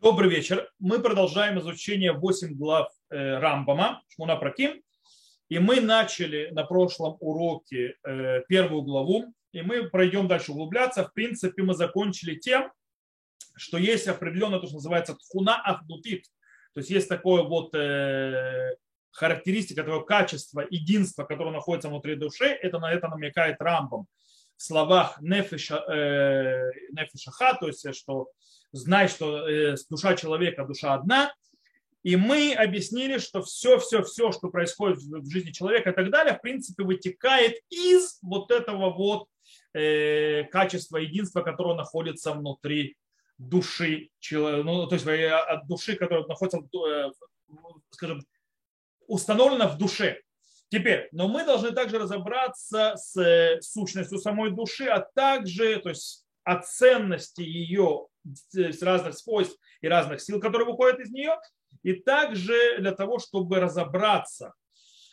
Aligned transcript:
Добрый 0.00 0.30
вечер. 0.30 0.70
Мы 0.78 1.00
продолжаем 1.00 1.58
изучение 1.58 2.12
8 2.12 2.54
глав 2.54 2.88
э, 3.10 3.38
Рамбама, 3.38 4.00
Шмуна 4.06 4.36
Праким. 4.36 4.80
И 5.48 5.58
мы 5.58 5.80
начали 5.80 6.50
на 6.52 6.62
прошлом 6.62 7.16
уроке 7.18 7.96
э, 8.06 8.42
первую 8.48 8.82
главу, 8.82 9.34
и 9.50 9.60
мы 9.60 9.90
пройдем 9.90 10.28
дальше 10.28 10.52
углубляться. 10.52 11.04
В 11.04 11.12
принципе, 11.12 11.64
мы 11.64 11.74
закончили 11.74 12.36
тем, 12.36 12.70
что 13.56 13.76
есть 13.76 14.06
определенное, 14.06 14.60
то, 14.60 14.66
что 14.66 14.76
называется 14.76 15.16
тхуна 15.16 15.60
ахдутит. 15.60 16.26
То 16.74 16.80
есть 16.80 16.90
есть 16.90 17.08
такое 17.08 17.42
вот 17.42 17.74
э, 17.74 18.76
характеристика, 19.10 19.82
такое 19.82 20.02
качество, 20.02 20.64
единство, 20.70 21.24
которое 21.24 21.50
находится 21.50 21.88
внутри 21.88 22.14
души. 22.14 22.46
Это 22.46 22.78
на 22.78 22.92
это 22.92 23.08
намекает 23.08 23.56
Рамбам 23.58 24.06
в 24.58 24.62
словах 24.62 25.18
нефиша, 25.20 25.84
э, 25.88 26.70
нефишаха, 26.92 27.54
то 27.54 27.66
есть 27.66 27.94
что 27.96 28.28
знай, 28.72 29.08
что 29.08 29.48
э, 29.48 29.76
душа 29.90 30.14
человека, 30.16 30.64
душа 30.64 30.94
одна. 30.94 31.32
И 32.02 32.16
мы 32.16 32.54
объяснили, 32.54 33.18
что 33.18 33.42
все, 33.42 33.78
все, 33.78 34.02
все, 34.02 34.32
что 34.32 34.48
происходит 34.48 34.98
в 34.98 35.30
жизни 35.30 35.50
человека 35.50 35.90
и 35.90 35.94
так 35.94 36.10
далее, 36.10 36.34
в 36.34 36.40
принципе, 36.40 36.84
вытекает 36.84 37.56
из 37.70 38.18
вот 38.22 38.50
этого 38.50 38.90
вот 38.90 39.26
э, 39.74 40.44
качества 40.44 40.98
единства, 40.98 41.42
которое 41.42 41.74
находится 41.74 42.32
внутри 42.32 42.96
души, 43.36 44.10
ну, 44.30 44.86
то 44.86 44.94
есть 44.94 45.06
э, 45.06 45.30
от 45.30 45.66
души, 45.66 45.96
которая 45.96 46.26
находится, 46.26 46.58
э, 46.58 47.10
скажем, 47.90 48.22
установлена 49.06 49.68
в 49.68 49.78
душе. 49.78 50.20
Теперь, 50.70 51.08
но 51.12 51.28
мы 51.28 51.44
должны 51.44 51.72
также 51.72 51.98
разобраться 51.98 52.94
с 52.96 53.58
сущностью 53.62 54.18
самой 54.18 54.50
души, 54.50 54.84
а 54.84 55.00
также, 55.00 55.78
то 55.80 55.88
есть 55.88 56.26
о 56.44 56.60
ценности 56.62 57.40
ее 57.40 58.06
разных 58.82 59.16
свойств 59.16 59.58
и 59.80 59.88
разных 59.88 60.20
сил, 60.20 60.40
которые 60.40 60.66
выходят 60.66 61.00
из 61.00 61.10
нее, 61.10 61.36
и 61.82 61.94
также 61.94 62.78
для 62.78 62.92
того, 62.92 63.18
чтобы 63.18 63.60
разобраться 63.60 64.54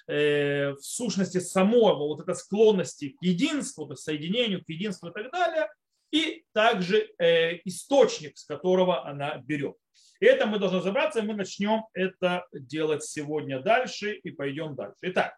э, 0.08 0.72
в 0.72 0.82
сущности 0.82 1.40
самого 1.40 2.08
вот 2.08 2.22
этой 2.22 2.36
склонности 2.36 3.10
к 3.10 3.22
единству, 3.22 3.86
есть 3.86 4.04
соединению, 4.04 4.64
к 4.64 4.70
единству 4.70 5.10
и 5.10 5.14
так 5.14 5.32
далее, 5.32 5.70
и 6.12 6.46
также 6.54 7.12
э, 7.18 7.58
источник, 7.66 8.38
с 8.38 8.46
которого 8.46 9.06
она 9.06 9.38
берет. 9.38 9.76
И 10.20 10.26
это 10.26 10.46
мы 10.46 10.60
должны 10.60 10.80
разобраться, 10.80 11.20
и 11.20 11.24
мы 11.24 11.36
начнем 11.36 11.84
это 11.94 12.46
делать 12.54 13.04
сегодня 13.04 13.60
дальше 13.60 14.14
и 14.14 14.32
пойдем 14.32 14.76
дальше. 14.76 14.98
Итак, 15.02 15.36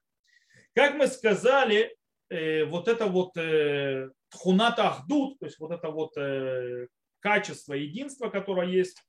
как 0.76 0.96
мы 0.96 1.08
сказали, 1.08 1.96
э, 2.30 2.66
вот 2.66 2.88
это 2.88 3.08
вот 3.08 3.34
тхуната 4.30 4.90
ахдут, 4.90 5.40
то 5.40 5.46
есть 5.46 5.60
вот 5.60 5.72
это 5.72 5.90
вот 5.90 6.14
качество 7.28 7.74
единства, 7.74 8.30
которое 8.30 8.70
есть 8.70 9.04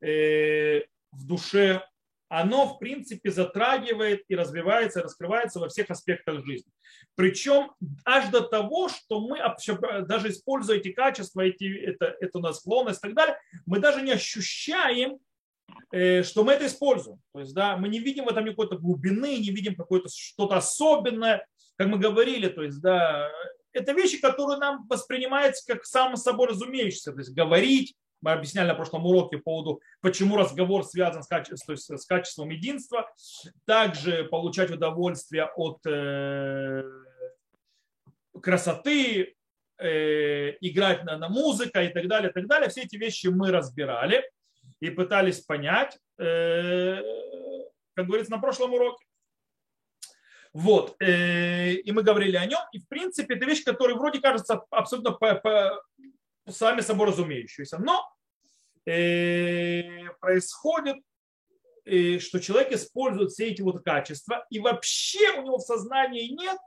э, 0.00 0.84
в 1.12 1.26
душе, 1.26 1.82
оно, 2.30 2.66
в 2.66 2.78
принципе, 2.78 3.30
затрагивает 3.30 4.24
и 4.28 4.36
развивается, 4.36 5.00
и 5.00 5.02
раскрывается 5.02 5.60
во 5.60 5.68
всех 5.68 5.90
аспектах 5.90 6.46
жизни. 6.46 6.70
Причем 7.14 7.72
аж 8.06 8.30
до 8.30 8.40
того, 8.40 8.88
что 8.88 9.20
мы, 9.20 9.38
даже 10.06 10.30
используя 10.30 10.78
эти 10.78 10.92
качества, 10.92 11.42
эти, 11.42 11.64
это, 11.78 12.16
это 12.20 12.38
у 12.38 12.52
склонность 12.54 13.00
и 13.00 13.08
так 13.08 13.14
далее, 13.14 13.38
мы 13.66 13.80
даже 13.80 14.00
не 14.00 14.12
ощущаем, 14.12 15.18
э, 15.92 16.22
что 16.22 16.44
мы 16.44 16.52
это 16.52 16.66
используем. 16.66 17.20
То 17.34 17.40
есть, 17.40 17.52
да, 17.54 17.76
мы 17.76 17.88
не 17.88 17.98
видим 17.98 18.24
в 18.24 18.28
этом 18.28 18.46
никакой-то 18.46 18.78
глубины, 18.78 19.36
не 19.36 19.50
видим 19.50 19.74
какое-то 19.74 20.08
что-то 20.08 20.56
особенное, 20.56 21.46
как 21.76 21.88
мы 21.88 21.98
говорили, 21.98 22.48
то 22.48 22.62
есть, 22.62 22.80
да, 22.80 23.30
это 23.72 23.92
вещи, 23.92 24.20
которые 24.20 24.58
нам 24.58 24.86
воспринимаются 24.88 25.64
как 25.72 25.84
само 25.84 26.16
собой 26.16 26.48
разумеющиеся. 26.48 27.12
То 27.12 27.18
есть 27.18 27.34
говорить, 27.34 27.94
мы 28.20 28.32
объясняли 28.32 28.68
на 28.68 28.74
прошлом 28.74 29.06
уроке 29.06 29.38
по 29.38 29.44
поводу, 29.44 29.80
почему 30.00 30.36
разговор 30.36 30.84
связан 30.84 31.22
с 31.22 31.28
качеством, 31.28 31.76
с 31.76 32.06
качеством 32.06 32.50
единства. 32.50 33.08
Также 33.64 34.24
получать 34.24 34.70
удовольствие 34.70 35.44
от 35.56 35.78
э, 35.86 36.82
красоты, 38.42 39.36
э, 39.78 40.56
играть 40.60 41.04
на, 41.04 41.16
на 41.16 41.28
музыка 41.28 41.82
и 41.84 41.92
так 41.92 42.08
далее, 42.08 42.30
и 42.30 42.32
так 42.32 42.46
далее. 42.46 42.68
Все 42.68 42.82
эти 42.82 42.96
вещи 42.96 43.28
мы 43.28 43.50
разбирали 43.50 44.28
и 44.80 44.90
пытались 44.90 45.40
понять, 45.40 45.96
э, 46.18 47.00
как 47.94 48.06
говорится 48.06 48.32
на 48.32 48.38
прошлом 48.38 48.74
уроке. 48.74 49.07
Вот. 50.58 50.96
Э, 51.00 51.72
и 51.72 51.92
мы 51.92 52.02
говорили 52.02 52.34
о 52.34 52.44
нем. 52.44 52.58
И 52.72 52.80
в 52.80 52.88
принципе 52.88 53.36
это 53.36 53.46
вещь, 53.46 53.62
которая 53.62 53.96
вроде 53.96 54.18
кажется 54.18 54.60
абсолютно 54.70 55.12
по, 55.12 55.36
по, 55.36 55.80
сами 56.48 56.80
собой 56.80 57.06
разумеющейся. 57.06 57.78
Но 57.78 58.04
э, 58.84 60.08
происходит, 60.18 60.96
э, 61.84 62.18
что 62.18 62.40
человек 62.40 62.72
использует 62.72 63.30
все 63.30 63.50
эти 63.50 63.62
вот 63.62 63.84
качества, 63.84 64.44
и 64.50 64.58
вообще 64.58 65.38
у 65.38 65.42
него 65.42 65.58
в 65.58 65.62
сознании 65.62 66.26
нет 66.32 66.58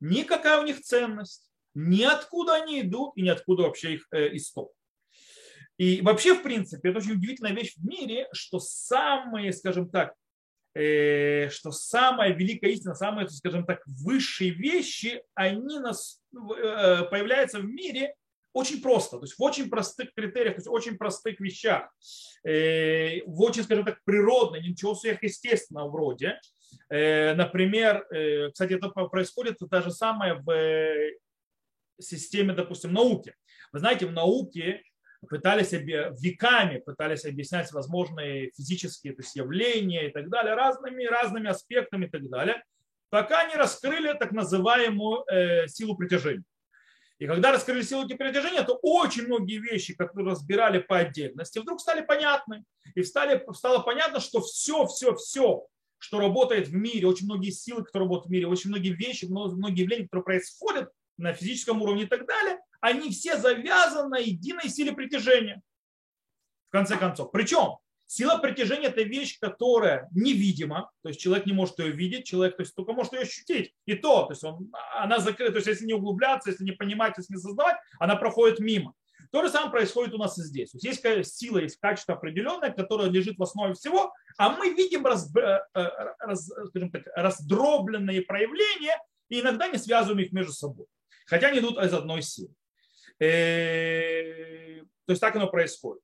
никакая 0.00 0.60
у 0.60 0.64
них 0.64 0.80
ценность, 0.80 1.48
ни 1.74 2.02
откуда 2.02 2.56
они 2.56 2.80
идут 2.80 3.12
и 3.14 3.22
ни 3.22 3.28
откуда 3.28 3.62
вообще 3.62 3.94
их 3.94 4.08
исток. 4.12 4.72
И 5.76 6.00
вообще, 6.02 6.34
в 6.34 6.42
принципе, 6.42 6.88
это 6.88 6.98
очень 6.98 7.12
удивительная 7.12 7.52
вещь 7.52 7.76
в 7.76 7.86
мире, 7.86 8.26
что 8.32 8.58
самые, 8.58 9.52
скажем 9.52 9.88
так, 9.88 10.12
Э, 10.12 10.27
что 10.72 11.72
самая 11.72 12.32
великая 12.32 12.70
истина, 12.70 12.94
самые, 12.94 13.28
скажем 13.28 13.64
так, 13.64 13.82
высшие 13.86 14.50
вещи, 14.50 15.22
они 15.34 15.78
нас, 15.78 16.22
э, 16.32 17.04
появляются 17.10 17.58
в 17.58 17.64
мире 17.64 18.14
очень 18.52 18.80
просто, 18.80 19.18
то 19.18 19.24
есть 19.24 19.38
в 19.38 19.42
очень 19.42 19.68
простых 19.70 20.12
критериях, 20.14 20.54
то 20.54 20.58
есть 20.58 20.68
в 20.68 20.72
очень 20.72 20.96
простых 20.96 21.40
вещах, 21.40 21.90
э, 22.44 23.22
в 23.26 23.40
очень, 23.42 23.64
скажем 23.64 23.84
так, 23.84 24.02
природно, 24.04 24.56
ничего 24.56 24.94
сверхъестественного 24.94 25.90
вроде. 25.90 26.38
Например, 26.90 28.06
кстати, 28.52 28.74
это 28.74 28.88
происходит 28.90 29.58
то 29.58 29.82
же 29.82 29.90
самое 29.90 30.34
в 30.34 32.02
системе, 32.02 32.52
допустим, 32.52 32.92
науки. 32.92 33.34
Вы 33.72 33.78
знаете, 33.78 34.06
в 34.06 34.12
науке 34.12 34.82
пытались 35.26 35.72
веками 35.72 36.78
пытались 36.78 37.24
объяснять 37.24 37.72
возможные 37.72 38.52
физические 38.56 39.14
то 39.14 39.22
есть 39.22 39.34
явления 39.34 40.08
и 40.08 40.12
так 40.12 40.28
далее 40.28 40.54
разными, 40.54 41.04
разными 41.04 41.50
аспектами 41.50 42.06
и 42.06 42.08
так 42.08 42.28
далее, 42.28 42.62
пока 43.10 43.44
не 43.48 43.56
раскрыли 43.56 44.12
так 44.16 44.32
называемую 44.32 45.24
э, 45.30 45.68
силу 45.68 45.96
притяжения. 45.96 46.44
И 47.18 47.26
когда 47.26 47.50
раскрыли 47.50 47.82
силу 47.82 48.06
притяжения, 48.06 48.62
то 48.62 48.78
очень 48.80 49.26
многие 49.26 49.58
вещи, 49.58 49.94
которые 49.94 50.30
разбирали 50.30 50.78
по 50.78 50.98
отдельности, 50.98 51.58
вдруг 51.58 51.80
стали 51.80 52.00
понятны. 52.00 52.64
И 52.94 53.02
стали, 53.02 53.44
стало 53.54 53.80
понятно, 53.80 54.20
что 54.20 54.40
все, 54.40 54.86
все, 54.86 55.16
все, 55.16 55.66
что 55.98 56.20
работает 56.20 56.68
в 56.68 56.74
мире, 56.74 57.08
очень 57.08 57.26
многие 57.26 57.50
силы, 57.50 57.82
которые 57.82 58.06
работают 58.06 58.28
в 58.28 58.32
мире, 58.32 58.46
очень 58.46 58.70
многие 58.70 58.92
вещи, 58.92 59.24
многие 59.24 59.82
явления, 59.82 60.04
которые 60.04 60.24
происходят 60.24 60.90
на 61.18 61.32
физическом 61.32 61.82
уровне 61.82 62.04
и 62.04 62.06
так 62.06 62.26
далее, 62.26 62.58
они 62.80 63.10
все 63.10 63.36
завязаны 63.36 64.08
на 64.08 64.18
единой 64.18 64.68
силе 64.68 64.92
притяжения. 64.92 65.60
В 66.68 66.70
конце 66.70 66.96
концов. 66.96 67.30
Причем 67.32 67.78
сила 68.06 68.38
притяжения– 68.38 68.88
это 68.88 69.02
вещь, 69.02 69.38
которая 69.40 70.08
невидима, 70.12 70.90
то 71.02 71.08
есть 71.08 71.20
человек 71.20 71.46
не 71.46 71.52
может 71.52 71.78
ее 71.78 71.92
видеть, 71.92 72.26
человек 72.26 72.56
то 72.56 72.62
есть, 72.62 72.74
только 72.74 72.92
может 72.92 73.12
ее 73.12 73.20
ощутить. 73.20 73.74
И 73.86 73.94
то, 73.94 74.24
то 74.24 74.32
есть 74.32 74.44
он, 74.44 74.70
она 74.96 75.18
закрыта, 75.18 75.52
то 75.52 75.58
есть 75.58 75.68
если 75.68 75.86
не 75.86 75.94
углубляться, 75.94 76.50
если 76.50 76.64
не 76.64 76.72
понимать, 76.72 77.14
если 77.16 77.34
не 77.34 77.40
создавать, 77.40 77.76
она 77.98 78.16
проходит 78.16 78.60
мимо. 78.60 78.94
То 79.30 79.42
же 79.42 79.50
самое 79.50 79.70
происходит 79.70 80.14
у 80.14 80.18
нас 80.18 80.38
и 80.38 80.42
здесь. 80.42 80.70
То 80.70 80.78
есть 80.80 81.04
есть 81.04 81.36
сила, 81.36 81.58
есть 81.58 81.78
качество 81.78 82.14
определенное, 82.14 82.70
которое 82.70 83.10
лежит 83.10 83.36
в 83.38 83.42
основе 83.42 83.74
всего, 83.74 84.12
а 84.38 84.50
мы 84.50 84.72
видим 84.72 85.04
раз, 85.04 85.34
э, 85.36 85.60
э, 85.74 85.88
раз, 86.20 86.50
скажем 86.68 86.90
так, 86.90 87.02
раздробленные 87.14 88.22
проявления 88.22 88.98
и 89.28 89.40
иногда 89.40 89.68
не 89.68 89.78
связываем 89.78 90.20
их 90.20 90.32
между 90.32 90.52
собой. 90.52 90.86
Хотя 91.28 91.48
они 91.48 91.58
идут 91.58 91.78
из 91.78 91.92
одной 91.92 92.22
силы. 92.22 92.54
Э, 93.20 94.80
то 95.04 95.12
есть 95.12 95.20
так 95.20 95.36
оно 95.36 95.48
происходит. 95.48 96.02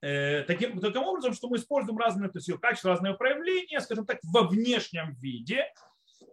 Э, 0.00 0.42
таким, 0.44 0.80
таким 0.80 1.02
образом, 1.02 1.34
что 1.34 1.48
мы 1.48 1.58
используем 1.58 1.98
разные 1.98 2.30
то 2.30 2.38
есть 2.38 2.48
ее 2.48 2.58
качества, 2.58 2.90
разные 2.90 3.14
проявления, 3.14 3.80
скажем 3.80 4.06
так, 4.06 4.18
во 4.22 4.48
внешнем 4.48 5.14
виде 5.20 5.66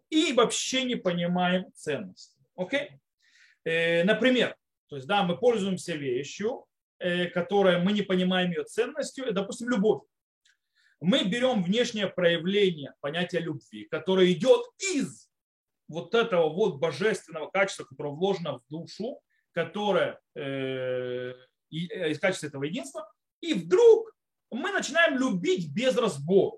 и 0.10 0.32
вообще 0.32 0.84
не 0.84 0.96
понимаем 0.96 1.66
ценности. 1.74 2.40
Окей? 2.56 2.92
Э, 3.66 4.06
например, 4.06 4.56
то 4.88 4.96
есть, 4.96 5.08
да, 5.08 5.24
мы 5.24 5.38
пользуемся 5.38 5.96
вещью, 5.96 6.66
которая 7.34 7.80
мы 7.80 7.94
не 7.94 8.02
понимаем 8.02 8.52
ее 8.52 8.64
ценностью, 8.64 9.32
допустим, 9.32 9.70
любовь. 9.70 10.02
Мы 11.00 11.24
берем 11.24 11.64
внешнее 11.64 12.08
проявление 12.08 12.94
понятия 13.00 13.40
любви, 13.40 13.86
которое 13.86 14.32
идет 14.34 14.66
из 14.96 15.29
вот 15.90 16.16
этого 16.16 16.50
вот 16.50 16.78
божественного 16.78 17.50
качества, 17.50 17.84
которое 17.84 18.14
вложено 18.14 18.60
в 18.60 18.64
душу, 18.70 19.20
которое 19.52 20.20
э, 20.36 20.42
э, 20.42 21.36
из 21.72 22.20
качества 22.20 22.48
этого 22.48 22.64
единства, 22.64 23.12
и 23.42 23.54
вдруг 23.54 24.14
мы 24.52 24.72
начинаем 24.72 25.18
любить 25.18 25.74
без 25.74 25.98
разбора. 25.98 26.58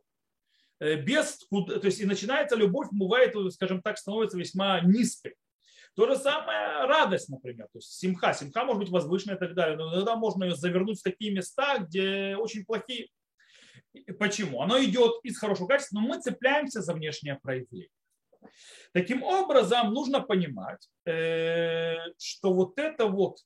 Э, 0.79 0.95
без, 0.95 1.39
то 1.49 1.81
есть 1.83 2.01
и 2.01 2.05
начинается 2.05 2.55
любовь, 2.55 2.89
бывает, 2.91 3.35
скажем 3.53 3.81
так, 3.81 3.97
становится 3.97 4.37
весьма 4.37 4.81
низкой. 4.81 5.35
То 5.95 6.07
же 6.07 6.15
самое 6.15 6.85
радость, 6.85 7.29
например. 7.29 7.67
То 7.73 7.79
есть 7.79 7.91
симха. 7.93 8.33
Симха 8.33 8.63
может 8.63 8.81
быть 8.81 8.91
возвышенная 8.91 9.35
и 9.35 9.39
так 9.39 9.53
далее. 9.53 9.77
Но 9.77 9.93
иногда 9.93 10.15
можно 10.15 10.45
ее 10.45 10.55
завернуть 10.55 10.99
в 10.99 11.03
такие 11.03 11.33
места, 11.33 11.79
где 11.79 12.35
очень 12.37 12.65
плохие. 12.65 13.09
Почему? 14.17 14.61
Оно 14.61 14.81
идет 14.81 15.19
из 15.23 15.37
хорошего 15.37 15.67
качества, 15.67 15.99
но 15.99 16.01
мы 16.01 16.21
цепляемся 16.21 16.81
за 16.81 16.93
внешнее 16.93 17.37
проявление. 17.41 17.89
Таким 18.93 19.23
образом, 19.23 19.93
нужно 19.93 20.21
понимать, 20.21 20.89
э, 21.05 21.95
что 22.17 22.53
вот 22.53 22.77
это 22.77 23.07
вот 23.07 23.39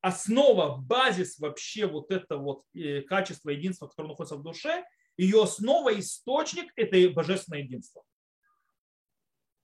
основа, 0.00 0.76
базис 0.76 1.38
вообще 1.38 1.86
вот 1.86 2.10
это 2.10 2.36
вот 2.36 2.64
э, 2.74 3.02
качество 3.02 3.50
единства, 3.50 3.88
которое 3.88 4.08
находится 4.08 4.36
в 4.36 4.42
душе, 4.42 4.84
ее 5.16 5.42
основа, 5.42 5.98
источник– 5.98 6.72
это 6.76 7.10
божественное 7.10 7.60
единство. 7.60 8.02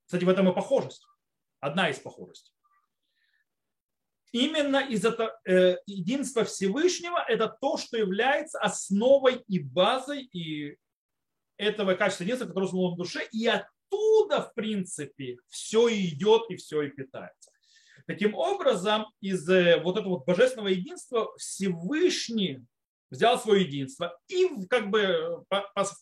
Кстати, 0.07 0.25
в 0.25 0.29
этом 0.29 0.49
и 0.49 0.55
похожесть. 0.55 1.05
Одна 1.61 1.91
из 1.91 1.99
похожестей. 1.99 2.55
Именно 4.33 4.79
из 4.79 5.05
этого 5.05 5.39
э, 5.47 5.77
единства 5.87 6.45
Всевышнего 6.45 7.19
это 7.27 7.49
то, 7.49 7.79
что 7.79 7.97
является 7.97 8.59
основой 8.59 9.43
и 9.49 9.59
базой 9.59 10.23
и 10.23 10.77
этого 11.57 11.95
качества 11.95 12.25
единства, 12.25 12.47
которое 12.47 12.69
в 12.69 12.97
душе, 12.97 13.27
и 13.33 13.51
оттуда, 13.89 14.43
в 14.43 14.55
принципе, 14.55 15.39
все 15.49 15.89
идет 15.89 16.43
и 16.51 16.57
все 16.57 16.83
и 16.83 16.91
питается. 16.91 17.51
Таким 18.07 18.35
образом, 18.35 19.07
из 19.21 19.49
э, 19.49 19.81
вот 19.83 19.99
этого 19.99 20.15
вот 20.15 20.27
божественного 20.27 20.69
единства 20.69 21.31
Всевышний 21.37 22.61
взял 23.11 23.39
свое 23.39 23.65
единство 23.65 24.19
и 24.29 24.49
как 24.69 24.91
бы 24.91 25.45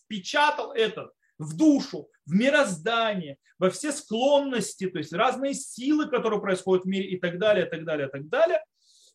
впечатал 0.05 0.71
это 0.71 1.09
в 1.37 1.55
душу, 1.55 2.09
в 2.25 2.33
мироздание, 2.33 3.37
во 3.59 3.69
все 3.69 3.91
склонности, 3.91 4.89
то 4.89 4.97
есть 4.97 5.13
разные 5.13 5.53
силы, 5.53 6.07
которые 6.07 6.41
происходят 6.41 6.85
в 6.85 6.87
мире 6.87 7.09
и 7.09 7.19
так 7.19 7.39
далее, 7.39 7.65
и 7.65 7.69
так 7.69 7.85
далее, 7.85 8.07
и 8.07 8.11
так 8.11 8.27
далее. 8.27 8.63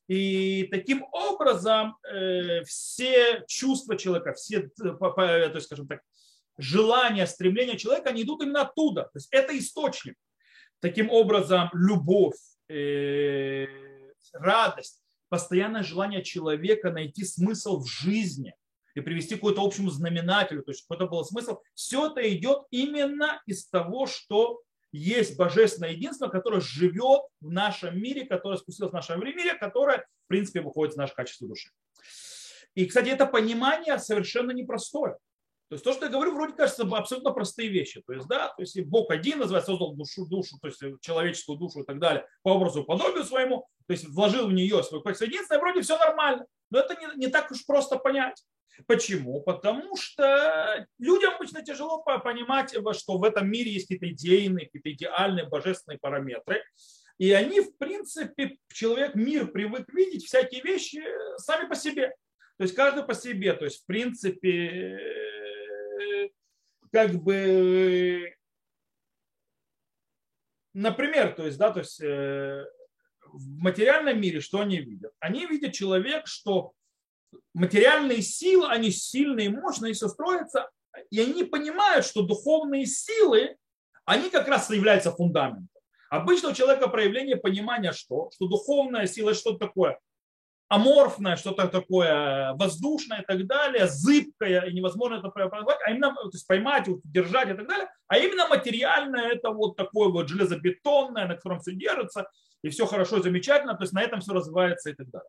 И 0.08 0.68
таким 0.70 1.04
образом 1.12 1.96
э, 2.06 2.62
все 2.64 3.44
чувства 3.46 3.96
человека, 3.96 4.34
все, 4.34 4.58
э, 4.58 4.68
то 4.70 5.52
есть, 5.54 5.66
скажем 5.66 5.86
так, 5.86 6.00
желания, 6.58 7.26
стремления 7.26 7.76
человека, 7.76 8.10
они 8.10 8.22
идут 8.22 8.42
именно 8.42 8.62
оттуда. 8.62 9.04
То 9.04 9.16
есть 9.16 9.28
это 9.30 9.56
источник. 9.58 10.16
Таким 10.80 11.10
образом, 11.10 11.70
любовь, 11.72 12.36
э, 12.68 13.66
радость, 14.32 15.02
постоянное 15.28 15.82
желание 15.82 16.22
человека 16.22 16.90
найти 16.90 17.24
смысл 17.24 17.80
в 17.80 17.86
жизни 17.86 18.54
и 18.94 19.00
привести 19.00 19.34
к 19.34 19.38
какому-то 19.38 19.62
общему 19.62 19.90
знаменателю, 19.90 20.62
то 20.62 20.70
есть 20.72 20.82
какой-то 20.82 21.06
был 21.06 21.24
смысл, 21.24 21.60
все 21.74 22.08
это 22.10 22.20
идет 22.36 22.64
именно 22.70 23.40
из 23.46 23.66
того, 23.68 24.06
что 24.06 24.60
есть 24.92 25.38
божественное 25.38 25.92
единство, 25.92 26.28
которое 26.28 26.60
живет 26.60 27.22
в 27.40 27.50
нашем 27.50 27.98
мире, 27.98 28.26
которое 28.26 28.58
спустилось 28.58 28.92
в 28.92 28.94
нашем 28.94 29.20
мире, 29.20 29.54
которое, 29.54 30.06
в 30.24 30.28
принципе, 30.28 30.60
выходит 30.60 30.92
из 30.92 30.98
нашего 30.98 31.16
качества 31.16 31.48
души. 31.48 31.70
И, 32.74 32.84
кстати, 32.86 33.08
это 33.08 33.26
понимание 33.26 33.98
совершенно 33.98 34.50
непростое. 34.50 35.16
То 35.72 35.76
есть 35.76 35.84
то, 35.86 35.94
что 35.94 36.04
я 36.04 36.10
говорю, 36.10 36.34
вроде 36.34 36.52
кажется 36.52 36.82
абсолютно 36.82 37.30
простые 37.30 37.70
вещи. 37.70 38.02
То 38.06 38.12
есть, 38.12 38.28
да, 38.28 38.48
то 38.48 38.60
есть 38.60 38.78
Бог 38.82 39.10
один 39.10 39.38
называется, 39.38 39.70
создал 39.70 39.94
душу, 39.94 40.26
душу, 40.26 40.58
то 40.60 40.68
есть 40.68 40.78
человеческую 41.00 41.56
душу 41.56 41.80
и 41.80 41.86
так 41.86 41.98
далее, 41.98 42.26
по 42.42 42.50
образу 42.50 42.82
и 42.82 42.84
подобию 42.84 43.24
своему, 43.24 43.66
то 43.86 43.94
есть 43.94 44.06
вложил 44.06 44.48
в 44.48 44.52
нее 44.52 44.82
свой 44.82 45.00
единства, 45.00 45.54
и 45.54 45.58
вроде 45.58 45.80
все 45.80 45.96
нормально. 45.96 46.44
Но 46.68 46.78
это 46.78 46.94
не, 47.00 47.24
не 47.24 47.28
так 47.28 47.50
уж 47.50 47.64
просто 47.64 47.96
понять. 47.96 48.44
Почему? 48.86 49.40
Потому 49.40 49.96
что 49.96 50.86
людям 50.98 51.36
обычно 51.36 51.64
тяжело 51.64 52.02
понимать, 52.02 52.74
что 52.98 53.16
в 53.16 53.24
этом 53.24 53.50
мире 53.50 53.70
есть 53.72 53.88
какие-то 53.88 54.10
идейные, 54.10 54.66
какие-то 54.66 54.92
идеальные 54.92 55.48
божественные 55.48 55.98
параметры. 55.98 56.62
И 57.16 57.32
они, 57.32 57.62
в 57.62 57.78
принципе, 57.78 58.58
человек, 58.70 59.14
мир 59.14 59.46
привык 59.46 59.90
видеть 59.94 60.26
всякие 60.26 60.60
вещи 60.60 61.02
сами 61.38 61.66
по 61.66 61.74
себе. 61.74 62.08
То 62.58 62.64
есть 62.64 62.74
каждый 62.74 63.04
по 63.04 63.14
себе. 63.14 63.54
То 63.54 63.64
есть, 63.64 63.84
в 63.84 63.86
принципе, 63.86 64.98
как 66.90 67.14
бы, 67.14 68.34
например, 70.74 71.34
то 71.34 71.46
есть, 71.46 71.58
да, 71.58 71.70
то 71.70 71.80
есть 71.80 72.00
э, 72.00 72.64
в 73.32 73.58
материальном 73.58 74.20
мире 74.20 74.40
что 74.40 74.60
они 74.60 74.78
видят? 74.78 75.12
Они 75.20 75.46
видят 75.46 75.72
человек, 75.72 76.26
что 76.26 76.72
материальные 77.54 78.22
силы, 78.22 78.68
они 78.68 78.90
сильные, 78.90 79.50
мощные, 79.50 79.94
все 79.94 80.08
строятся, 80.08 80.70
и 81.10 81.20
они 81.20 81.44
понимают, 81.44 82.04
что 82.04 82.22
духовные 82.22 82.86
силы, 82.86 83.56
они 84.04 84.30
как 84.30 84.48
раз 84.48 84.70
являются 84.70 85.12
фундаментом. 85.12 85.68
Обычно 86.10 86.50
у 86.50 86.54
человека 86.54 86.88
проявление 86.88 87.36
понимания 87.36 87.92
что? 87.92 88.30
Что 88.34 88.46
духовная 88.46 89.06
сила 89.06 89.32
что 89.32 89.56
такое? 89.56 89.98
Аморфное, 90.72 91.36
что-то 91.36 91.68
такое 91.68 92.54
воздушное 92.54 93.20
и 93.20 93.24
так 93.26 93.46
далее, 93.46 93.86
зыбкое, 93.86 94.62
и 94.62 94.72
невозможно 94.72 95.16
это 95.16 95.28
поймать, 95.28 95.78
а 95.84 95.90
именно 95.90 96.14
то 96.14 96.30
есть 96.32 96.46
поймать, 96.46 96.88
держать 97.04 97.50
и 97.50 97.54
так 97.54 97.68
далее, 97.68 97.88
а 98.08 98.16
именно 98.16 98.48
материальное 98.48 99.32
это 99.32 99.50
вот 99.50 99.76
такое 99.76 100.08
вот 100.08 100.28
железобетонное, 100.28 101.26
на 101.26 101.34
котором 101.34 101.60
все 101.60 101.72
держится, 101.72 102.26
и 102.62 102.70
все 102.70 102.86
хорошо 102.86 103.20
замечательно, 103.20 103.74
то 103.74 103.82
есть 103.82 103.92
на 103.92 104.02
этом 104.02 104.20
все 104.20 104.32
развивается 104.32 104.90
и 104.90 104.94
так 104.94 105.10
далее. 105.10 105.28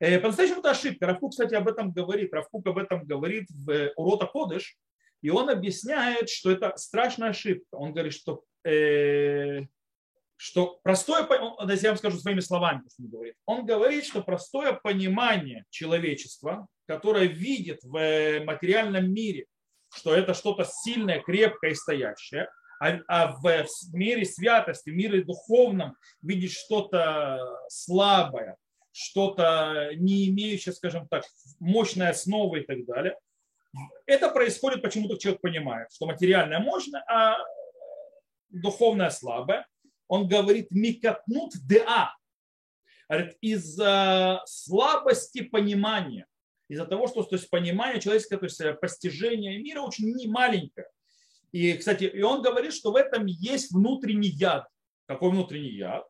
Э, 0.00 0.18
по-настоящему 0.18 0.60
это 0.60 0.72
ошибка. 0.72 1.06
Равкук, 1.06 1.30
кстати, 1.30 1.54
об 1.54 1.68
этом 1.68 1.92
говорит. 1.92 2.34
Равкук 2.34 2.66
об 2.66 2.76
этом 2.76 3.04
говорит 3.04 3.48
в 3.50 3.70
э, 3.70 3.92
Урота 3.96 4.26
Кодыш, 4.26 4.76
и 5.22 5.30
он 5.30 5.48
объясняет, 5.48 6.28
что 6.28 6.50
это 6.50 6.76
страшная 6.76 7.30
ошибка. 7.30 7.76
Он 7.76 7.92
говорит, 7.92 8.12
что 8.12 8.42
э, 8.64 9.60
что 10.42 10.80
простое, 10.82 11.24
я 11.30 11.90
вам 11.90 11.96
скажу 11.96 12.18
своими 12.18 12.40
словами, 12.40 12.82
что 12.92 13.04
он 13.04 13.10
говорит, 13.10 13.34
он 13.46 13.64
говорит, 13.64 14.04
что 14.04 14.22
простое 14.22 14.72
понимание 14.72 15.64
человечества, 15.70 16.66
которое 16.88 17.26
видит 17.26 17.78
в 17.84 17.96
э, 17.96 18.42
материальном 18.42 19.12
мире, 19.12 19.46
что 19.94 20.12
это 20.12 20.34
что-то 20.34 20.64
сильное, 20.64 21.20
крепкое 21.20 21.70
и 21.70 21.74
стоящее, 21.76 22.48
а, 22.80 22.98
а 23.06 23.36
в 23.36 23.66
мире 23.92 24.24
святости, 24.24 24.90
в 24.90 24.94
мире 24.96 25.22
духовном 25.22 25.94
видит 26.22 26.50
что-то 26.50 27.38
слабое, 27.68 28.56
что-то 28.90 29.92
не 29.94 30.28
имеющее, 30.28 30.72
скажем 30.72 31.06
так, 31.06 31.22
мощной 31.60 32.08
основы 32.08 32.62
и 32.62 32.64
так 32.64 32.84
далее. 32.84 33.16
Это 34.06 34.28
происходит 34.28 34.82
почему-то 34.82 35.18
человек 35.18 35.40
понимает, 35.40 35.92
что 35.92 36.06
материальное 36.06 36.58
мощное, 36.58 37.04
а 37.08 37.36
духовное 38.50 39.10
слабое 39.10 39.66
он 40.12 40.28
говорит 40.28 40.70
микатнут 40.70 41.52
деа. 41.66 42.14
Из-за 43.40 44.42
слабости 44.44 45.40
понимания, 45.40 46.26
из-за 46.68 46.84
того, 46.84 47.06
что 47.08 47.22
то 47.22 47.36
есть, 47.36 47.48
понимание 47.48 47.98
человеческое, 47.98 48.36
то 48.36 48.44
есть 48.44 48.60
э, 48.60 48.74
постижение 48.74 49.58
мира 49.58 49.80
очень 49.80 50.30
маленькое. 50.30 50.86
И, 51.50 51.72
кстати, 51.72 52.04
и 52.04 52.20
он 52.20 52.42
говорит, 52.42 52.74
что 52.74 52.92
в 52.92 52.96
этом 52.96 53.24
есть 53.24 53.72
внутренний 53.72 54.28
яд. 54.28 54.68
Какой 55.06 55.30
внутренний 55.30 55.72
яд? 55.72 56.06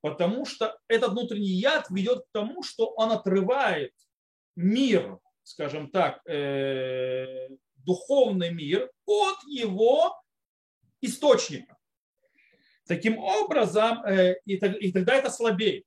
Потому 0.00 0.46
что 0.46 0.78
этот 0.88 1.10
внутренний 1.10 1.52
яд 1.52 1.90
ведет 1.90 2.20
к 2.20 2.32
тому, 2.32 2.62
что 2.62 2.86
он 2.96 3.12
отрывает 3.12 3.92
мир, 4.56 5.18
скажем 5.42 5.90
так, 5.90 6.26
э, 6.26 7.48
духовный 7.74 8.50
мир 8.50 8.90
от 9.04 9.42
его 9.46 10.18
источника. 11.02 11.76
Таким 12.86 13.18
образом, 13.18 14.04
э, 14.04 14.36
и 14.44 14.92
тогда 14.92 15.14
это 15.14 15.30
слабеет. 15.30 15.84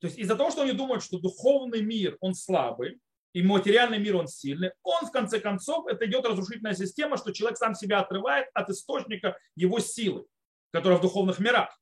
То 0.00 0.06
есть 0.08 0.18
из-за 0.18 0.34
того, 0.36 0.50
что 0.50 0.62
они 0.62 0.72
думают, 0.72 1.04
что 1.04 1.18
духовный 1.18 1.82
мир, 1.82 2.16
он 2.20 2.34
слабый, 2.34 2.98
и 3.32 3.42
материальный 3.42 3.98
мир, 3.98 4.16
он 4.16 4.26
сильный, 4.26 4.72
он 4.82 5.06
в 5.06 5.10
конце 5.10 5.40
концов, 5.40 5.86
это 5.86 6.06
идет 6.06 6.26
разрушительная 6.26 6.74
система, 6.74 7.16
что 7.16 7.32
человек 7.32 7.56
сам 7.56 7.74
себя 7.74 8.00
отрывает 8.00 8.48
от 8.52 8.68
источника 8.68 9.38
его 9.56 9.78
силы, 9.78 10.26
которая 10.70 10.98
в 10.98 11.02
духовных 11.02 11.38
мирах. 11.38 11.80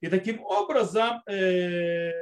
И 0.00 0.08
таким 0.08 0.42
образом, 0.42 1.22
э, 1.26 2.12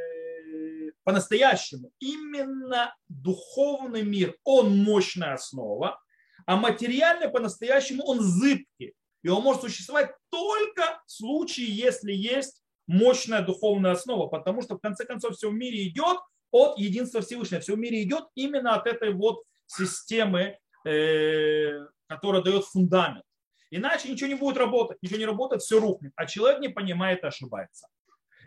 по-настоящему, 1.04 1.92
именно 2.00 2.94
духовный 3.08 4.02
мир, 4.02 4.36
он 4.44 4.76
мощная 4.76 5.34
основа, 5.34 6.00
а 6.46 6.56
материальный 6.56 7.28
по-настоящему 7.28 8.04
он 8.04 8.20
зыбкий 8.20 8.94
и 9.26 9.28
он 9.28 9.42
может 9.42 9.62
существовать 9.62 10.12
только 10.30 11.02
в 11.04 11.10
случае, 11.10 11.66
если 11.66 12.12
есть 12.12 12.62
мощная 12.86 13.42
духовная 13.42 13.90
основа, 13.90 14.28
потому 14.28 14.62
что 14.62 14.76
в 14.76 14.80
конце 14.80 15.04
концов 15.04 15.34
все 15.34 15.50
в 15.50 15.52
мире 15.52 15.88
идет 15.88 16.18
от 16.52 16.78
единства 16.78 17.22
Всевышнего, 17.22 17.60
все 17.60 17.74
в 17.74 17.78
мире 17.78 18.04
идет 18.04 18.28
именно 18.36 18.76
от 18.76 18.86
этой 18.86 19.12
вот 19.12 19.42
системы, 19.66 20.56
э, 20.86 21.86
которая 22.06 22.40
дает 22.40 22.66
фундамент. 22.66 23.24
Иначе 23.72 24.08
ничего 24.08 24.28
не 24.28 24.36
будет 24.36 24.58
работать, 24.58 24.98
ничего 25.02 25.18
не 25.18 25.26
работает, 25.26 25.60
все 25.60 25.80
рухнет. 25.80 26.12
А 26.14 26.26
человек 26.26 26.60
не 26.60 26.68
понимает 26.68 27.24
и 27.24 27.26
ошибается. 27.26 27.88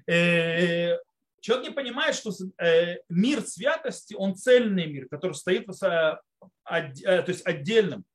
Э, 0.08 0.96
человек 1.42 1.68
не 1.68 1.74
понимает, 1.74 2.16
что 2.16 2.32
э, 2.58 3.00
мир 3.10 3.42
святости, 3.42 4.14
он 4.14 4.36
цельный 4.36 4.88
мир, 4.88 5.10
который 5.10 5.34
стоит 5.34 5.66
то 5.66 6.22
есть 7.28 7.46
отдельным 7.46 8.06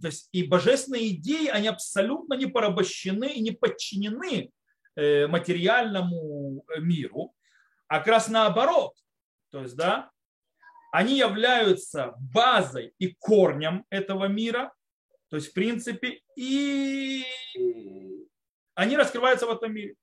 то 0.00 0.08
есть 0.08 0.28
и 0.32 0.42
божественные 0.42 1.10
идеи, 1.10 1.48
они 1.48 1.68
абсолютно 1.68 2.34
не 2.34 2.46
порабощены 2.46 3.32
и 3.32 3.40
не 3.40 3.50
подчинены 3.50 4.50
э, 4.96 5.26
материальному 5.26 6.64
миру, 6.78 7.34
а 7.88 7.98
как 7.98 8.06
раз 8.08 8.28
наоборот. 8.28 8.94
То 9.50 9.62
есть, 9.62 9.76
да, 9.76 10.10
они 10.92 11.18
являются 11.18 12.14
базой 12.18 12.94
и 12.98 13.14
корнем 13.18 13.84
этого 13.90 14.26
мира, 14.26 14.72
то 15.28 15.36
есть, 15.36 15.50
в 15.50 15.52
принципе, 15.52 16.20
и 16.36 17.24
они 18.74 18.96
раскрываются 18.96 19.46
в 19.46 19.50
этом 19.50 19.72
мире. 19.72 19.94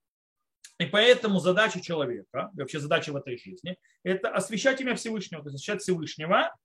И 0.80 0.86
поэтому 0.86 1.40
задача 1.40 1.82
человека, 1.82 2.52
вообще 2.54 2.80
задача 2.80 3.12
в 3.12 3.16
этой 3.16 3.38
жизни, 3.38 3.78
это 4.04 4.30
освещать 4.30 4.80
имя 4.80 4.96
Всевышнего, 4.96 5.42
то 5.42 5.50
есть 5.50 5.56
освещать 5.56 5.82
Всевышнего 5.82 6.56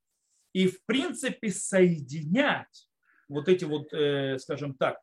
и, 0.52 0.68
в 0.68 0.84
принципе, 0.84 1.50
соединять 1.50 2.88
вот 3.32 3.48
эти 3.48 3.64
вот, 3.64 3.92
э, 3.92 4.38
скажем 4.38 4.74
так, 4.74 4.98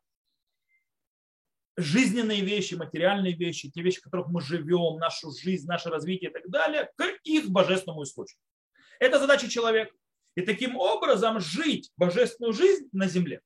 жизненные 1.76 2.42
вещи, 2.42 2.74
материальные 2.74 3.34
вещи, 3.34 3.70
те 3.70 3.82
вещи, 3.82 4.00
в 4.00 4.04
которых 4.04 4.28
мы 4.28 4.40
живем, 4.40 4.98
нашу 4.98 5.30
жизнь, 5.32 5.66
наше 5.66 5.88
развитие 5.88 6.30
и 6.30 6.32
так 6.32 6.48
далее, 6.48 6.90
к 6.96 7.04
их 7.24 7.50
божественному 7.50 8.04
источнику. 8.04 8.42
Это 8.98 9.18
задача 9.18 9.48
человека. 9.48 9.94
И 10.36 10.42
таким 10.42 10.76
образом 10.76 11.40
жить 11.40 11.90
божественную 11.96 12.52
жизнь 12.52 12.88
на 12.92 13.08
земле. 13.08 13.40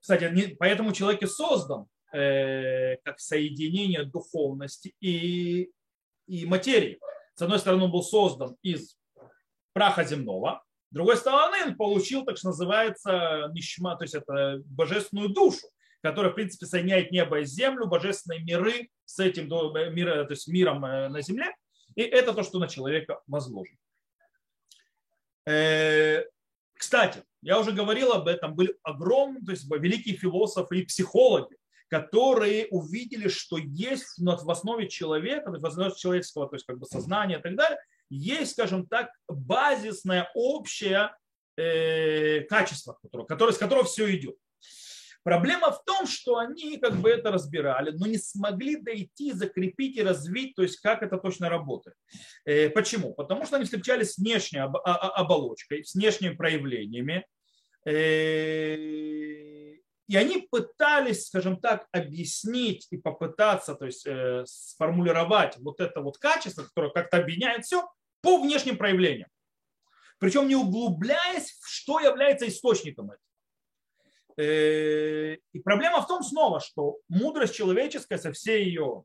Кстати, 0.00 0.56
поэтому 0.58 0.92
человек 0.92 1.22
и 1.22 1.26
создан 1.26 1.86
э, 2.12 2.96
как 3.04 3.20
соединение 3.20 4.04
духовности 4.04 4.94
и, 5.00 5.70
и 6.26 6.44
материи. 6.44 7.00
С 7.34 7.42
одной 7.42 7.58
стороны, 7.58 7.84
он 7.84 7.92
был 7.92 8.02
создан 8.02 8.56
из 8.62 8.98
праха 9.72 10.04
земного, 10.04 10.62
с 10.92 10.94
другой 10.94 11.16
стороны, 11.16 11.56
он 11.64 11.74
получил, 11.74 12.22
так 12.22 12.36
что 12.36 12.48
называется, 12.48 13.48
нишма, 13.54 13.96
то 13.96 14.04
есть 14.04 14.14
это 14.14 14.60
божественную 14.66 15.30
душу, 15.30 15.66
которая, 16.02 16.32
в 16.32 16.34
принципе, 16.34 16.66
соединяет 16.66 17.10
небо 17.10 17.40
и 17.40 17.46
землю, 17.46 17.86
божественные 17.86 18.44
миры 18.44 18.90
с 19.06 19.18
этим 19.18 19.44
миром, 19.94 20.26
то 20.26 20.32
есть 20.34 20.48
миром 20.48 20.84
э, 20.84 21.08
на 21.08 21.22
земле. 21.22 21.56
И 21.94 22.02
это 22.02 22.34
то, 22.34 22.42
что 22.42 22.58
на 22.58 22.68
человека 22.68 23.22
возложено. 23.26 23.78
Э, 25.46 26.24
кстати, 26.74 27.22
я 27.40 27.58
уже 27.58 27.72
говорил 27.72 28.12
об 28.12 28.28
этом, 28.28 28.54
были 28.54 28.76
огромные, 28.82 29.42
то 29.42 29.52
есть 29.52 29.64
великие 29.70 30.14
философы 30.18 30.80
и 30.80 30.84
психологи, 30.84 31.56
которые 31.88 32.66
увидели, 32.68 33.28
что 33.28 33.56
есть 33.56 34.18
в 34.18 34.50
основе 34.50 34.90
человека, 34.90 35.50
в 35.50 35.64
основе 35.64 35.94
человеческого 35.96 36.50
то 36.50 36.56
есть 36.56 36.66
как 36.66 36.78
бы 36.78 36.84
сознания 36.84 37.38
и 37.38 37.42
так 37.42 37.56
далее, 37.56 37.78
есть, 38.12 38.52
скажем 38.52 38.86
так, 38.86 39.10
базисное 39.28 40.30
общее 40.34 41.16
э, 41.56 42.40
качество, 42.42 42.98
которое, 43.02 43.26
которое, 43.26 43.52
с 43.52 43.58
которого 43.58 43.84
все 43.84 44.14
идет. 44.14 44.36
Проблема 45.24 45.70
в 45.70 45.84
том, 45.84 46.06
что 46.06 46.38
они 46.38 46.78
как 46.78 46.96
бы 46.96 47.08
это 47.08 47.30
разбирали, 47.30 47.92
но 47.92 48.06
не 48.06 48.18
смогли 48.18 48.76
дойти, 48.76 49.32
закрепить 49.32 49.96
и 49.96 50.02
развить, 50.02 50.56
то 50.56 50.62
есть 50.62 50.80
как 50.80 51.02
это 51.02 51.16
точно 51.16 51.48
работает. 51.48 51.96
Э, 52.44 52.68
почему? 52.70 53.14
Потому 53.14 53.46
что 53.46 53.56
они 53.56 53.64
встречались 53.64 54.12
с 54.12 54.18
внешней 54.18 54.58
а, 54.58 54.66
а, 54.66 55.10
оболочкой, 55.20 55.84
с 55.84 55.94
внешними 55.94 56.34
проявлениями. 56.34 57.24
Э, 57.86 58.74
и 60.08 60.16
они 60.16 60.46
пытались, 60.50 61.28
скажем 61.28 61.58
так, 61.58 61.86
объяснить 61.92 62.88
и 62.90 62.96
попытаться, 62.96 63.74
то 63.74 63.86
есть 63.86 64.04
э, 64.06 64.44
сформулировать 64.46 65.56
вот 65.58 65.80
это 65.80 66.00
вот 66.00 66.18
качество, 66.18 66.64
которое 66.64 66.90
как-то 66.90 67.18
объединяет 67.18 67.64
все, 67.64 67.88
по 68.22 68.38
внешним 68.38 68.78
проявлениям. 68.78 69.28
Причем 70.18 70.48
не 70.48 70.56
углубляясь, 70.56 71.50
в 71.60 71.68
что 71.68 72.00
является 72.00 72.48
источником 72.48 73.10
этого. 73.10 73.18
Э, 74.36 75.36
и 75.52 75.58
проблема 75.60 76.00
в 76.00 76.06
том 76.06 76.22
снова, 76.22 76.60
что 76.60 76.98
мудрость 77.08 77.54
человеческая 77.54 78.18
со 78.18 78.32
всей 78.32 78.64
ее 78.64 79.04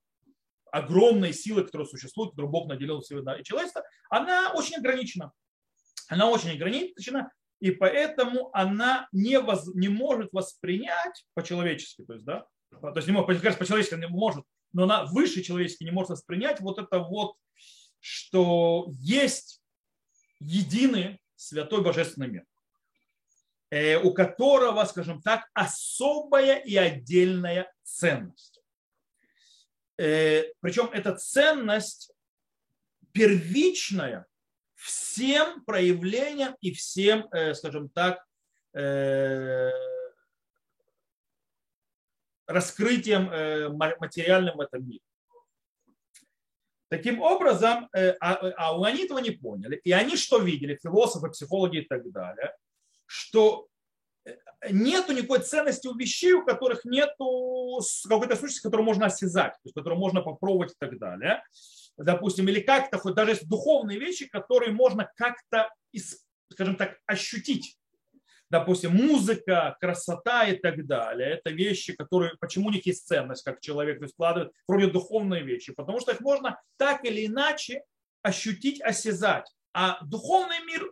огромной 0.72 1.34
силой, 1.34 1.66
которая 1.66 1.88
существует, 1.88 2.32
которую 2.32 2.52
Бог 2.52 2.68
наделил 2.68 3.02
всего 3.02 3.20
и 3.20 3.44
человечество, 3.44 3.84
она 4.10 4.54
очень 4.54 4.78
ограничена. 4.78 5.32
Она 6.08 6.30
очень 6.30 6.52
ограничена, 6.52 7.32
и 7.60 7.72
поэтому 7.72 8.50
она 8.54 9.08
не, 9.12 9.40
воз, 9.40 9.68
не 9.74 9.90
может 9.90 10.32
воспринять 10.32 11.26
по-человечески, 11.34 12.06
то 12.06 12.14
есть, 12.14 12.26
да, 12.26 12.46
то 12.70 12.94
есть 12.96 13.08
не 13.08 13.14
может, 13.14 13.42
по-человечески 13.58 13.96
не 13.96 14.08
может, 14.08 14.46
но 14.72 14.84
она 14.84 15.06
выше 15.06 15.42
человечески 15.42 15.84
не 15.84 15.92
может 15.92 16.12
воспринять 16.12 16.62
вот 16.62 16.80
это 16.80 17.00
вот, 17.00 17.36
что 18.00 18.88
есть 19.00 19.62
единый 20.40 21.20
святой 21.36 21.82
божественный 21.84 22.28
мир. 22.28 22.46
Э, 23.70 23.98
у 23.98 24.14
которого, 24.14 24.86
скажем 24.86 25.22
так, 25.22 25.50
особая 25.54 26.56
и 26.60 26.78
отдельная 26.78 27.70
ценность. 27.84 28.64
Э, 29.98 30.44
Причем 30.62 30.90
эта 30.94 31.16
ценность 31.16 32.14
первичная 33.12 34.26
всем 34.76 35.66
проявлениям 35.66 36.56
и 36.62 36.72
всем, 36.72 37.28
э, 37.32 37.54
скажем 37.54 37.90
так, 37.90 38.26
раскрытием 42.46 43.76
материальным 43.76 44.58
в 44.58 44.62
этом 44.62 44.88
мире. 44.88 45.07
Таким 46.90 47.22
образом, 47.22 47.90
а, 47.94 48.34
а 48.58 48.86
они 48.86 49.04
этого 49.04 49.20
не 49.20 49.32
поняли. 49.32 49.82
И 49.84 49.92
они 49.92 50.16
что 50.16 50.40
видели, 50.40 50.80
философы, 50.82 51.30
психологи 51.30 51.80
и 51.80 51.86
так 51.86 52.10
далее– 52.12 52.54
что 53.08 53.68
э, 54.26 54.36
нету 54.70 55.14
никакой 55.14 55.40
ценности 55.40 55.88
у 55.88 55.96
вещей, 55.96 56.34
у 56.34 56.46
которых 56.46 56.86
нету 56.86 57.82
какой-то 58.08 58.36
сущности, 58.36 58.62
которую 58.62 58.86
можно 58.86 59.08
осязать, 59.08 59.54
то 59.54 59.62
есть, 59.64 59.74
которую 59.74 60.00
можно 60.00 60.22
попробовать 60.22 60.74
и 60.74 60.76
так 60.78 61.00
далее. 61.00 61.42
Допустим, 61.98 62.48
или 62.48 62.60
как-то, 62.60 63.00
хоть 63.00 63.16
даже 63.16 63.32
есть 63.32 63.50
духовные 63.50 63.98
вещи, 63.98 64.28
которые 64.28 64.72
можно 64.72 65.10
как-то, 65.16 65.74
скажем 66.52 66.76
так, 66.76 66.98
ощутить. 67.08 67.78
Допустим, 68.50 68.96
музыка, 68.96 69.76
красота 69.82 70.46
и 70.46 70.56
так 70.56 70.86
далее. 70.86 71.32
Это 71.32 71.50
вещи, 71.50 71.94
которые, 71.94 72.38
почему 72.40 72.68
у 72.68 72.72
них 72.72 72.86
есть 72.86 73.06
ценность, 73.08 73.44
как 73.44 73.60
человек 73.60 74.02
вкладывает, 74.10 74.54
вроде 74.68 74.88
духовные 74.88 75.44
вещи, 75.44 75.74
потому 75.74 76.00
что 76.00 76.14
их 76.14 76.22
можно 76.22 76.60
так 76.78 77.04
или 77.04 77.26
иначе 77.26 77.84
ощутить, 78.22 78.82
осязать. 78.82 79.52
А 79.74 80.04
духовный 80.04 80.64
мир, 80.66 80.92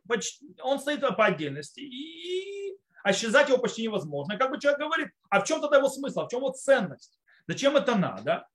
он 0.61 0.79
стоит 0.79 1.01
по 1.01 1.25
отдельности, 1.25 1.79
и 1.79 2.75
исчезать 3.05 3.49
его 3.49 3.57
почти 3.57 3.83
невозможно. 3.83 4.37
как 4.37 4.51
бы 4.51 4.59
человек 4.59 4.79
говорит, 4.79 5.09
а 5.29 5.41
в 5.41 5.45
чем 5.45 5.61
тогда 5.61 5.77
его 5.77 5.89
смысл, 5.89 6.21
а 6.21 6.25
в 6.25 6.29
чем 6.29 6.41
вот 6.41 6.57
ценность? 6.57 7.19
Зачем 7.47 7.75
это 7.77 7.95
надо? 7.95 8.47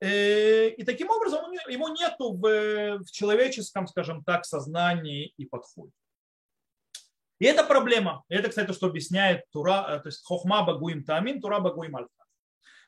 Э, 0.00 0.68
и 0.68 0.84
таким 0.84 1.10
образом 1.10 1.50
его 1.68 1.88
нету 1.88 2.32
в, 2.32 2.98
в 2.98 3.10
человеческом, 3.10 3.86
скажем 3.86 4.22
так, 4.24 4.44
сознании 4.44 5.32
и 5.36 5.46
подходе. 5.46 5.92
И 7.38 7.44
это 7.44 7.64
проблема. 7.64 8.24
И 8.28 8.34
это, 8.34 8.48
кстати, 8.48 8.66
то, 8.66 8.72
что 8.72 8.86
объясняет 8.86 9.44
Тура, 9.50 9.86
э, 9.88 10.00
то 10.00 10.08
есть 10.08 10.24
Хохма 10.24 10.62
Багуим 10.62 11.04
Тамин, 11.04 11.40
Тура 11.40 11.60
Багуим 11.60 11.96
Альфа. 11.96 12.10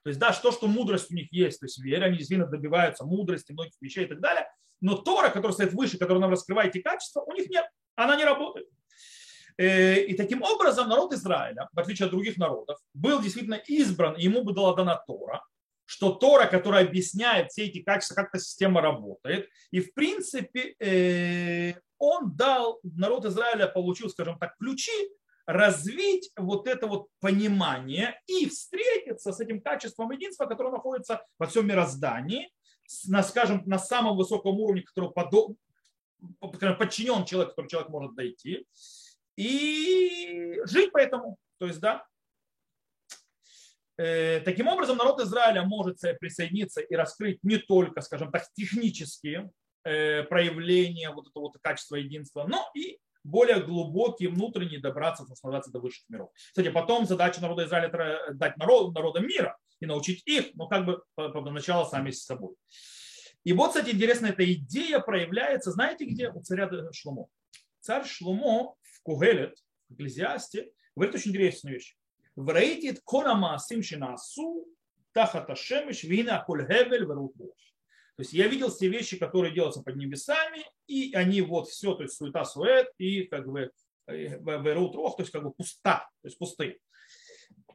То 0.04 0.08
есть, 0.08 0.18
да, 0.18 0.32
что, 0.32 0.52
что 0.52 0.68
мудрость 0.68 1.10
у 1.10 1.14
них 1.14 1.32
есть, 1.32 1.60
то 1.60 1.66
есть 1.66 1.78
вера, 1.78 2.04
они 2.04 2.16
действительно 2.16 2.48
добиваются 2.48 3.04
мудрости, 3.04 3.52
многих 3.52 3.74
вещей 3.80 4.04
и 4.04 4.08
так 4.08 4.20
далее, 4.20 4.46
но 4.80 4.96
Тора, 4.96 5.28
которая 5.28 5.52
стоит 5.52 5.72
выше, 5.72 5.98
которая 5.98 6.20
нам 6.20 6.30
раскрывает 6.30 6.74
эти 6.74 6.82
качества, 6.82 7.20
у 7.20 7.32
них 7.32 7.50
нет, 7.50 7.66
она 7.96 8.16
не 8.16 8.24
работает. 8.24 8.68
Э, 9.58 10.00
и 10.00 10.14
таким 10.14 10.42
образом 10.42 10.88
народ 10.88 11.12
Израиля, 11.12 11.68
в 11.72 11.78
отличие 11.78 12.06
от 12.06 12.12
других 12.12 12.36
народов, 12.36 12.78
был 12.94 13.20
действительно 13.20 13.60
избран, 13.66 14.14
и 14.14 14.22
ему 14.22 14.44
была 14.44 14.74
дана 14.74 14.96
Тора, 15.06 15.42
что 15.84 16.12
Тора, 16.12 16.46
которая 16.46 16.86
объясняет 16.86 17.50
все 17.50 17.64
эти 17.64 17.82
качества, 17.82 18.14
как 18.14 18.28
эта 18.28 18.38
система 18.38 18.80
работает. 18.80 19.48
И 19.72 19.80
в 19.80 19.92
принципе 19.94 20.74
э, 20.78 21.74
он 21.98 22.36
дал, 22.36 22.80
народ 22.82 23.24
Израиля 23.26 23.66
получил, 23.66 24.08
скажем 24.08 24.38
так, 24.38 24.56
ключи 24.58 24.92
развить 25.46 26.30
вот 26.36 26.68
это 26.68 26.86
вот 26.86 27.08
понимание 27.20 28.20
и 28.26 28.46
встретиться 28.48 29.32
с 29.32 29.40
этим 29.40 29.62
качеством 29.62 30.10
единства, 30.10 30.44
которое 30.44 30.70
находится 30.70 31.24
во 31.38 31.46
всем 31.46 31.66
мироздании, 31.66 32.52
на, 33.06 33.22
скажем, 33.22 33.62
на 33.66 33.78
самом 33.78 34.16
высоком 34.16 34.60
уровне, 34.60 34.82
который 34.82 35.10
подо... 35.10 35.54
подчинен 36.78 37.24
человеку, 37.24 37.52
который 37.52 37.68
человек 37.68 37.88
может 37.88 38.14
дойти, 38.14 38.66
и 39.36 40.60
жить 40.64 40.92
по 40.92 40.98
этому. 40.98 41.38
То 41.58 41.66
есть, 41.66 41.80
да, 41.80 42.04
э, 43.96 44.40
Таким 44.40 44.68
образом, 44.68 44.98
народ 44.98 45.20
Израиля 45.20 45.62
может 45.62 45.98
присоединиться 46.20 46.82
и 46.82 46.94
раскрыть 46.94 47.42
не 47.42 47.56
только, 47.56 48.02
скажем 48.02 48.30
так, 48.30 48.44
технические 48.52 49.50
э, 49.88 50.22
проявления 50.24 51.10
вот 51.10 51.28
этого 51.28 51.44
вот 51.44 51.58
качества 51.60 51.96
единства, 51.96 52.46
но 52.46 52.68
и 52.74 52.98
более 53.24 53.60
глубокие, 53.60 54.30
внутренние, 54.30 54.80
добраться, 54.80 55.24
наслаждаться 55.28 55.70
до 55.70 55.80
высших 55.80 56.08
миров. 56.08 56.30
Кстати, 56.34 56.70
потом 56.70 57.06
задача 57.06 57.40
народа 57.40 57.66
Израиля 57.66 58.32
дать 58.32 58.56
народ, 58.56 58.94
народам 58.94 59.26
мира 59.26 59.56
и 59.80 59.86
научить 59.86 60.22
их, 60.26 60.54
но 60.54 60.66
как 60.66 60.84
бы 60.86 61.02
начало 61.50 61.84
сами 61.84 62.10
с 62.10 62.24
собой. 62.24 62.54
И 63.44 63.52
вот, 63.52 63.68
кстати, 63.68 63.90
интересно, 63.90 64.26
эта 64.26 64.50
идея 64.52 64.98
проявляется, 65.00 65.70
знаете 65.70 66.04
где? 66.04 66.30
У 66.30 66.42
царя 66.42 66.70
Шломо. 66.92 67.28
Царь 67.80 68.04
Шломо 68.06 68.74
в 68.82 69.02
Кугелет, 69.02 69.56
в 69.88 69.94
Экклезиасте, 69.94 70.70
говорит 70.94 71.14
очень 71.14 71.30
интересную 71.30 71.74
вещь. 71.76 71.96
Враитит 72.36 73.00
конама 73.04 73.58
симшинасу 73.58 74.66
тахата 75.12 75.56
шемиш 75.56 76.04
вина 76.04 76.44
коль 76.46 76.66
хевель 76.66 77.06
То 78.18 78.22
есть 78.22 78.32
я 78.32 78.48
видел 78.48 78.68
все 78.68 78.88
вещи, 78.88 79.16
которые 79.16 79.54
делаются 79.54 79.80
под 79.80 79.94
небесами, 79.94 80.66
и 80.88 81.14
они 81.14 81.40
вот 81.40 81.68
все, 81.68 81.94
то 81.94 82.02
есть 82.02 82.16
суета 82.16 82.44
сует, 82.44 82.88
и 82.98 83.22
как 83.22 83.46
бы 83.46 83.70
верут 84.08 84.96
рох, 84.96 85.16
то 85.16 85.22
есть 85.22 85.30
как 85.30 85.44
бы 85.44 85.52
пуста, 85.52 86.10
то 86.20 86.26
есть 86.26 86.36
пустые. 86.36 86.80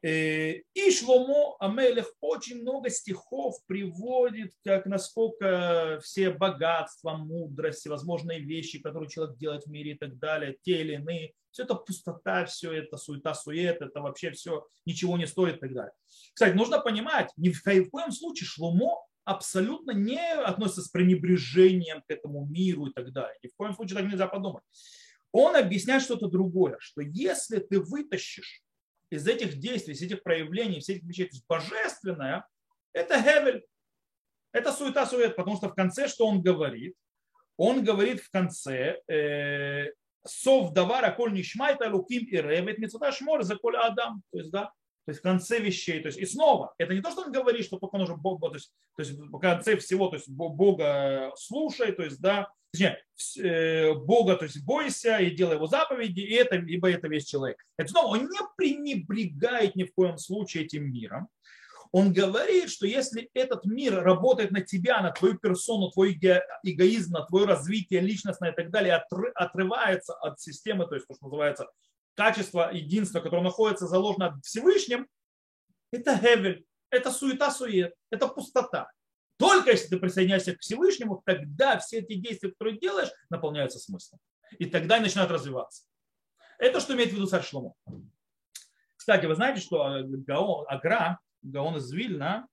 Э, 0.01 0.55
и 0.73 0.91
Шломо 0.91 1.55
Амелех 1.61 2.11
очень 2.19 2.61
много 2.61 2.89
стихов 2.89 3.55
приводит, 3.67 4.51
как 4.65 4.85
насколько 4.85 6.01
все 6.03 6.31
богатства, 6.31 7.13
мудрость, 7.13 7.87
возможные 7.87 8.41
вещи, 8.41 8.81
которые 8.81 9.09
человек 9.09 9.37
делает 9.37 9.63
в 9.63 9.69
мире 9.69 9.93
и 9.93 9.97
так 9.97 10.19
далее, 10.19 10.57
те 10.61 10.81
или 10.81 10.95
иные, 10.95 11.31
все 11.51 11.63
это 11.63 11.75
пустота, 11.75 12.43
все 12.47 12.73
это 12.73 12.97
суета, 12.97 13.33
сует, 13.33 13.81
это 13.81 14.01
вообще 14.01 14.31
все 14.31 14.67
ничего 14.85 15.15
не 15.17 15.25
стоит 15.25 15.55
и 15.55 15.59
так 15.59 15.73
далее. 15.73 15.93
Кстати, 16.33 16.53
нужно 16.53 16.81
понимать, 16.81 17.31
ни 17.37 17.49
в 17.49 17.63
коем 17.63 18.11
случае 18.11 18.47
Шломо 18.47 19.05
абсолютно 19.25 19.91
не 19.91 20.19
относится 20.33 20.83
с 20.83 20.89
пренебрежением 20.89 22.01
к 22.01 22.11
этому 22.11 22.45
миру 22.45 22.87
и 22.87 22.93
так 22.93 23.11
далее. 23.11 23.37
Ни 23.43 23.47
в 23.47 23.55
коем 23.55 23.73
случае 23.73 23.99
так 23.99 24.09
нельзя 24.09 24.27
подумать. 24.27 24.63
Он 25.31 25.55
объясняет 25.55 26.03
что-то 26.03 26.27
другое, 26.27 26.77
что 26.79 27.01
если 27.01 27.59
ты 27.59 27.79
вытащишь 27.79 28.61
из 29.09 29.27
этих 29.27 29.57
действий, 29.57 29.93
из 29.93 30.01
этих 30.01 30.23
проявлений, 30.23 30.77
из 30.77 30.89
этих 30.89 31.03
вещей, 31.03 31.25
то 31.25 31.35
есть 31.35 31.47
божественное, 31.47 32.47
это 32.93 33.21
Хевель, 33.21 33.65
это 34.51 34.71
суета 34.71 35.05
сует, 35.05 35.35
потому 35.35 35.57
что 35.57 35.69
в 35.69 35.75
конце 35.75 36.07
что 36.07 36.27
он 36.27 36.41
говорит? 36.41 36.95
Он 37.57 37.83
говорит 37.83 38.21
в 38.21 38.29
конце, 38.29 39.01
э, 39.07 39.91
сов 40.25 40.73
давара 40.73 41.11
коль 41.11 41.33
нишмайта 41.33 41.89
луким 41.89 42.25
и 42.25 42.37
ревет 42.37 42.77
мецута 42.77 43.11
шмор 43.11 43.43
за 43.43 43.55
коль 43.55 43.77
адам. 43.77 44.21
То 44.31 44.37
есть, 44.39 44.51
да, 44.51 44.71
то 45.05 45.11
есть 45.11 45.19
в 45.19 45.23
конце 45.23 45.59
вещей. 45.59 46.01
То 46.01 46.07
есть, 46.07 46.17
и 46.17 46.25
снова, 46.25 46.73
это 46.77 46.93
не 46.93 47.01
то, 47.01 47.11
что 47.11 47.23
он 47.23 47.31
говорит, 47.31 47.65
что 47.65 47.77
только 47.77 47.97
нужно 47.97 48.15
Бога, 48.15 48.49
то 48.49 48.55
есть, 48.55 48.71
то 48.95 49.03
есть 49.03 49.17
в 49.17 49.39
конце 49.39 49.77
всего, 49.77 50.07
то 50.07 50.15
есть 50.15 50.29
Бога 50.29 51.31
слушай, 51.35 51.91
то 51.91 52.03
есть, 52.03 52.21
да, 52.21 52.49
точнее, 52.71 53.03
э, 53.39 53.93
Бога, 53.93 54.35
то 54.35 54.45
есть 54.45 54.63
бойся 54.63 55.17
и 55.17 55.31
делай 55.31 55.55
его 55.55 55.67
заповеди, 55.67 56.21
и 56.21 56.33
это, 56.33 56.55
ибо 56.55 56.89
это 56.89 57.07
весь 57.07 57.25
человек. 57.25 57.57
Это 57.77 57.89
снова, 57.89 58.15
он 58.15 58.29
не 58.29 58.39
пренебрегает 58.55 59.75
ни 59.75 59.83
в 59.83 59.93
коем 59.93 60.17
случае 60.17 60.65
этим 60.65 60.91
миром. 60.91 61.27
Он 61.91 62.11
говорит, 62.11 62.71
что 62.71 62.87
если 62.87 63.29
этот 63.35 63.65
мир 63.65 64.01
работает 64.01 64.49
на 64.49 64.61
тебя, 64.61 64.99
на 65.01 65.11
твою 65.11 65.37
персону, 65.37 65.91
твой 65.91 66.17
эгоизм, 66.63 67.13
на 67.13 67.23
твое 67.23 67.45
развитие 67.45 67.99
личностное 67.99 68.51
и 68.51 68.55
так 68.55 68.71
далее, 68.71 69.03
отрывается 69.35 70.15
от 70.15 70.41
системы, 70.41 70.87
то 70.87 70.95
есть 70.95 71.05
то, 71.07 71.13
что 71.13 71.25
называется 71.25 71.67
качество 72.15 72.71
единства, 72.73 73.19
которое 73.19 73.43
находится 73.43 73.87
заложено 73.87 74.39
Всевышним, 74.43 75.07
это 75.91 76.17
Хевель, 76.17 76.65
это 76.89 77.11
суета-сует, 77.11 77.93
это 78.09 78.27
пустота. 78.27 78.91
Только 79.37 79.71
если 79.71 79.87
ты 79.87 79.97
присоединяешься 79.97 80.55
к 80.55 80.59
Всевышнему, 80.59 81.21
тогда 81.25 81.79
все 81.79 81.99
эти 81.99 82.13
действия, 82.15 82.51
которые 82.51 82.79
делаешь, 82.79 83.09
наполняются 83.29 83.79
смыслом. 83.79 84.19
И 84.59 84.65
тогда 84.67 84.99
начинают 84.99 85.31
развиваться. 85.31 85.85
Это 86.59 86.79
что 86.79 86.93
имеет 86.93 87.09
в 87.09 87.13
виду 87.13 87.25
царь 87.25 87.43
Шломо. 87.43 87.73
Кстати, 88.95 89.25
вы 89.25 89.35
знаете, 89.35 89.59
что 89.59 90.01
Гаон, 90.03 90.65
Агра, 90.69 91.19
Гаон 91.41 91.77
из 91.77 91.91
Вильна, 91.91 92.47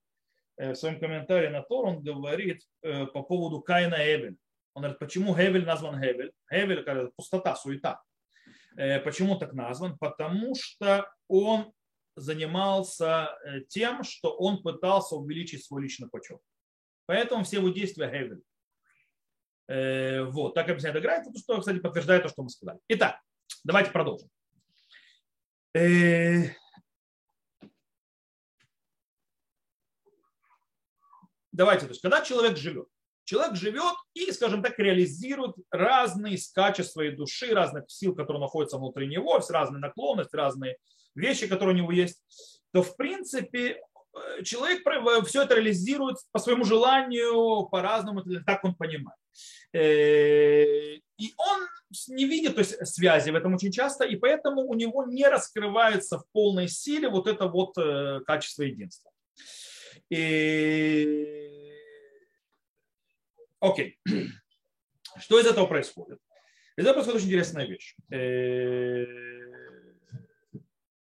э, 0.56 0.72
в 0.72 0.74
своем 0.74 0.98
комментарии 0.98 1.48
на 1.48 1.62
Тор, 1.62 1.86
он 1.86 2.02
говорит 2.02 2.62
э, 2.82 3.06
по 3.06 3.22
поводу 3.22 3.60
Каина 3.60 3.94
Эвель. 3.94 4.36
Он 4.74 4.82
говорит, 4.82 4.98
почему 4.98 5.36
Хевель 5.36 5.64
назван 5.64 6.00
Хевель? 6.00 6.32
Хевель– 6.50 7.10
пустота, 7.16 7.54
суета. 7.54 8.02
Э, 8.80 8.98
почему 9.00 9.38
так 9.38 9.52
назван? 9.52 9.98
Потому 9.98 10.54
что 10.54 11.12
он 11.28 11.70
занимался 12.16 13.38
тем, 13.68 14.02
что 14.02 14.34
он 14.34 14.62
пытался 14.62 15.16
увеличить 15.16 15.64
свой 15.64 15.82
личный 15.82 16.08
почет. 16.08 16.40
Поэтому 17.04 17.44
все 17.44 17.58
его 17.58 17.68
действия 17.68 18.08
Хевель. 18.08 18.42
Э, 19.68 20.24
вот, 20.24 20.54
так 20.54 20.70
объясняет 20.70 20.96
играет, 20.96 21.26
что, 21.36 21.60
кстати, 21.60 21.78
подтверждает 21.78 22.22
то, 22.22 22.30
что 22.30 22.42
мы 22.42 22.48
сказали. 22.48 22.78
Итак, 22.88 23.20
давайте 23.64 23.90
продолжим. 23.90 24.30
Э, 25.76 26.48
давайте, 31.52 31.84
то 31.84 31.90
есть, 31.90 32.00
когда 32.00 32.24
человек 32.24 32.56
живет, 32.56 32.88
человек 33.30 33.56
живет 33.56 33.94
и, 34.14 34.30
скажем 34.32 34.62
так, 34.62 34.78
реализирует 34.78 35.56
разные 35.70 36.38
качества 36.54 36.92
своей 36.92 37.12
души, 37.12 37.54
разных 37.54 37.90
сил, 37.90 38.14
которые 38.14 38.40
находятся 38.40 38.78
внутри 38.78 39.06
него, 39.06 39.40
разные 39.48 39.80
наклонности, 39.80 40.36
разные 40.36 40.76
вещи, 41.14 41.46
которые 41.46 41.74
у 41.74 41.78
него 41.78 41.92
есть, 41.92 42.22
то, 42.72 42.82
в 42.82 42.96
принципе, 42.96 43.80
Э, 44.12 44.42
человек 44.42 44.82
все 45.26 45.42
это 45.42 45.54
реализует 45.54 46.16
по 46.32 46.38
своему 46.38 46.64
желанию, 46.64 47.68
по-разному, 47.68 48.22
так 48.44 48.64
он 48.64 48.74
понимает. 48.74 49.18
Э, 49.72 50.96
и 50.96 51.34
он 51.36 51.68
не 52.08 52.24
видит 52.24 52.54
то 52.54 52.60
есть, 52.60 52.86
связи 52.86 53.30
в 53.30 53.34
этом 53.34 53.54
очень 53.54 53.72
часто, 53.72 54.04
и 54.04 54.16
поэтому 54.16 54.62
у 54.62 54.74
него 54.74 55.04
не 55.04 55.26
раскрывается 55.26 56.18
в 56.18 56.24
полной 56.32 56.68
силе 56.68 57.08
вот 57.08 57.26
это 57.26 57.46
вот 57.46 57.76
э, 57.78 58.20
качество 58.26 58.62
единства. 58.62 59.10
И... 60.10 61.76
Окей. 63.60 63.98
Что 65.18 65.40
из 65.40 65.46
этого 65.46 65.66
происходит? 65.66 66.18
Из 66.76 66.84
этого 66.84 66.94
происходит 66.94 67.18
очень 67.18 67.28
интересная 67.28 67.66
вещь 67.66 67.96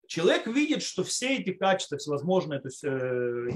человек 0.08 0.46
видит, 0.46 0.82
что 0.82 1.04
все 1.04 1.36
эти 1.36 1.52
качества, 1.52 1.98
всевозможные, 1.98 2.60
то 2.60 2.68
есть 2.68 2.82
э, 2.82 2.88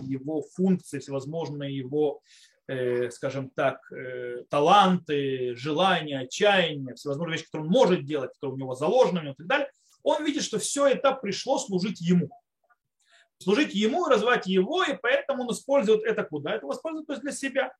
его 0.02 0.42
функции, 0.54 1.00
всевозможные 1.00 1.76
его, 1.76 2.20
э, 2.68 3.10
скажем 3.10 3.50
так, 3.50 3.80
э, 3.90 4.44
таланты, 4.48 5.56
желания, 5.56 6.20
отчаяния, 6.20 6.94
всевозможные 6.94 7.38
вещи, 7.38 7.46
которые 7.46 7.66
он 7.66 7.72
может 7.72 8.04
делать, 8.04 8.32
которые 8.34 8.54
у 8.54 8.58
него 8.58 8.74
заложены 8.74 9.30
и 9.30 9.34
так 9.34 9.46
далее, 9.46 9.70
он 10.02 10.24
видит, 10.24 10.42
что 10.42 10.58
все 10.58 10.86
это 10.86 11.12
пришло 11.12 11.58
служить 11.58 12.00
ему. 12.00 12.28
Служить 13.38 13.74
ему 13.74 14.04
развивать 14.04 14.46
его, 14.46 14.84
и 14.84 14.96
поэтому 15.00 15.44
он 15.44 15.52
использует 15.52 16.04
это 16.04 16.22
куда? 16.22 16.54
Это 16.54 16.68
использует 16.70 17.06
то 17.06 17.14
есть 17.14 17.22
для 17.22 17.32
себя. 17.32 17.72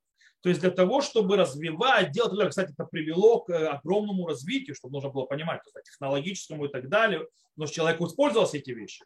То 0.42 0.48
есть 0.48 0.60
для 0.60 0.70
того, 0.70 1.00
чтобы 1.02 1.36
развивать, 1.36 2.10
делать, 2.10 2.50
кстати, 2.50 2.72
это 2.72 2.84
привело 2.84 3.40
к 3.40 3.50
э, 3.50 3.68
огромному 3.68 4.26
развитию, 4.26 4.74
чтобы 4.74 4.94
нужно 4.94 5.10
было 5.10 5.24
понимать, 5.24 5.60
есть, 5.64 5.86
технологическому 5.86 6.66
и 6.66 6.68
так 6.68 6.88
далее, 6.88 7.26
что 7.56 7.66
человек 7.66 8.00
использовал 8.00 8.48
эти 8.52 8.70
вещи. 8.72 9.04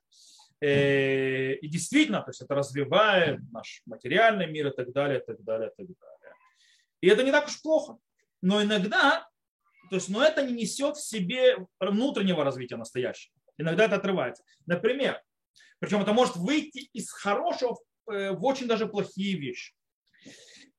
Э, 0.61 1.53
и 1.55 1.68
действительно, 1.68 2.22
то 2.22 2.31
есть 2.31 2.40
это 2.40 2.55
развивает 2.55 3.40
наш 3.53 3.83
материальный 3.85 4.51
мир 4.51 4.68
и 4.68 4.75
так 4.75 4.92
далее, 4.92 5.20
и 5.20 5.25
так 5.25 5.42
далее, 5.44 5.68
и 5.68 5.77
так 5.77 5.87
далее. 5.87 6.35
И 7.03 7.09
это 7.09 7.22
не 7.22 7.33
так 7.33 7.46
уж 7.49 7.61
плохо. 7.61 7.99
Но 8.40 8.62
иногда, 8.62 9.29
то 9.90 9.96
есть, 9.96 10.09
но 10.09 10.25
это 10.25 10.42
не 10.42 10.55
несет 10.55 10.96
в 10.96 11.07
себе 11.07 11.59
внутреннего 11.79 12.44
развития 12.44 12.77
настоящего. 12.77 13.35
Иногда 13.59 13.85
это 13.85 13.96
отрывается. 13.96 14.42
Например, 14.64 15.20
причем 15.81 16.01
это 16.01 16.14
может 16.14 16.37
выйти 16.37 16.88
из 16.94 17.11
хорошего 17.11 17.77
э, 18.11 18.31
в 18.31 18.42
очень 18.42 18.66
даже 18.66 18.87
плохие 18.87 19.38
вещи. 19.38 19.75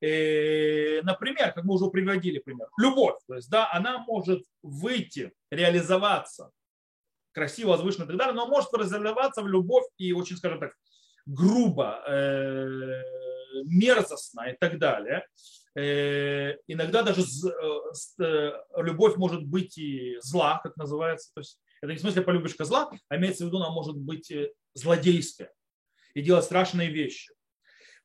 Э, 0.00 1.02
например, 1.02 1.52
как 1.52 1.64
мы 1.64 1.74
уже 1.74 1.90
приводили 1.90 2.38
пример, 2.38 2.68
любовь, 2.78 3.18
то 3.26 3.34
есть, 3.34 3.50
да, 3.50 3.68
она 3.72 3.98
может 3.98 4.44
выйти, 4.62 5.32
реализоваться 5.50 6.50
красиво, 7.32 7.70
возвышенно 7.70 8.04
и 8.04 8.08
так 8.08 8.16
далее, 8.16 8.34
но 8.34 8.46
может 8.46 8.72
реализоваться 8.72 9.42
в 9.42 9.48
любовь 9.48 9.84
и 9.96 10.12
очень, 10.12 10.36
скажем 10.36 10.60
так, 10.60 10.72
грубо, 11.26 12.02
э, 12.06 13.02
мерзостно 13.64 14.50
и 14.50 14.56
так 14.56 14.78
далее. 14.78 15.26
Э, 15.74 16.56
иногда 16.66 17.02
даже 17.02 17.22
любовь 18.76 19.16
может 19.16 19.44
быть 19.44 19.78
и 19.78 20.16
зла, 20.20 20.60
как 20.62 20.76
называется. 20.76 21.30
То 21.34 21.40
есть 21.40 21.60
это 21.80 21.92
не 21.92 21.98
в 21.98 22.00
смысле 22.00 22.22
полюбишь 22.22 22.54
козла, 22.54 22.90
а 23.08 23.16
имеется 23.16 23.44
в 23.44 23.48
виду, 23.48 23.58
она 23.58 23.70
может 23.70 23.96
быть 23.96 24.32
злодейская 24.74 25.52
и 26.14 26.22
делать 26.22 26.44
страшные 26.44 26.90
вещи. 26.90 27.32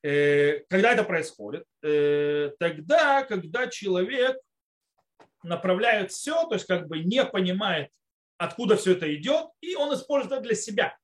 Э, 0.03 0.59
когда 0.69 0.93
это 0.93 1.03
происходит? 1.03 1.65
Э, 1.81 2.51
тогда, 2.59 3.23
когда 3.23 3.67
человек 3.67 4.37
направляет 5.43 6.11
все, 6.11 6.45
то 6.47 6.55
есть 6.55 6.65
как 6.65 6.87
бы 6.87 6.99
не 6.99 7.23
понимает, 7.25 7.89
откуда 8.37 8.75
все 8.75 8.93
это 8.93 9.13
идет, 9.15 9.47
и 9.61 9.75
он 9.75 9.93
использует 9.93 10.33
это 10.33 10.41
для 10.41 10.55
себя. 10.55 10.97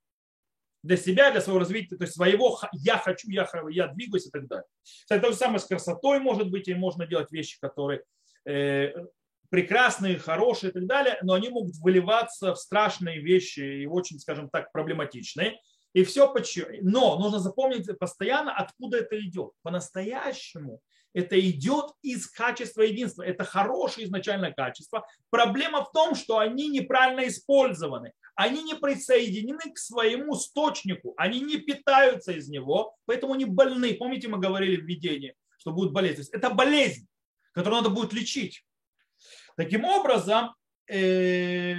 Для 0.83 0.97
себя, 0.97 1.31
для 1.31 1.41
своего 1.41 1.59
развития, 1.59 1.97
то 1.97 2.03
есть 2.03 2.15
своего 2.15 2.59
«я 2.71 2.97
хочу», 2.97 3.29
«я, 3.29 3.49
я 3.69 3.87
двигаюсь» 3.87 4.27
и 4.27 4.31
так 4.31 4.47
далее. 4.47 4.67
Кстати, 4.83 5.21
то 5.21 5.31
же 5.31 5.37
самое 5.37 5.59
с 5.59 5.65
красотой 5.65 6.19
может 6.19 6.49
быть, 6.49 6.67
и 6.67 6.73
можно 6.73 7.05
делать 7.05 7.31
вещи, 7.31 7.59
которые 7.59 8.03
э, 8.45 8.93
прекрасные, 9.49 10.17
хорошие 10.17 10.71
и 10.71 10.73
так 10.73 10.85
далее, 10.85 11.17
но 11.21 11.33
они 11.33 11.49
могут 11.49 11.75
выливаться 11.77 12.53
в 12.53 12.59
страшные 12.59 13.19
вещи 13.19 13.59
и 13.59 13.85
очень, 13.85 14.19
скажем 14.19 14.49
так, 14.49 14.71
проблематичные. 14.71 15.59
И 15.93 16.03
все 16.03 16.31
почему. 16.31 16.67
Но 16.81 17.17
нужно 17.17 17.39
запомнить 17.39 17.87
постоянно, 17.97 18.55
откуда 18.55 18.97
это 18.97 19.19
идет. 19.19 19.51
По-настоящему 19.63 20.81
это 21.13 21.39
идет 21.39 21.91
из 22.01 22.27
качества 22.27 22.83
единства. 22.83 23.23
Это 23.23 23.43
хорошее 23.43 24.05
изначальное 24.05 24.51
качество. 24.51 25.07
Проблема 25.29 25.83
в 25.83 25.91
том, 25.91 26.15
что 26.15 26.37
они 26.37 26.69
неправильно 26.69 27.27
использованы. 27.27 28.13
Они 28.35 28.63
не 28.63 28.75
присоединены 28.75 29.73
к 29.73 29.77
своему 29.77 30.35
источнику. 30.35 31.13
Они 31.17 31.41
не 31.41 31.57
питаются 31.57 32.31
из 32.31 32.47
него, 32.47 32.95
поэтому 33.05 33.33
они 33.33 33.45
больны. 33.45 33.95
Помните, 33.95 34.27
мы 34.27 34.39
говорили 34.39 34.79
в 34.79 34.85
видении, 34.85 35.35
что 35.57 35.71
будет 35.71 35.91
болезнь. 35.91 36.29
Это 36.31 36.51
болезнь, 36.51 37.07
которую 37.53 37.81
надо 37.81 37.93
будет 37.93 38.13
лечить. 38.13 38.63
Таким 39.57 39.83
образом, 39.83 40.55
э, 40.87 41.73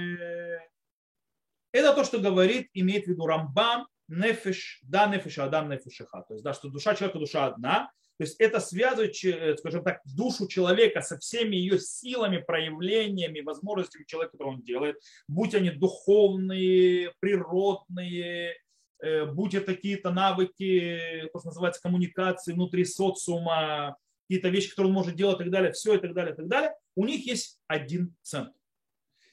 это 1.71 1.93
то, 1.95 2.03
что 2.03 2.19
говорит, 2.19 2.69
имеет 2.73 3.05
в 3.05 3.07
виду 3.07 3.25
Рамбам, 3.25 3.87
нефиш, 4.11 4.81
да, 4.83 5.07
нефиш, 5.07 5.39
адам, 5.39 5.69
нефишиха. 5.69 6.23
То 6.27 6.33
есть, 6.33 6.43
да, 6.43 6.53
что 6.53 6.69
душа 6.69 6.95
человека, 6.95 7.19
душа 7.19 7.47
одна. 7.47 7.91
То 8.17 8.25
есть 8.25 8.39
это 8.39 8.59
связывает, 8.59 9.15
э, 9.23 9.57
скажем 9.57 9.83
так, 9.83 10.01
душу 10.05 10.47
человека 10.47 11.01
со 11.01 11.17
всеми 11.17 11.55
ее 11.55 11.79
силами, 11.79 12.37
проявлениями, 12.37 13.39
возможностями 13.41 14.03
человека, 14.05 14.33
которые 14.33 14.57
он 14.57 14.61
делает, 14.61 14.97
будь 15.27 15.55
они 15.55 15.71
духовные, 15.71 17.13
природные, 17.19 18.57
э, 19.01 19.25
будь 19.25 19.55
это 19.55 19.73
какие-то 19.73 20.11
навыки, 20.11 21.29
то, 21.33 21.39
что 21.39 21.47
называется, 21.47 21.81
коммуникации 21.81 22.53
внутри 22.53 22.85
социума, 22.85 23.97
какие-то 24.27 24.49
вещи, 24.49 24.69
которые 24.69 24.89
он 24.89 24.95
может 24.95 25.15
делать 25.15 25.37
и 25.37 25.43
так 25.43 25.51
далее, 25.51 25.71
все 25.71 25.95
и 25.95 25.97
так 25.97 26.13
далее, 26.13 26.33
и 26.33 26.37
так 26.37 26.47
далее, 26.47 26.75
у 26.95 27.05
них 27.05 27.25
есть 27.25 27.59
один 27.67 28.15
центр. 28.21 28.53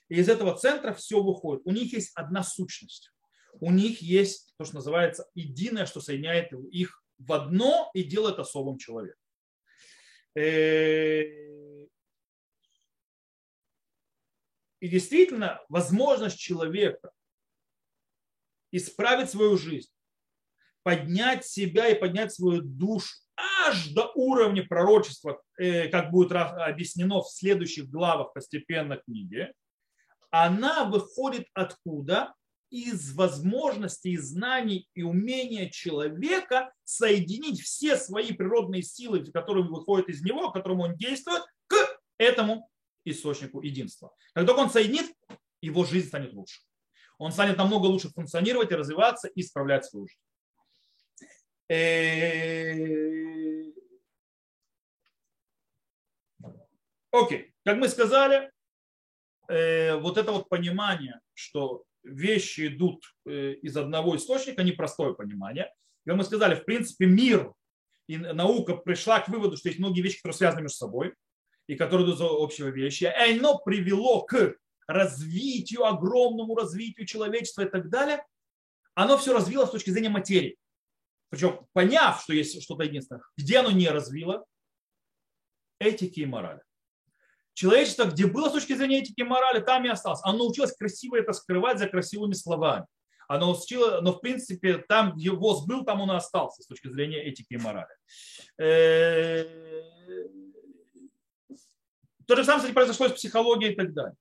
И 0.08 0.14
из 0.14 0.28
этого 0.28 0.56
центра 0.56 0.94
все 0.94 1.22
выходит. 1.22 1.62
У 1.66 1.72
них 1.72 1.92
есть 1.92 2.12
одна 2.14 2.42
сущность. 2.42 3.12
У 3.60 3.70
них 3.70 4.00
есть 4.02 4.54
то, 4.56 4.64
что 4.64 4.76
называется 4.76 5.28
единое, 5.34 5.86
что 5.86 6.00
соединяет 6.00 6.52
их 6.70 7.02
в 7.18 7.32
одно 7.32 7.90
и 7.94 8.04
делает 8.04 8.38
особым 8.38 8.78
человеком. 8.78 9.20
Э, 10.36 11.22
и 14.80 14.88
действительно, 14.88 15.60
возможность 15.68 16.38
человека 16.38 17.10
исправить 18.70 19.30
свою 19.30 19.56
жизнь, 19.56 19.90
поднять 20.82 21.44
себя 21.44 21.88
и 21.88 21.98
поднять 21.98 22.32
свою 22.32 22.62
душу 22.62 23.16
аж 23.66 23.88
до 23.88 24.12
уровня 24.14 24.66
пророчества, 24.66 25.42
э, 25.58 25.88
как 25.88 26.10
будет 26.10 26.32
объяснено 26.32 27.20
в 27.20 27.30
следующих 27.30 27.88
главах 27.88 28.32
постепенно 28.32 28.96
книги, 28.96 29.52
она 30.30 30.84
выходит 30.84 31.46
откуда? 31.54 32.34
Из 32.70 33.14
возможностей, 33.14 34.16
знаний 34.16 34.88
и 34.94 35.02
умения 35.02 35.70
человека 35.70 36.72
соединить 36.84 37.60
все 37.60 37.96
свои 37.96 38.32
природные 38.32 38.82
силы, 38.82 39.24
которые 39.24 39.64
выходят 39.64 40.08
из 40.08 40.22
него, 40.22 40.50
которым 40.50 40.80
он 40.80 40.96
действует, 40.96 41.42
к 41.66 41.76
этому 42.18 42.70
источнику 43.04 43.62
единства. 43.62 44.14
Как 44.34 44.46
только 44.46 44.60
он 44.60 44.70
соединит, 44.70 45.14
его 45.62 45.84
жизнь 45.84 46.08
станет 46.08 46.32
лучше. 46.34 46.60
Он 47.18 47.32
станет 47.32 47.56
намного 47.56 47.86
лучше 47.86 48.10
функционировать 48.10 48.70
и 48.70 48.76
развиваться 48.76 49.28
и 49.28 49.40
исправлять 49.40 49.86
свою 49.86 50.06
жизнь. 50.06 50.20
Э, 51.70 53.64
окей, 57.10 57.52
как 57.64 57.78
мы 57.78 57.88
сказали, 57.88 58.50
Э, 59.48 59.96
вот 59.96 60.18
это 60.18 60.30
вот 60.30 60.48
понимание, 60.48 61.20
что 61.34 61.84
вещи 62.08 62.68
идут 62.68 63.04
э, 63.26 63.54
из 63.54 63.76
одного 63.76 64.16
источника, 64.16 64.62
непростое 64.62 65.14
понимание. 65.14 65.72
Как 66.06 66.16
мы 66.16 66.24
сказали, 66.24 66.54
в 66.54 66.64
принципе, 66.64 67.06
мир 67.06 67.52
и 68.08 68.16
наука 68.16 68.76
пришла 68.76 69.20
к 69.20 69.28
выводу, 69.28 69.56
что 69.56 69.68
есть 69.68 69.78
многие 69.78 70.00
вещи, 70.00 70.16
которые 70.18 70.36
связаны 70.36 70.62
между 70.62 70.76
собой 70.76 71.14
и 71.66 71.76
которые 71.76 72.06
идут 72.06 72.18
за 72.18 72.26
общего 72.26 72.68
вещи. 72.68 73.04
И 73.04 73.36
оно 73.36 73.58
привело 73.58 74.22
к 74.22 74.56
развитию, 74.86 75.84
огромному 75.84 76.54
развитию 76.54 77.06
человечества 77.06 77.62
и 77.62 77.68
так 77.68 77.90
далее. 77.90 78.24
Оно 78.94 79.18
все 79.18 79.34
развило 79.34 79.66
с 79.66 79.70
точки 79.70 79.90
зрения 79.90 80.08
материи. 80.08 80.56
Причем, 81.28 81.66
поняв, 81.74 82.22
что 82.22 82.32
есть 82.32 82.62
что-то 82.62 82.84
единственное, 82.84 83.22
где 83.36 83.58
оно 83.58 83.70
не 83.70 83.88
развило? 83.88 84.46
Этики 85.78 86.20
и 86.20 86.26
морали. 86.26 86.62
Человечество, 87.58 88.04
где 88.04 88.28
было 88.28 88.50
с 88.50 88.52
точки 88.52 88.72
зрения 88.74 89.00
этики 89.00 89.18
и 89.18 89.24
морали, 89.24 89.58
там 89.58 89.84
и 89.84 89.88
осталось. 89.88 90.20
Оно 90.22 90.38
научилось 90.38 90.76
красиво 90.76 91.16
это 91.16 91.32
скрывать 91.32 91.80
за 91.80 91.88
красивыми 91.88 92.34
словами. 92.34 92.86
Оно 93.26 93.50
учило, 93.50 94.00
но 94.00 94.12
в 94.12 94.20
принципе 94.20 94.78
там, 94.78 95.16
где 95.16 95.32
ВОЗ 95.32 95.66
был, 95.66 95.84
там 95.84 96.00
он 96.00 96.12
и 96.12 96.14
остался 96.14 96.62
с 96.62 96.68
точки 96.68 96.86
зрения 96.86 97.20
этики 97.20 97.54
и 97.54 97.56
морали. 97.56 97.88
Э, 98.60 99.42
то 102.28 102.36
же 102.36 102.44
самое, 102.44 102.58
кстати, 102.58 102.74
произошло 102.74 103.08
с 103.08 103.14
психологией 103.14 103.72
и 103.72 103.74
так 103.74 103.92
далее. 103.92 104.16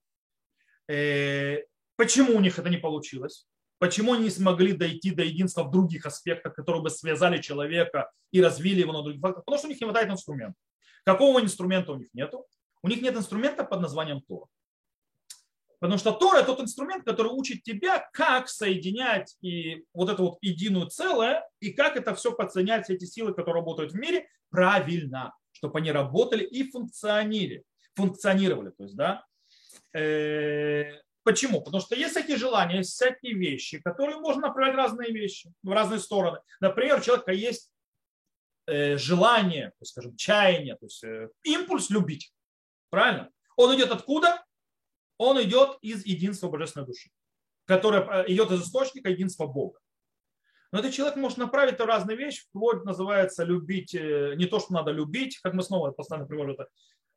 Э, 0.88 1.62
почему 1.94 2.34
у 2.34 2.40
них 2.40 2.58
это 2.58 2.68
не 2.70 2.78
получилось? 2.78 3.46
Почему 3.78 4.14
они 4.14 4.24
не 4.24 4.30
смогли 4.30 4.72
дойти 4.72 5.12
до 5.12 5.22
единства 5.22 5.62
в 5.62 5.70
других 5.70 6.06
аспектах, 6.06 6.56
которые 6.56 6.82
бы 6.82 6.90
связали 6.90 7.40
человека 7.40 8.10
и 8.32 8.42
развили 8.42 8.80
его 8.80 8.92
на 8.92 9.04
других 9.04 9.20
фактах? 9.20 9.44
Потому 9.44 9.58
что 9.58 9.68
у 9.68 9.70
них 9.70 9.80
не 9.80 9.84
хватает 9.84 10.10
инструмента. 10.10 10.56
Какого 11.04 11.40
инструмента 11.40 11.92
у 11.92 11.96
них 11.98 12.08
нету? 12.14 12.44
У 12.82 12.88
них 12.88 13.02
нет 13.02 13.16
инструмента 13.16 13.64
под 13.64 13.80
названием 13.80 14.20
Тора. 14.22 14.46
Потому 15.80 15.98
что 15.98 16.12
Тора– 16.12 16.38
это 16.38 16.46
тот 16.46 16.60
инструмент, 16.60 17.04
который 17.04 17.32
учит 17.32 17.62
тебя, 17.62 18.08
как 18.12 18.48
соединять 18.48 19.36
и 19.42 19.84
вот 19.92 20.10
это 20.10 20.22
вот 20.22 20.38
единую 20.40 20.88
целое, 20.88 21.48
и 21.60 21.72
как 21.72 21.96
это 21.96 22.14
все 22.14 22.32
подсоединять, 22.32 22.90
эти 22.90 23.04
силы, 23.04 23.32
которые 23.32 23.56
работают 23.56 23.92
в 23.92 23.96
мире, 23.96 24.28
правильно, 24.50 25.32
чтобы 25.52 25.78
они 25.78 25.92
работали 25.92 26.44
и 26.44 26.68
функционировали. 26.68 27.64
функционировали 27.94 28.70
то 28.70 28.82
есть, 28.84 28.96
да. 28.96 29.24
Э, 29.92 31.00
почему? 31.22 31.62
Потому 31.62 31.80
что 31.80 31.94
есть 31.94 32.10
всякие 32.10 32.36
желания, 32.36 32.78
есть 32.78 32.92
всякие 32.92 33.34
вещи, 33.34 33.80
которые 33.80 34.18
можно 34.18 34.48
направлять 34.48 34.74
в 34.74 34.78
разные 34.78 35.12
вещи, 35.12 35.52
в 35.62 35.70
разные 35.70 36.00
стороны. 36.00 36.40
Например, 36.60 36.98
у 36.98 37.02
человека 37.02 37.32
есть 37.32 37.70
э, 38.66 38.96
желание, 38.96 39.72
скажем, 39.84 40.16
чаяние, 40.16 40.74
то 40.74 40.86
есть 40.86 41.04
э, 41.04 41.28
импульс 41.44 41.88
любить. 41.90 42.32
Правильно? 42.90 43.30
Он 43.56 43.74
идет 43.76 43.90
откуда? 43.90 44.44
Он 45.18 45.40
идет 45.42 45.78
из 45.82 46.06
единства 46.06 46.48
божественной 46.48 46.86
души, 46.86 47.10
которая 47.64 48.22
э, 48.22 48.32
идет 48.32 48.50
из 48.52 48.62
источника 48.62 49.10
единства 49.10 49.46
Бога. 49.46 49.80
Но 50.70 50.78
этот 50.78 50.92
человек 50.92 51.16
может 51.16 51.38
направить 51.38 51.80
разные 51.80 52.16
вещи, 52.16 52.44
вплоть 52.48 52.84
называется 52.84 53.42
любить, 53.42 53.94
э, 53.94 54.34
не 54.36 54.46
то, 54.46 54.60
что 54.60 54.72
надо 54.72 54.92
любить, 54.92 55.38
как 55.38 55.54
мы 55.54 55.62
снова 55.62 55.90
постоянно 55.90 56.26
привожу 56.26 56.52
это, 56.52 56.68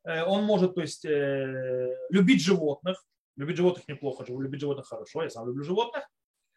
э, 0.04 0.24
он 0.24 0.44
может, 0.44 0.74
то 0.74 0.80
есть, 0.80 1.04
любить 1.04 2.42
животных, 2.42 3.04
любить 3.36 3.56
животных 3.56 3.86
неплохо, 3.86 4.24
любить 4.28 4.60
животных 4.60 4.86
хорошо, 4.86 5.22
я 5.22 5.30
сам 5.30 5.46
люблю 5.46 5.62
животных, 5.62 6.04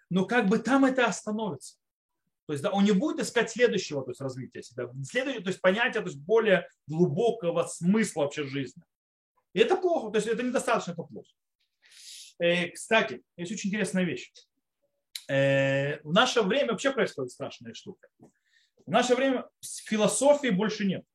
но 0.09 0.25
как 0.25 0.47
бы 0.47 0.57
там 0.57 0.85
это 0.85 1.05
остановится. 1.05 1.77
То 2.47 2.53
есть 2.53 2.63
да, 2.63 2.71
он 2.71 2.83
не 2.83 2.91
будет 2.91 3.19
искать 3.19 3.49
следующего 3.49 4.03
то 4.03 4.11
есть, 4.11 4.21
развития 4.21 4.61
себя, 4.61 4.89
следующего, 5.03 5.43
то 5.43 5.49
есть 5.49 5.61
понятия 5.61 5.99
то 5.99 6.07
есть, 6.07 6.19
более 6.19 6.67
глубокого 6.87 7.63
смысла 7.65 8.21
вообще 8.21 8.43
жизни. 8.43 8.83
И 9.55 9.59
это 9.59 9.77
плохо, 9.77 10.11
то 10.11 10.17
есть 10.17 10.27
это 10.27 10.43
недостаточно, 10.43 10.91
это 10.91 11.03
плохо. 11.03 11.29
Э, 12.39 12.67
кстати, 12.71 13.23
есть 13.37 13.53
очень 13.53 13.69
интересная 13.69 14.03
вещь. 14.03 14.29
Э, 15.29 16.01
в 16.01 16.11
наше 16.11 16.41
время 16.41 16.71
вообще 16.71 16.91
происходит 16.91 17.31
страшная 17.31 17.73
штука. 17.73 18.09
В 18.85 18.91
наше 18.91 19.15
время 19.15 19.47
философии 19.61 20.49
больше 20.49 20.83
нет. 20.83 21.05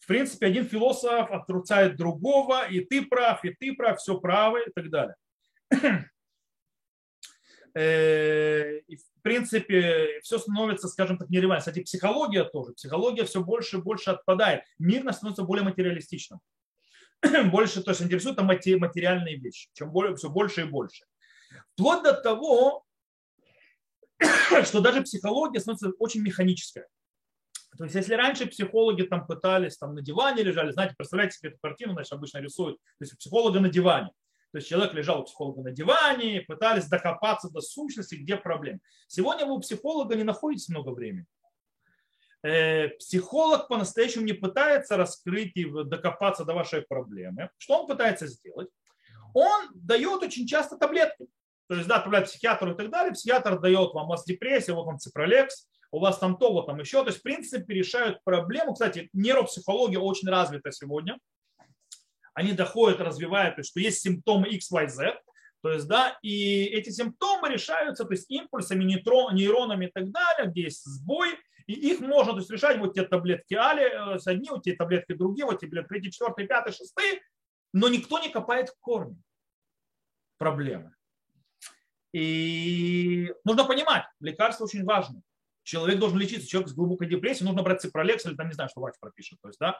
В 0.00 0.06
принципе, 0.06 0.48
один 0.48 0.66
философ 0.66 1.30
отрицает 1.30 1.96
другого, 1.96 2.68
и 2.68 2.80
ты 2.80 3.06
прав, 3.06 3.42
и 3.42 3.54
ты 3.54 3.74
прав, 3.74 3.98
все 3.98 4.20
правы 4.20 4.64
и 4.66 4.70
так 4.70 4.90
далее. 4.90 5.16
Э, 7.74 8.78
и 8.86 8.96
в 8.96 9.22
принципе, 9.22 10.20
все 10.22 10.38
становится, 10.38 10.88
скажем 10.88 11.16
так, 11.16 11.30
нерелевантным. 11.30 11.60
Кстати, 11.60 11.84
психология 11.84 12.44
тоже. 12.44 12.72
Психология 12.72 13.24
все 13.24 13.42
больше 13.42 13.76
и 13.76 13.80
больше 13.80 14.10
отпадает. 14.10 14.64
Мир 14.78 15.10
становится 15.12 15.44
более 15.44 15.64
материалистичным. 15.64 16.40
больше 17.50 17.82
то 17.82 17.90
есть 17.90 18.02
интересуют 18.02 18.36
там 18.36 18.46
материальные 18.46 19.36
вещи, 19.36 19.68
чем 19.72 19.90
более, 19.90 20.14
все 20.16 20.30
больше 20.30 20.62
и 20.62 20.64
больше. 20.64 21.04
Вплоть 21.74 22.02
до 22.02 22.12
того, 22.12 22.84
что 24.64 24.80
даже 24.80 25.02
психология 25.02 25.60
становится 25.60 25.90
очень 25.98 26.22
механическая. 26.22 26.86
То 27.76 27.84
есть, 27.84 27.94
если 27.94 28.14
раньше 28.14 28.46
психологи 28.46 29.02
там 29.02 29.26
пытались 29.26 29.76
там 29.76 29.94
на 29.94 30.02
диване 30.02 30.42
лежали, 30.42 30.72
знаете, 30.72 30.94
представляете 30.96 31.36
себе 31.36 31.50
эту 31.50 31.58
картину, 31.60 31.92
значит, 31.92 32.12
обычно 32.12 32.38
рисуют, 32.38 32.76
то 32.76 33.04
есть 33.04 33.16
психолога 33.18 33.60
на 33.60 33.68
диване. 33.68 34.10
То 34.50 34.58
есть 34.58 34.68
человек 34.68 34.94
лежал 34.94 35.20
у 35.20 35.24
психолога 35.24 35.62
на 35.62 35.70
диване, 35.70 36.40
пытались 36.40 36.88
докопаться 36.88 37.50
до 37.50 37.60
сущности, 37.60 38.14
где 38.14 38.36
проблема. 38.36 38.80
Сегодня 39.06 39.44
вы 39.44 39.56
у 39.56 39.60
психолога 39.60 40.16
не 40.16 40.24
находитесь 40.24 40.70
много 40.70 40.90
времени. 40.90 41.26
Э, 42.44 42.88
психолог 42.90 43.66
по-настоящему 43.66 44.24
не 44.24 44.32
пытается 44.32 44.96
раскрыть 44.96 45.56
и 45.56 45.64
докопаться 45.64 46.44
до 46.44 46.54
вашей 46.54 46.82
проблемы. 46.82 47.50
Что 47.58 47.80
он 47.80 47.88
пытается 47.88 48.28
сделать? 48.28 48.68
Он 49.34 49.70
дает 49.74 50.22
очень 50.22 50.46
часто 50.46 50.76
таблетки. 50.76 51.26
То 51.68 51.74
есть, 51.74 51.88
да, 51.88 51.96
отправляет 51.96 52.28
психиатру 52.28 52.72
и 52.72 52.76
так 52.76 52.90
далее. 52.90 53.12
Психиатр 53.12 53.58
дает 53.58 53.92
вам, 53.92 54.06
у 54.06 54.08
вас 54.10 54.24
депрессия, 54.24 54.72
вот 54.72 54.84
вам 54.86 54.98
ципролекс, 54.98 55.68
у 55.90 55.98
вас 55.98 56.18
там 56.18 56.38
то, 56.38 56.52
вот 56.52 56.66
там 56.66 56.78
еще. 56.78 57.02
То 57.02 57.08
есть, 57.08 57.18
в 57.18 57.22
принципе, 57.22 57.74
решают 57.74 58.22
проблему. 58.22 58.72
Кстати, 58.72 59.10
нейропсихология 59.12 59.98
очень 59.98 60.28
развита 60.28 60.70
сегодня. 60.70 61.18
Они 62.34 62.52
доходят, 62.52 63.00
развивают, 63.00 63.56
то 63.56 63.60
есть, 63.60 63.70
что 63.70 63.80
есть 63.80 64.00
симптомы 64.00 64.48
X, 64.48 64.70
Y, 64.70 64.88
Z. 64.88 65.20
То 65.60 65.72
есть, 65.72 65.88
да, 65.88 66.16
и 66.22 66.66
эти 66.66 66.90
симптомы 66.90 67.48
решаются, 67.48 68.04
то 68.04 68.12
есть 68.12 68.30
импульсами, 68.30 68.84
нейронами 68.84 69.86
и 69.86 69.90
так 69.90 70.12
далее, 70.12 70.48
где 70.48 70.62
есть 70.62 70.84
сбой, 70.84 71.30
и 71.68 71.74
их 71.74 72.00
можно 72.00 72.32
то 72.32 72.38
есть, 72.38 72.50
решать, 72.50 72.78
вот 72.78 72.94
те 72.94 73.04
таблетки 73.04 73.52
Али, 73.52 73.82
э, 73.82 74.18
одни, 74.24 74.48
вот 74.48 74.62
те 74.62 74.74
таблетки 74.74 75.12
другие, 75.12 75.44
вот 75.44 75.60
те 75.60 75.66
таблетки 75.66 75.88
третьи, 75.88 76.10
четвертые, 76.10 76.48
пятые, 76.48 76.72
шестые, 76.72 77.20
но 77.74 77.88
никто 77.88 78.18
не 78.18 78.30
копает 78.30 78.70
в 78.70 78.78
корне 78.80 79.22
проблемы. 80.38 80.94
И 82.14 83.34
нужно 83.44 83.64
понимать, 83.64 84.06
лекарство 84.18 84.64
очень 84.64 84.82
важно. 84.84 85.20
Человек 85.62 85.98
должен 85.98 86.18
лечиться, 86.18 86.48
человек 86.48 86.70
с 86.70 86.74
глубокой 86.74 87.06
депрессией, 87.06 87.46
нужно 87.46 87.62
брать 87.62 87.82
ципролекс 87.82 88.24
или 88.24 88.34
там 88.34 88.48
не 88.48 88.54
знаю, 88.54 88.70
что 88.70 88.80
врач 88.80 88.94
пропишет. 88.98 89.38
То 89.42 89.48
есть, 89.48 89.60
да, 89.60 89.78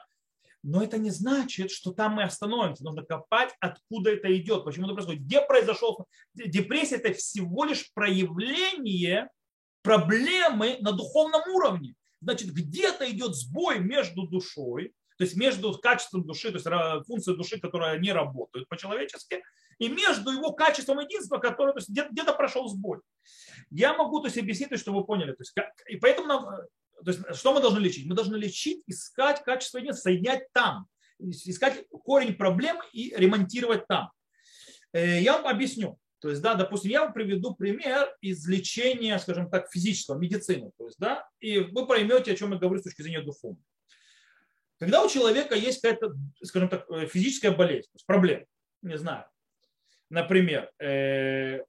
но 0.61 0.83
это 0.83 0.99
не 0.99 1.09
значит, 1.09 1.71
что 1.71 1.91
там 1.91 2.13
мы 2.13 2.23
остановимся. 2.23 2.83
Нужно 2.83 3.03
копать, 3.03 3.55
откуда 3.59 4.11
это 4.11 4.31
идет, 4.37 4.63
почему 4.63 4.85
это 4.85 4.93
происходит. 4.93 5.23
Где 5.23 5.41
произошел 5.41 6.05
депрессия? 6.35 6.97
Это 6.97 7.13
всего 7.13 7.63
лишь 7.63 7.91
проявление 7.93 9.29
проблемы 9.81 10.77
на 10.81 10.91
духовном 10.91 11.41
уровне. 11.53 11.95
Значит, 12.21 12.51
где-то 12.51 13.09
идет 13.09 13.35
сбой 13.35 13.79
между 13.79 14.27
душой, 14.27 14.93
то 15.17 15.23
есть 15.23 15.35
между 15.35 15.77
качеством 15.77 16.25
души, 16.25 16.51
то 16.51 16.55
есть 16.55 17.05
функцией 17.07 17.37
души, 17.37 17.59
которая 17.59 17.99
не 17.99 18.11
работает 18.11 18.67
по-человечески, 18.69 19.43
и 19.77 19.89
между 19.89 20.31
его 20.31 20.53
качеством 20.53 20.99
единства, 20.99 21.37
которое 21.37 21.73
то 21.73 21.79
есть, 21.79 21.89
где-то 21.89 22.33
прошел 22.33 22.67
сбой. 22.67 22.99
Я 23.69 23.93
могу 23.93 24.19
то 24.19 24.27
есть, 24.27 24.37
объяснить, 24.37 24.77
чтобы 24.79 24.99
вы 24.99 25.05
поняли. 25.05 25.31
То 25.31 25.41
есть, 25.41 25.53
и 25.87 25.95
поэтому 25.97 26.27
нам, 26.27 26.45
то 27.03 27.11
есть, 27.11 27.21
что 27.35 27.53
мы 27.53 27.61
должны 27.61 27.79
лечить? 27.79 28.07
Мы 28.07 28.15
должны 28.15 28.35
лечить, 28.35 28.83
искать 28.87 29.43
качество 29.43 29.77
единства, 29.77 30.09
соединять 30.09 30.51
там, 30.53 30.87
искать 31.19 31.85
корень 31.89 32.33
проблемы 32.33 32.81
и 32.91 33.13
ремонтировать 33.15 33.87
там. 33.87 34.11
Э, 34.93 35.19
я 35.21 35.37
вам 35.37 35.47
объясню. 35.47 35.97
То 36.19 36.29
есть, 36.29 36.41
да, 36.41 36.55
допустим, 36.55 36.91
я 36.91 37.03
вам 37.03 37.13
приведу 37.13 37.55
пример 37.55 38.13
из 38.21 38.45
лечения, 38.47 39.17
скажем 39.19 39.49
так, 39.49 39.71
физического, 39.71 40.17
медицины. 40.17 40.71
То 40.77 40.85
есть, 40.85 40.99
да, 40.99 41.27
и 41.39 41.59
вы 41.59 41.87
поймете, 41.87 42.33
о 42.33 42.35
чем 42.35 42.51
я 42.51 42.57
говорю 42.57 42.79
с 42.79 42.83
точки 42.83 43.01
зрения 43.01 43.21
духовной. 43.21 43.63
Когда 44.79 45.03
у 45.03 45.09
человека 45.09 45.55
есть 45.55 45.81
какая-то, 45.81 46.13
скажем 46.43 46.69
так, 46.69 46.89
э, 46.89 47.07
физическая 47.07 47.51
болезнь, 47.51 47.87
то 47.87 47.95
есть 47.95 48.05
проблема, 48.05 48.45
не 48.81 48.97
знаю, 48.97 49.25
например, 50.09 50.71
э, 50.79 51.63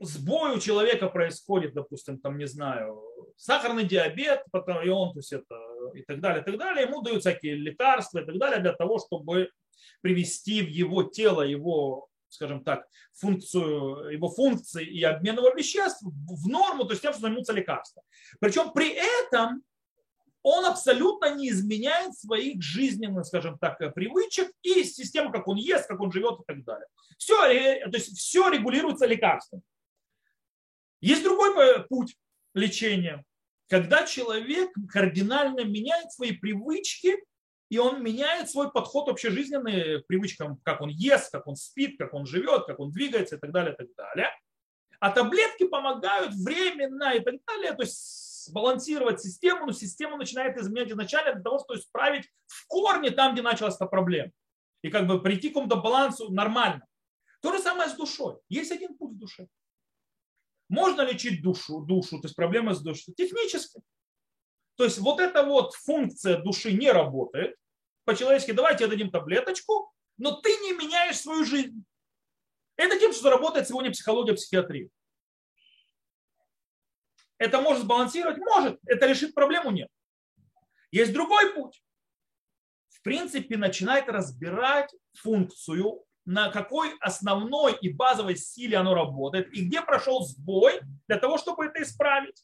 сбой 0.00 0.56
у 0.56 0.60
человека 0.60 1.08
происходит, 1.08 1.74
допустим, 1.74 2.18
там, 2.18 2.38
не 2.38 2.46
знаю, 2.46 3.02
сахарный 3.36 3.84
диабет, 3.84 4.44
потом, 4.50 4.82
и 4.82 4.88
он, 4.88 5.12
то 5.12 5.20
есть 5.20 5.32
это, 5.32 5.58
и 5.94 6.02
так 6.02 6.20
далее, 6.20 6.42
и 6.42 6.44
так 6.44 6.58
далее, 6.58 6.86
ему 6.86 7.02
дают 7.02 7.20
всякие 7.20 7.54
лекарства 7.54 8.20
и 8.20 8.24
так 8.24 8.38
далее 8.38 8.60
для 8.60 8.72
того, 8.72 8.98
чтобы 8.98 9.50
привести 10.00 10.62
в 10.62 10.68
его 10.68 11.02
тело 11.02 11.42
его 11.42 12.08
скажем 12.36 12.62
так, 12.62 12.86
функцию, 13.14 14.12
его 14.12 14.28
функции 14.28 14.86
и 14.86 15.02
обмен 15.02 15.36
его 15.36 15.50
веществ 15.50 16.02
в 16.02 16.48
норму, 16.48 16.84
то 16.84 16.92
есть 16.92 17.02
тем, 17.02 17.12
что 17.12 17.22
займутся 17.22 17.52
лекарства. 17.52 18.02
Причем 18.40 18.72
при 18.72 18.90
этом 18.90 19.62
он 20.42 20.64
абсолютно 20.64 21.34
не 21.34 21.48
изменяет 21.50 22.16
своих 22.16 22.62
жизненных, 22.62 23.26
скажем 23.26 23.58
так, 23.58 23.78
привычек 23.94 24.52
и 24.62 24.84
системы, 24.84 25.32
как 25.32 25.48
он 25.48 25.56
ест, 25.56 25.88
как 25.88 26.00
он 26.00 26.12
живет 26.12 26.38
и 26.40 26.44
так 26.46 26.64
далее. 26.64 26.86
Все, 27.18 27.36
то 27.90 27.96
есть 27.96 28.16
все 28.16 28.48
регулируется 28.48 29.06
лекарством. 29.06 29.62
Есть 31.00 31.24
другой 31.24 31.84
путь 31.88 32.16
лечения, 32.54 33.24
когда 33.68 34.06
человек 34.06 34.70
кардинально 34.88 35.64
меняет 35.64 36.12
свои 36.12 36.32
привычки 36.32 37.16
и 37.68 37.78
он 37.78 38.02
меняет 38.02 38.48
свой 38.50 38.70
подход 38.70 39.08
общежизненный 39.08 40.02
к 40.02 40.06
привычкам, 40.06 40.58
как 40.62 40.80
он 40.80 40.88
ест, 40.88 41.32
как 41.32 41.46
он 41.46 41.56
спит, 41.56 41.98
как 41.98 42.14
он 42.14 42.26
живет, 42.26 42.66
как 42.66 42.78
он 42.78 42.92
двигается 42.92 43.36
и 43.36 43.38
так 43.38 43.50
далее, 43.52 43.74
и 43.74 43.76
так 43.76 43.88
далее. 43.96 44.30
А 45.00 45.10
таблетки 45.10 45.66
помогают 45.66 46.34
временно 46.34 47.14
и 47.14 47.20
так 47.20 47.34
далее, 47.46 47.72
то 47.72 47.82
есть 47.82 48.46
сбалансировать 48.46 49.20
систему, 49.20 49.66
но 49.66 49.72
система 49.72 50.16
начинает 50.16 50.56
изменять 50.56 50.90
изначально 50.90 51.34
для 51.34 51.42
того, 51.42 51.58
чтобы 51.58 51.80
исправить 51.80 52.30
в 52.46 52.66
корне 52.68 53.10
там, 53.10 53.32
где 53.32 53.42
началась 53.42 53.74
эта 53.74 53.86
проблема. 53.86 54.30
И 54.82 54.88
как 54.88 55.06
бы 55.06 55.20
прийти 55.20 55.48
к 55.48 55.54
какому-то 55.54 55.76
балансу 55.76 56.32
нормально. 56.32 56.86
То 57.42 57.52
же 57.52 57.58
самое 57.58 57.90
с 57.90 57.94
душой. 57.94 58.36
Есть 58.48 58.70
один 58.70 58.96
путь 58.96 59.12
в 59.12 59.18
душе. 59.18 59.48
Можно 60.68 61.02
лечить 61.02 61.42
душу, 61.42 61.80
душу, 61.80 62.20
то 62.20 62.26
есть 62.26 62.36
проблемы 62.36 62.74
с 62.74 62.80
душой 62.80 63.14
технически. 63.14 63.80
То 64.76 64.84
есть 64.84 64.98
вот 64.98 65.20
эта 65.20 65.42
вот 65.42 65.74
функция 65.74 66.38
души 66.38 66.72
не 66.72 66.90
работает. 66.90 67.56
По-человечески 68.04 68.52
давайте 68.52 68.86
дадим 68.86 69.10
таблеточку, 69.10 69.92
но 70.18 70.32
ты 70.32 70.50
не 70.50 70.72
меняешь 70.72 71.18
свою 71.18 71.44
жизнь. 71.44 71.84
Это 72.76 72.98
тем, 72.98 73.12
что 73.12 73.30
работает 73.30 73.66
сегодня 73.66 73.90
психология, 73.90 74.34
психиатрия. 74.34 74.90
Это 77.38 77.60
может 77.60 77.82
сбалансировать? 77.82 78.38
Может. 78.38 78.78
Это 78.86 79.06
решит 79.06 79.34
проблему? 79.34 79.70
Нет. 79.70 79.88
Есть 80.90 81.12
другой 81.12 81.54
путь. 81.54 81.82
В 82.88 83.02
принципе, 83.02 83.56
начинает 83.56 84.08
разбирать 84.08 84.94
функцию, 85.14 86.04
на 86.24 86.50
какой 86.50 86.96
основной 86.98 87.76
и 87.80 87.92
базовой 87.92 88.36
силе 88.36 88.76
оно 88.76 88.94
работает, 88.94 89.52
и 89.52 89.64
где 89.64 89.80
прошел 89.80 90.24
сбой 90.24 90.80
для 91.06 91.18
того, 91.18 91.38
чтобы 91.38 91.66
это 91.66 91.82
исправить. 91.82 92.42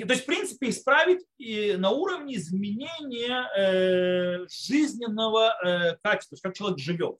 То 0.00 0.12
есть, 0.12 0.22
в 0.22 0.26
принципе, 0.26 0.70
исправить 0.70 1.24
и 1.38 1.76
на 1.76 1.90
уровне 1.90 2.36
изменения 2.36 3.48
э, 3.56 4.46
жизненного 4.48 5.54
э, 5.64 5.96
качества, 6.02 6.36
как 6.42 6.54
человек 6.54 6.78
живет. 6.78 7.18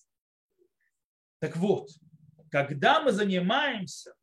Так 1.38 1.56
вот, 1.56 1.88
когда 2.50 3.00
мы 3.00 3.12
занимаемся, 3.12 4.14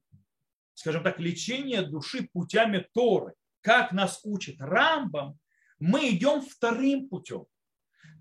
скажем 0.73 1.03
так, 1.03 1.19
лечением 1.19 1.89
души 1.89 2.29
путями 2.31 2.87
Торы, 2.93 3.33
как 3.61 3.91
нас 3.91 4.21
учит 4.23 4.61
Рамбам, 4.61 5.37
мы 5.79 6.09
идем 6.09 6.41
вторым 6.41 7.09
путем. 7.09 7.45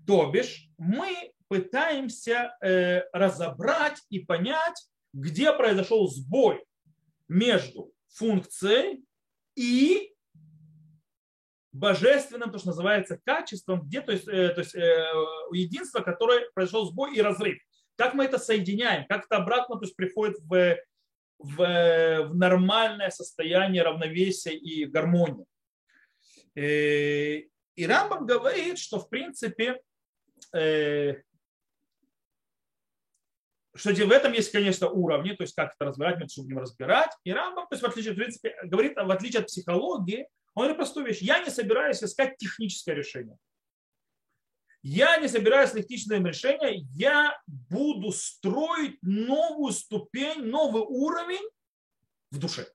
То 0.05 0.29
бишь, 0.31 0.69
мы 0.77 1.33
пытаемся 1.47 2.55
э, 2.61 3.03
разобрать 3.13 4.01
и 4.09 4.19
понять, 4.19 4.87
где 5.13 5.53
произошел 5.53 6.07
сбой 6.07 6.63
между 7.27 7.91
функцией 8.09 9.03
и 9.55 10.13
божественным, 11.71 12.51
то, 12.51 12.57
что 12.57 12.69
называется, 12.69 13.19
качеством, 13.23 13.81
где 13.81 14.01
то 14.01 14.11
есть, 14.11 14.27
э, 14.27 14.49
то 14.49 14.61
есть 14.61 14.75
э, 14.75 15.05
единство, 15.51 16.01
которое 16.01 16.49
произошел 16.53 16.85
сбой 16.85 17.15
и 17.15 17.21
разрыв. 17.21 17.59
Как 17.95 18.13
мы 18.13 18.25
это 18.25 18.39
соединяем, 18.39 19.05
как 19.07 19.25
это 19.25 19.37
обратно 19.37 19.75
то 19.75 19.85
есть, 19.85 19.95
приходит 19.95 20.37
в, 20.39 20.77
в, 21.37 21.55
в 22.29 22.35
нормальное 22.35 23.09
состояние 23.09 23.83
равновесия 23.83 24.53
и 24.53 24.85
гармонии. 24.85 25.45
Э, 26.55 27.41
и 27.75 27.85
Рамбам 27.85 28.25
говорит, 28.25 28.79
что 28.79 28.99
в 28.99 29.09
принципе 29.09 29.81
э, 30.53 31.15
что 33.75 33.93
в 33.93 34.11
этом 34.11 34.33
есть, 34.33 34.51
конечно, 34.51 34.89
уровни, 34.89 35.31
то 35.33 35.43
есть 35.43 35.55
как 35.55 35.73
это 35.75 35.85
разбирать, 35.85 36.17
мы 36.17 36.25
это 36.25 36.41
будем 36.41 36.59
разбирать. 36.59 37.11
И 37.23 37.31
Рамбам, 37.31 37.67
то 37.67 37.75
есть 37.75 37.83
в 37.83 37.85
отличие, 37.85 38.13
в 38.13 38.17
принципе, 38.17 38.55
говорит, 38.63 38.95
в 38.97 39.11
отличие 39.11 39.41
от 39.41 39.47
психологии, 39.47 40.27
он 40.53 40.63
говорит 40.63 40.77
простую 40.77 41.05
вещь. 41.05 41.21
Я 41.21 41.43
не 41.43 41.49
собираюсь 41.49 42.03
искать 42.03 42.37
техническое 42.37 42.95
решение. 42.95 43.37
Я 44.81 45.17
не 45.17 45.27
собираюсь 45.27 45.71
техническое 45.71 46.23
решение. 46.23 46.85
Я 46.93 47.39
буду 47.47 48.11
строить 48.11 48.97
новую 49.01 49.73
ступень, 49.73 50.43
новый 50.43 50.83
уровень 50.83 51.47
в 52.31 52.39
душе. 52.39 52.67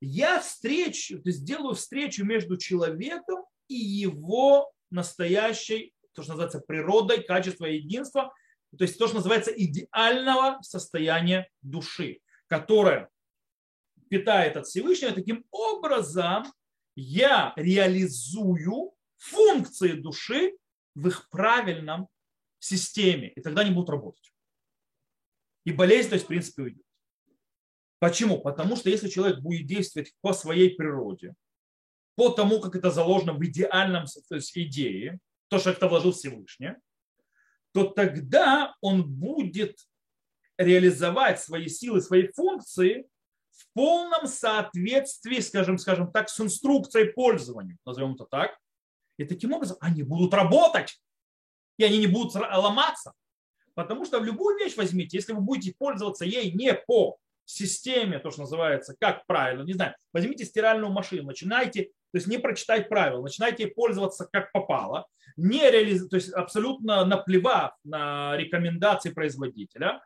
Я 0.00 0.40
встречу, 0.40 1.22
то 1.22 1.28
есть 1.28 1.40
сделаю 1.40 1.74
встречу 1.74 2.24
между 2.24 2.56
человеком 2.56 3.44
и 3.68 3.74
его 3.74 4.70
настоящей, 4.90 5.94
то, 6.12 6.22
что 6.22 6.32
называется 6.32 6.60
природой, 6.60 7.22
качество 7.22 7.64
единства, 7.64 8.32
то 8.76 8.84
есть 8.84 8.98
то, 8.98 9.06
что 9.06 9.16
называется 9.16 9.50
идеального 9.50 10.58
состояния 10.62 11.48
души, 11.62 12.20
которое 12.48 13.08
питает 14.08 14.56
от 14.56 14.66
Всевышнего, 14.66 15.12
таким 15.12 15.44
образом 15.50 16.44
я 16.96 17.52
реализую 17.56 18.94
функции 19.16 19.92
души 19.92 20.56
в 20.94 21.08
их 21.08 21.28
правильном 21.30 22.08
системе, 22.58 23.30
и 23.30 23.40
тогда 23.40 23.62
они 23.62 23.72
будут 23.72 23.90
работать. 23.90 24.32
И 25.64 25.72
болезнь, 25.72 26.08
то 26.08 26.14
есть, 26.14 26.26
в 26.26 26.28
принципе, 26.28 26.62
уйдет. 26.62 26.84
Почему? 27.98 28.40
Потому 28.40 28.76
что 28.76 28.90
если 28.90 29.08
человек 29.08 29.40
будет 29.40 29.66
действовать 29.66 30.14
по 30.20 30.32
своей 30.34 30.74
природе, 30.74 31.34
по 32.16 32.30
тому, 32.30 32.60
как 32.60 32.76
это 32.76 32.90
заложено 32.90 33.32
в 33.32 33.44
идеальном 33.44 34.04
то 34.28 34.34
есть, 34.36 34.56
идее, 34.56 35.18
то, 35.48 35.58
что 35.58 35.70
это 35.70 35.88
вложил 35.88 36.12
Всевышний, 36.12 36.74
то 37.72 37.84
тогда 37.84 38.74
он 38.80 39.10
будет 39.10 39.78
реализовать 40.58 41.40
свои 41.40 41.68
силы, 41.68 42.00
свои 42.00 42.28
функции 42.28 43.08
в 43.56 43.66
полном 43.74 44.26
соответствии, 44.26 45.40
скажем, 45.40 45.78
скажем 45.78 46.10
так, 46.10 46.28
с 46.28 46.40
инструкцией 46.40 47.12
пользования, 47.12 47.78
назовем 47.86 48.14
это 48.14 48.24
так. 48.24 48.58
И 49.16 49.24
таким 49.24 49.52
образом 49.52 49.76
они 49.80 50.02
будут 50.02 50.34
работать, 50.34 51.00
и 51.78 51.84
они 51.84 51.98
не 51.98 52.06
будут 52.06 52.34
ломаться. 52.34 53.12
Потому 53.74 54.04
что 54.04 54.20
в 54.20 54.24
любую 54.24 54.58
вещь 54.58 54.76
возьмите, 54.76 55.16
если 55.16 55.32
вы 55.32 55.40
будете 55.40 55.74
пользоваться 55.76 56.24
ей 56.24 56.52
не 56.52 56.74
по 56.74 57.18
системе, 57.44 58.18
то, 58.18 58.30
что 58.30 58.42
называется, 58.42 58.96
как 58.98 59.26
правильно, 59.26 59.62
не 59.62 59.74
знаю, 59.74 59.94
возьмите 60.12 60.44
стиральную 60.44 60.92
машину, 60.92 61.24
начинайте, 61.24 61.84
то 61.84 62.18
есть 62.18 62.26
не 62.26 62.38
прочитать 62.38 62.88
правила, 62.88 63.22
начинайте 63.22 63.66
пользоваться 63.66 64.28
как 64.32 64.50
попало, 64.52 65.06
не 65.36 65.70
реализ... 65.70 66.08
то 66.08 66.16
есть 66.16 66.32
абсолютно 66.32 67.04
наплевав 67.04 67.72
на 67.84 68.36
рекомендации 68.36 69.10
производителя, 69.10 70.02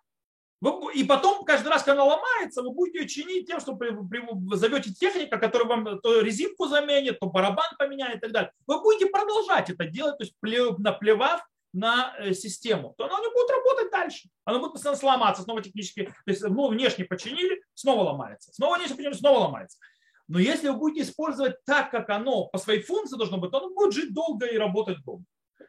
и 0.95 1.05
потом, 1.05 1.45
каждый 1.45 1.69
раз, 1.69 1.85
когда 1.85 2.03
она 2.03 2.17
ломается, 2.17 2.63
вы 2.63 2.73
будете 2.73 3.01
ее 3.01 3.09
чинить 3.09 3.47
тем, 3.47 3.61
что 3.61 3.79
зовете 4.57 4.93
техника, 4.93 5.39
который 5.39 5.67
вам 5.67 6.01
то 6.01 6.21
резинку 6.21 6.67
заменит, 6.67 7.21
то 7.21 7.27
барабан 7.27 7.69
поменяет 7.79 8.17
и 8.17 8.21
так 8.21 8.33
далее. 8.33 8.53
Вы 8.67 8.81
будете 8.81 9.07
продолжать 9.07 9.71
это 9.71 9.85
делать, 9.85 10.19
то 10.19 10.25
есть 10.25 10.35
наплевав 10.79 11.47
на 11.73 12.15
э, 12.19 12.33
систему, 12.33 12.95
то 12.97 13.05
она 13.05 13.21
не 13.21 13.31
будет 13.33 13.51
работать 13.51 13.91
дальше. 13.93 14.29
Она 14.45 14.59
будет 14.59 14.73
постоянно 14.73 14.99
сломаться, 14.99 15.43
снова 15.43 15.63
технически, 15.63 16.05
то 16.05 16.31
есть 16.31 16.43
ну, 16.43 16.69
внешне 16.69 17.05
починили, 17.05 17.63
снова 17.75 18.05
ломается. 18.05 18.53
Снова 18.53 18.79
внешне 18.79 18.97
починили, 18.97 19.15
снова 19.15 19.39
ломается. 19.41 19.79
Но 20.29 20.39
если 20.39 20.69
вы 20.69 20.77
будете 20.77 21.03
использовать 21.09 21.65
так, 21.65 21.91
как 21.91 22.11
оно 22.11 22.47
по 22.47 22.59
своей 22.59 22.83
функции 22.83 23.17
должно 23.17 23.39
быть, 23.39 23.51
то 23.51 23.59
оно 23.59 23.71
будет 23.71 23.95
жить 23.95 24.13
долго 24.13 24.47
и 24.47 24.59
работать 24.59 25.03
долго. 25.05 25.25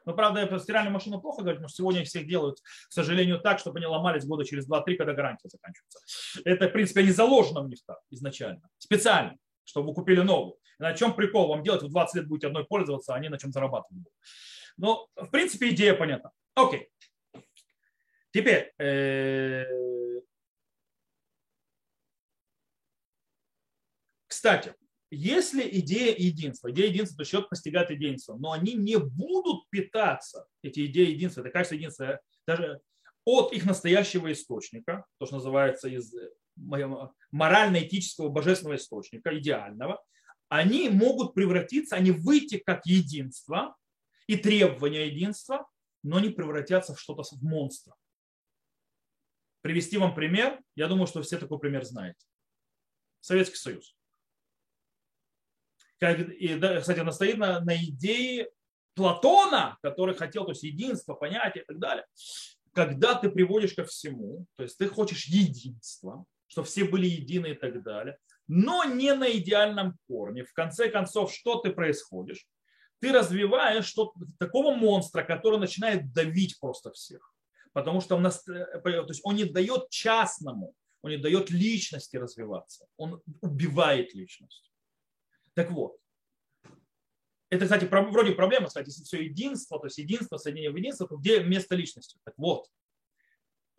Но, 0.05 0.13
правда, 0.13 0.45
про 0.47 0.59
стиральную 0.59 0.93
машину 0.93 1.21
плохо 1.21 1.41
говорить, 1.41 1.61
что 1.61 1.69
сегодня 1.69 2.03
всех 2.03 2.27
делают, 2.27 2.59
к 2.59 2.91
сожалению, 2.91 3.39
так, 3.39 3.59
чтобы 3.59 3.79
они 3.79 3.87
ломались 3.87 4.25
года 4.25 4.45
через 4.45 4.69
2-3, 4.69 4.95
когда 4.95 5.13
гарантия 5.13 5.49
заканчивается. 5.49 5.99
Это, 6.45 6.67
в 6.67 6.71
принципе, 6.71 7.03
не 7.03 7.11
заложено 7.11 7.61
в 7.61 7.69
них 7.69 7.79
так 7.85 7.99
изначально, 8.09 8.61
специально, 8.77 9.37
чтобы 9.65 9.89
вы 9.89 9.93
купили 9.93 10.21
новую. 10.21 10.55
На 10.79 10.93
чем 10.93 11.13
прикол 11.13 11.49
вам 11.49 11.63
делать? 11.63 11.81
Вы 11.81 11.89
20 11.89 12.15
лет 12.15 12.27
будете 12.27 12.47
одной 12.47 12.65
пользоваться, 12.65 13.13
а 13.13 13.17
они 13.17 13.29
на 13.29 13.37
чем 13.37 13.51
зарабатывать 13.51 14.03
будут. 14.03 14.13
Но, 14.77 15.09
в 15.15 15.27
принципе, 15.29 15.69
идея 15.69 15.93
понятна. 15.93 16.31
Окей. 16.55 16.89
Теперь, 18.31 18.73
э, 18.77 19.65
кстати, 24.27 24.73
если 25.11 25.67
идея 25.79 26.15
единства, 26.15 26.71
идея 26.71 26.87
единства, 26.87 27.17
то 27.17 27.29
человек 27.29 27.49
постигает 27.49 27.89
единство, 27.89 28.35
но 28.35 28.51
они 28.51 28.73
не 28.73 28.97
будут 28.97 29.69
питаться, 29.69 30.45
эти 30.61 30.85
идеи 30.85 31.11
единства, 31.11 31.41
это 31.41 31.49
качество 31.49 31.75
единства, 31.75 32.19
даже 32.45 32.81
от 33.25 33.53
их 33.53 33.65
настоящего 33.65 34.31
источника, 34.31 35.05
то, 35.17 35.25
что 35.25 35.35
называется 35.35 35.87
из 35.87 36.13
морально-этического 37.31 38.29
божественного 38.29 38.77
источника, 38.77 39.37
идеального, 39.37 40.03
они 40.47 40.89
могут 40.89 41.33
превратиться, 41.33 41.95
они 41.95 42.11
выйти 42.11 42.57
как 42.57 42.85
единство 42.85 43.75
и 44.27 44.35
требования 44.35 45.07
единства, 45.07 45.67
но 46.03 46.19
не 46.19 46.29
превратятся 46.29 46.93
в 46.93 46.99
что-то 46.99 47.23
в 47.23 47.41
монстра. 47.43 47.95
Привести 49.61 49.97
вам 49.97 50.15
пример, 50.15 50.59
я 50.75 50.87
думаю, 50.87 51.07
что 51.07 51.21
все 51.21 51.37
такой 51.37 51.59
пример 51.59 51.83
знаете. 51.83 52.25
Советский 53.19 53.57
Союз. 53.57 53.95
И, 56.01 56.59
кстати, 56.79 56.99
она 56.99 57.11
стоит 57.11 57.37
на, 57.37 57.59
на 57.59 57.75
идее 57.75 58.49
Платона, 58.95 59.77
который 59.81 60.15
хотел, 60.15 60.45
то 60.45 60.51
есть 60.51 60.63
единство, 60.63 61.13
понятие 61.13 61.63
и 61.63 61.65
так 61.67 61.79
далее. 61.79 62.05
Когда 62.73 63.15
ты 63.15 63.29
приводишь 63.29 63.73
ко 63.73 63.83
всему, 63.83 64.45
то 64.55 64.63
есть 64.63 64.77
ты 64.77 64.87
хочешь 64.87 65.25
единства, 65.25 66.25
чтобы 66.47 66.67
все 66.67 66.83
были 66.83 67.07
едины 67.07 67.47
и 67.51 67.53
так 67.53 67.81
далее, 67.83 68.17
но 68.47 68.83
не 68.83 69.13
на 69.13 69.31
идеальном 69.31 69.97
корне. 70.07 70.43
В 70.43 70.53
конце 70.53 70.89
концов, 70.89 71.33
что 71.33 71.59
ты 71.59 71.71
происходишь? 71.71 72.45
Ты 72.99 73.13
развиваешь 73.13 73.85
что 73.85 74.13
такого 74.39 74.75
монстра, 74.75 75.23
который 75.23 75.59
начинает 75.59 76.11
давить 76.13 76.59
просто 76.59 76.91
всех. 76.91 77.33
Потому 77.71 78.01
что 78.01 78.15
он, 78.15 78.23
то 78.23 79.05
есть 79.07 79.21
он 79.23 79.35
не 79.35 79.45
дает 79.45 79.89
частному, 79.89 80.73
он 81.01 81.11
не 81.11 81.17
дает 81.17 81.49
личности 81.49 82.17
развиваться. 82.17 82.87
Он 82.97 83.21
убивает 83.41 84.13
личность. 84.13 84.68
Так 85.59 85.71
вот, 85.71 85.97
это, 87.49 87.65
кстати, 87.65 87.83
вроде 87.83 88.31
проблема, 88.31 88.67
кстати, 88.67 88.87
если 88.87 89.03
все 89.03 89.25
единство, 89.25 89.77
то 89.77 89.87
есть 89.87 89.97
единство, 89.97 90.37
соединение 90.37 90.71
в 90.71 90.77
единство, 90.77 91.05
то 91.05 91.17
где 91.17 91.43
место 91.43 91.75
личности? 91.75 92.17
Так 92.23 92.33
вот, 92.37 92.69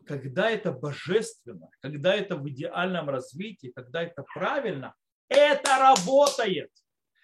когда 0.06 0.50
это 0.50 0.72
божественно, 0.72 1.70
когда 1.80 2.14
это 2.14 2.36
в 2.36 2.46
идеальном 2.50 3.08
развитии, 3.08 3.72
когда 3.74 4.02
это 4.02 4.26
правильно, 4.34 4.94
это 5.28 5.78
работает. 5.78 6.70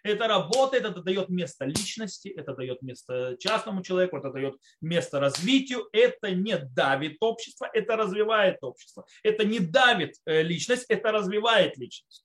Это 0.02 0.26
работает, 0.26 0.86
это 0.86 1.02
дает 1.02 1.28
место 1.28 1.66
личности, 1.66 2.28
это 2.28 2.54
дает 2.54 2.80
место 2.80 3.36
частному 3.38 3.82
человеку, 3.82 4.16
это 4.16 4.30
дает 4.30 4.54
место 4.80 5.20
развитию, 5.20 5.86
это 5.92 6.30
не 6.30 6.56
давит 6.56 7.18
общество, 7.20 7.68
это 7.74 7.94
развивает 7.94 8.56
общество. 8.62 9.04
Это 9.22 9.44
не 9.44 9.58
давит 9.58 10.14
э, 10.24 10.40
личность, 10.40 10.86
это 10.88 11.12
развивает 11.12 11.76
личность. 11.76 12.24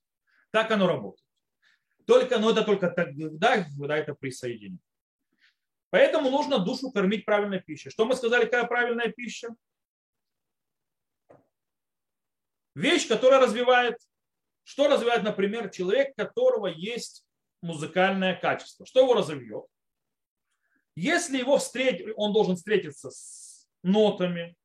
Так 0.51 0.71
оно 0.71 0.87
работает. 0.87 1.30
Только, 2.11 2.39
но 2.39 2.51
это 2.51 2.65
только 2.65 2.89
тогда, 2.89 3.63
когда 3.63 3.95
это 3.95 4.13
присоединено. 4.13 4.79
Поэтому 5.91 6.29
нужно 6.29 6.59
душу 6.59 6.91
кормить 6.91 7.23
правильной 7.23 7.61
пищей. 7.61 7.89
Что 7.89 8.03
мы 8.03 8.15
сказали, 8.15 8.43
какая 8.43 8.65
правильная 8.65 9.09
пища? 9.13 9.47
Вещь, 12.75 13.07
которая 13.07 13.39
развивает, 13.39 13.95
что 14.63 14.89
развивает, 14.89 15.23
например, 15.23 15.69
человек, 15.69 16.13
которого 16.17 16.67
есть 16.67 17.23
музыкальное 17.61 18.35
качество. 18.35 18.85
Что 18.85 18.99
его 18.99 19.13
разовьет? 19.13 19.63
Если 20.97 21.37
его 21.37 21.59
встретить, 21.59 22.09
он 22.17 22.33
должен 22.33 22.57
встретиться 22.57 23.09
с 23.09 23.69
нотами, 23.83 24.57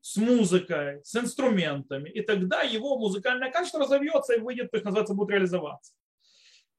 с 0.00 0.16
музыкой, 0.16 1.04
с 1.04 1.14
инструментами, 1.14 2.08
и 2.08 2.22
тогда 2.22 2.62
его 2.62 2.96
музыкальное 2.96 3.52
качество 3.52 3.80
разовьется 3.80 4.36
и 4.36 4.40
выйдет, 4.40 4.70
то 4.70 4.78
есть 4.78 4.86
называется, 4.86 5.12
будет 5.12 5.32
реализоваться. 5.32 5.92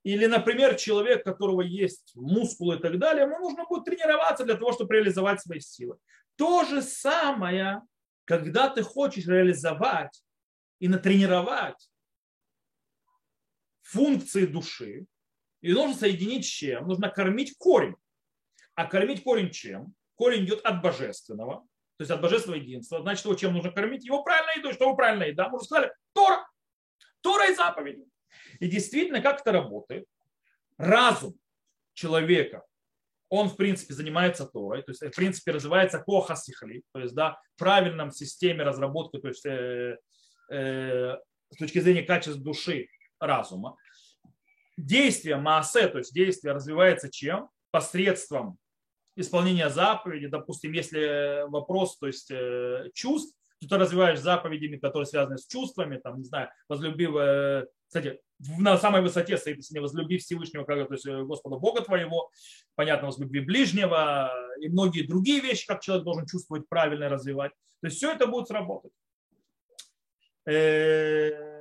Или, 0.05 0.27
например, 0.27 0.75
человек, 0.75 1.21
у 1.21 1.31
которого 1.31 1.61
есть 1.61 2.11
мускулы 2.13 2.75
и 2.75 2.79
так 2.79 2.99
далее, 2.99 3.23
ему 3.23 3.39
нужно 3.39 3.65
будет 3.65 3.85
тренироваться 3.85 4.45
для 4.45 4.53
того, 4.53 4.71
чтобы 4.71 4.93
реализовать 4.93 5.41
свои 5.41 5.59
силы. 5.59 5.97
То 6.35 6.63
же 6.63 6.83
самое, 6.83 7.81
когда 8.25 8.69
ты 8.69 8.83
хочешь 8.83 9.25
реализовать 9.25 10.23
и 10.77 10.87
натренировать 10.87 11.89
функции 13.81 14.45
души, 14.45 15.07
и 15.61 15.73
нужно 15.73 15.95
соединить 15.95 16.45
с 16.45 16.49
чем? 16.49 16.87
Нужно 16.87 17.09
кормить 17.09 17.57
корень. 17.57 17.95
А 18.75 18.85
кормить 18.85 19.23
корень 19.23 19.49
чем? 19.49 19.95
Корень 20.13 20.45
идет 20.45 20.63
от 20.63 20.83
божественного, 20.83 21.61
то 21.97 22.01
есть 22.01 22.11
от 22.11 22.21
божественного 22.21 22.61
единства. 22.61 23.01
Значит, 23.01 23.25
его 23.25 23.33
чем 23.33 23.53
нужно 23.53 23.71
кормить? 23.71 24.05
Его 24.05 24.21
правильной 24.21 24.59
едой. 24.59 24.73
Что 24.73 24.83
его 24.83 24.95
правильная 24.95 25.29
еда? 25.29 25.49
Мы 25.49 25.55
уже 25.55 25.65
сказали, 25.65 25.91
Тора. 26.13 26.47
Тора 27.21 27.49
и 27.49 27.55
заповеди. 27.55 28.05
И 28.59 28.67
действительно, 28.67 29.21
как 29.21 29.41
это 29.41 29.51
работает? 29.51 30.05
Разум 30.77 31.35
человека, 31.93 32.63
он, 33.29 33.49
в 33.49 33.55
принципе, 33.55 33.93
занимается 33.93 34.45
Торой, 34.45 34.83
то 34.83 34.91
есть, 34.91 35.01
в 35.01 35.15
принципе, 35.15 35.51
развивается 35.51 35.99
коха 35.99 36.35
сихли, 36.35 36.83
то 36.93 36.99
есть, 36.99 37.15
да, 37.15 37.39
в 37.55 37.59
правильном 37.59 38.11
системе 38.11 38.63
разработки, 38.63 39.17
то 39.17 39.27
есть, 39.29 39.45
э, 39.45 39.97
э, 40.51 41.17
с 41.49 41.57
точки 41.57 41.79
зрения 41.79 42.03
качества 42.03 42.41
души 42.41 42.87
разума. 43.19 43.75
Действие 44.77 45.37
маасе, 45.37 45.87
то 45.87 45.99
есть 45.99 46.13
действие 46.13 46.53
развивается 46.53 47.09
чем? 47.09 47.49
Посредством 47.71 48.57
исполнения 49.15 49.69
заповеди, 49.69 50.27
допустим, 50.27 50.73
если 50.73 51.49
вопрос, 51.49 51.97
то 51.97 52.07
есть 52.07 52.29
э, 52.31 52.89
чувств, 52.93 53.35
то 53.61 53.67
ты 53.69 53.77
развиваешь 53.77 54.19
заповедями, 54.19 54.77
которые 54.77 55.05
связаны 55.07 55.37
с 55.37 55.47
чувствами, 55.47 55.97
там, 55.97 56.17
не 56.17 56.25
знаю, 56.25 56.49
возлюбив, 56.67 57.15
э, 57.15 57.65
кстати, 57.87 58.19
на 58.57 58.77
самой 58.77 59.01
высоте 59.01 59.37
стоит, 59.37 59.57
если 59.57 59.75
не 59.75 59.79
возлюби 59.79 60.17
Всевышнего, 60.17 60.63
как, 60.63 60.87
то 60.87 60.93
есть 60.93 61.05
э, 61.05 61.23
Господа 61.23 61.57
Бога 61.57 61.81
твоего, 61.81 62.29
понятно, 62.75 63.07
возлюби 63.07 63.39
ближнего 63.39 64.31
и 64.59 64.67
многие 64.69 65.03
другие 65.03 65.39
вещи, 65.39 65.65
как 65.65 65.81
человек 65.81 66.03
должен 66.03 66.25
чувствовать 66.25 66.67
правильно 66.67 67.09
развивать. 67.09 67.51
То 67.81 67.87
есть 67.87 67.97
все 67.97 68.11
это 68.11 68.27
будет 68.27 68.47
сработать. 68.47 68.91
Э, 70.45 71.55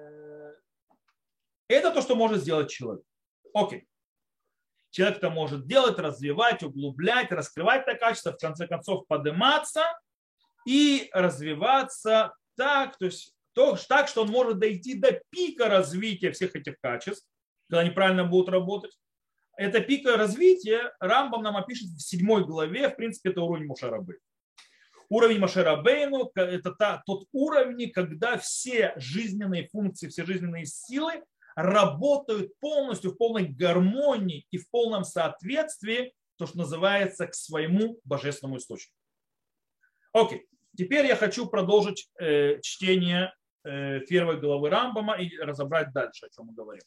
это 1.69 1.91
то, 1.93 2.03
что 2.03 2.17
может 2.17 2.41
сделать 2.41 2.71
человек. 2.71 3.05
Окей. 3.53 3.87
Человек 4.91 5.19
это 5.19 5.31
может 5.31 5.67
делать, 5.67 5.99
развивать, 5.99 6.63
углублять, 6.63 7.33
раскрывать 7.33 7.83
это 7.87 7.99
качество, 7.99 8.33
в 8.33 8.39
конце 8.39 8.67
концов 8.67 9.07
подниматься 9.07 9.83
и 10.67 11.11
развиваться 11.13 12.35
так, 12.57 12.97
то 12.97 13.07
есть 13.07 13.34
то, 13.55 13.77
так, 13.89 14.09
что 14.09 14.23
он 14.23 14.29
может 14.29 14.59
дойти 14.59 14.95
до 14.95 15.21
пика 15.31 15.69
развития 15.69 16.33
всех 16.33 16.55
этих 16.57 16.79
качеств, 16.81 17.27
когда 17.69 17.81
они 17.81 17.91
правильно 17.91 18.25
будут 18.25 18.49
работать. 18.49 18.93
Это 19.57 19.81
пика 19.81 20.17
развития 20.17 20.93
Рамбам 20.99 21.43
нам 21.43 21.57
опишет 21.57 21.89
в 21.89 22.01
седьмой 22.01 22.45
главе, 22.45 22.89
в 22.89 22.97
принципе, 22.97 23.31
это 23.31 23.43
уровень 23.43 23.67
Мушарабы. 23.67 24.19
Уровень 25.09 25.39
Машерабейну– 25.39 26.33
это 26.35 26.73
та, 26.73 27.03
тот 27.07 27.27
уровень, 27.33 27.91
когда 27.93 28.37
все 28.39 28.95
жизненные 28.97 29.69
функции, 29.69 30.09
все 30.09 30.25
жизненные 30.25 30.67
силы 30.67 31.23
работают 31.55 32.59
полностью 32.59 33.13
в 33.13 33.17
полной 33.17 33.47
гармонии 33.47 34.47
и 34.51 34.59
в 34.59 34.69
полном 34.71 35.05
соответствии, 35.05 36.13
то, 36.37 36.47
что 36.47 36.59
называется, 36.59 37.27
к 37.27 37.35
своему 37.35 38.01
божественному 38.05 38.59
источнику. 38.59 38.97
Окей, 40.13 40.47
теперь 40.77 41.07
я 41.07 41.17
хочу 41.17 41.47
продолжить 41.47 42.09
э, 42.19 42.61
чтение 42.61 43.35
первой 43.65 44.39
главы 44.39 44.71
Рамбама 44.71 45.17
и 45.19 45.37
разобрать 45.39 45.93
дальше, 45.93 46.27
о 46.27 46.31
чем 46.31 46.47
мы 46.47 46.55
говорим. 46.55 46.83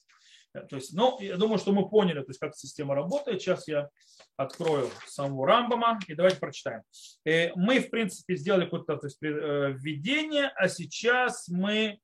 То 0.70 0.76
есть, 0.76 0.94
ну, 0.94 1.18
я 1.20 1.38
думаю, 1.38 1.60
что 1.60 1.72
мы 1.72 1.88
поняли, 1.90 2.22
то 2.22 2.30
есть, 2.30 2.40
как 2.40 2.56
система 2.56 2.96
работает. 2.96 3.42
Сейчас 3.42 3.68
я 3.68 3.90
открою 4.36 4.90
самого 5.08 5.48
Рамбама 5.48 6.00
и 6.08 6.14
давайте 6.14 6.40
прочитаем. 6.40 6.82
Э, 7.26 7.52
мы, 7.56 7.80
в 7.80 7.90
принципе, 7.90 8.36
сделали 8.36 8.66
какое-то 8.66 8.98
то 8.98 9.08
есть, 9.08 9.22
э, 9.22 9.74
введение, 9.78 10.52
а 10.56 10.68
сейчас 10.68 11.48
мы 11.48 12.00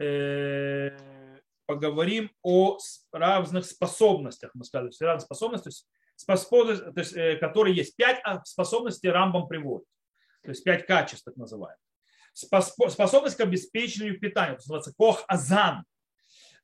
э, 0.00 0.90
поговорим 1.66 2.30
о 2.42 2.78
разных 3.12 3.66
способностях. 3.66 4.50
Мы 4.54 4.64
сказали, 4.64 4.90
все 4.90 5.06
разные 5.06 5.26
способности, 5.26 5.70
способности, 6.16 6.84
то 6.84 7.00
есть, 7.00 7.40
которые 7.40 7.74
есть. 7.74 7.96
Пять 7.96 8.20
а, 8.24 8.44
способностей 8.44 9.08
Рамбам 9.08 9.48
приводит. 9.48 9.86
То 10.42 10.50
есть 10.50 10.62
пять 10.62 10.86
качеств, 10.86 11.24
так 11.24 11.36
называемых. 11.36 11.83
Способность 12.34 13.36
к 13.36 13.40
обеспечению 13.40 14.20
питания, 14.20 14.54
называется 14.54 14.92
кох 14.96 15.24
азан 15.28 15.84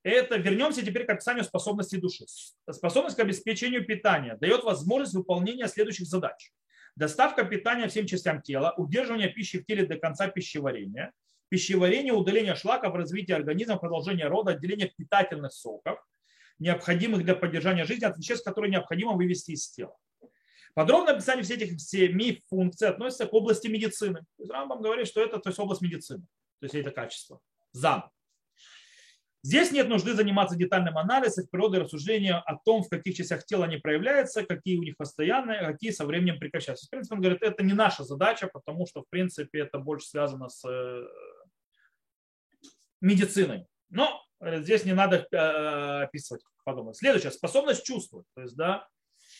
это 0.02 0.36
вернемся 0.36 0.84
теперь 0.84 1.04
к 1.04 1.10
описанию 1.10 1.44
способностей 1.44 1.98
души. 1.98 2.24
Способность 2.70 3.16
к 3.16 3.20
обеспечению 3.20 3.84
питания 3.84 4.36
дает 4.36 4.64
возможность 4.64 5.14
выполнения 5.14 5.68
следующих 5.68 6.06
задач. 6.06 6.52
Доставка 6.96 7.44
питания 7.44 7.86
всем 7.88 8.06
частям 8.06 8.40
тела, 8.40 8.74
удерживание 8.76 9.28
пищи 9.28 9.58
в 9.58 9.66
теле 9.66 9.86
до 9.86 9.96
конца 9.96 10.28
пищеварения, 10.28 11.12
пищеварение, 11.50 12.12
удаление 12.12 12.54
шлаков, 12.54 12.94
развитие 12.94 13.36
организма, 13.36 13.76
продолжение 13.76 14.26
рода, 14.26 14.52
отделение 14.52 14.88
питательных 14.88 15.52
соков, 15.52 15.98
необходимых 16.58 17.24
для 17.24 17.34
поддержания 17.34 17.84
жизни, 17.84 18.06
от 18.06 18.16
веществ, 18.16 18.44
которые 18.44 18.70
необходимо 18.70 19.12
вывести 19.12 19.52
из 19.52 19.68
тела. 19.68 19.96
Подробное 20.74 21.14
описание 21.14 21.44
всех 21.44 21.60
этих 21.60 21.80
семи 21.80 22.42
функций 22.48 22.88
относится 22.88 23.26
к 23.26 23.32
области 23.32 23.68
медицины. 23.68 24.20
То 24.36 24.42
есть 24.42 24.50
Рамбам 24.50 24.82
говорит, 24.82 25.06
что 25.08 25.22
это 25.22 25.38
то 25.38 25.48
есть 25.48 25.58
область 25.58 25.82
медицины, 25.82 26.20
то 26.60 26.64
есть 26.64 26.74
это 26.74 26.90
качество. 26.90 27.40
Зам. 27.72 28.10
Здесь 29.42 29.72
нет 29.72 29.88
нужды 29.88 30.12
заниматься 30.12 30.54
детальным 30.54 30.98
анализом 30.98 31.46
природы 31.50 31.80
рассуждения 31.80 32.36
о 32.36 32.56
том, 32.56 32.82
в 32.82 32.90
каких 32.90 33.16
частях 33.16 33.46
тела 33.46 33.64
они 33.64 33.78
проявляются, 33.78 34.44
какие 34.44 34.76
у 34.76 34.82
них 34.82 34.98
постоянные, 34.98 35.60
а 35.60 35.72
какие 35.72 35.92
со 35.92 36.04
временем 36.04 36.38
прекращаются. 36.38 36.86
В 36.86 36.90
принципе, 36.90 37.14
он 37.14 37.22
говорит, 37.22 37.42
это 37.42 37.62
не 37.62 37.72
наша 37.72 38.04
задача, 38.04 38.50
потому 38.52 38.86
что, 38.86 39.02
в 39.02 39.08
принципе, 39.08 39.60
это 39.60 39.78
больше 39.78 40.08
связано 40.08 40.50
с 40.50 40.62
э, 40.68 41.06
медициной. 43.00 43.66
Но 43.88 44.22
э, 44.40 44.60
здесь 44.60 44.84
не 44.84 44.92
надо 44.92 45.26
э, 45.30 46.02
описывать 46.04 46.42
подобное. 46.64 46.92
Следующее, 46.92 47.30
способность 47.30 47.86
чувствовать. 47.86 48.26
То 48.34 48.42
есть, 48.42 48.56
да, 48.56 48.88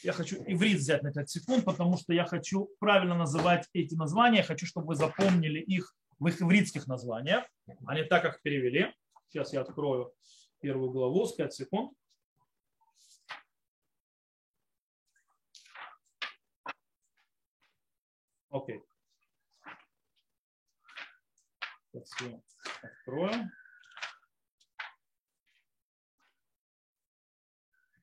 я 0.03 0.13
хочу 0.13 0.37
иврит 0.47 0.79
взять 0.79 1.03
на 1.03 1.13
5 1.13 1.31
секунд, 1.31 1.65
потому 1.65 1.97
что 1.97 2.13
я 2.13 2.25
хочу 2.25 2.71
правильно 2.79 3.15
называть 3.15 3.69
эти 3.73 3.95
названия, 3.95 4.39
я 4.39 4.45
хочу, 4.45 4.67
чтобы 4.67 4.89
вы 4.89 4.95
запомнили 4.95 5.61
их 5.61 5.95
в 6.19 6.27
их 6.27 6.41
ивритских 6.43 6.87
названиях, 6.87 7.45
а 7.87 7.95
не 7.95 8.05
так, 8.05 8.23
как 8.23 8.43
перевели. 8.43 8.95
Сейчас 9.29 9.53
я 9.53 9.63
открою 9.63 10.13
первую 10.61 10.91
главу 10.91 11.27
с 11.27 11.35
5 11.35 11.53
секунд. 11.53 11.93
Окей. 18.51 18.83
Сейчас 21.93 22.11
открою. 22.83 23.51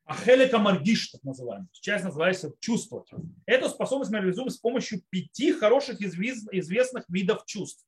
Ахелика 0.08 0.58
маргиш, 0.58 1.10
так 1.10 1.24
называемый. 1.24 1.68
Часть 1.74 2.06
называется 2.06 2.54
чувствовать. 2.62 3.10
Эту 3.46 3.68
способность 3.68 4.10
мы 4.10 4.20
реализуем 4.20 4.50
с 4.50 4.58
помощью 4.58 5.02
пяти 5.10 5.52
хороших 5.52 6.02
известных 6.02 7.04
видов 7.10 7.46
чувств. 7.46 7.86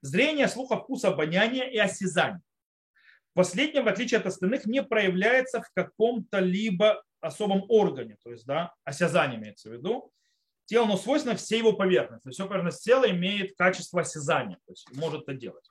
Зрение, 0.00 0.48
слуха, 0.48 0.78
вкус, 0.78 1.04
обоняние 1.04 1.70
и 1.70 1.76
осязание. 1.76 2.40
Последнее, 3.34 3.82
в 3.82 3.88
отличие 3.88 4.18
от 4.18 4.26
остальных, 4.26 4.64
не 4.64 4.82
проявляется 4.82 5.60
в 5.60 5.70
каком-то 5.74 6.38
либо 6.38 7.02
особом 7.20 7.64
органе, 7.68 8.16
то 8.24 8.30
есть 8.30 8.46
да, 8.46 8.74
осязание 8.84 9.38
имеется 9.38 9.68
в 9.68 9.74
виду. 9.74 10.10
Тело, 10.64 10.86
оно 10.86 10.96
свойственно 10.96 11.36
всей 11.36 11.58
его 11.58 11.74
поверхности. 11.74 12.30
Все 12.30 12.48
поверхность 12.48 12.82
тела 12.82 13.10
имеет 13.10 13.56
качество 13.56 14.00
осязания, 14.00 14.56
то 14.66 14.72
есть 14.72 14.88
может 14.94 15.22
это 15.22 15.34
делать. 15.34 15.70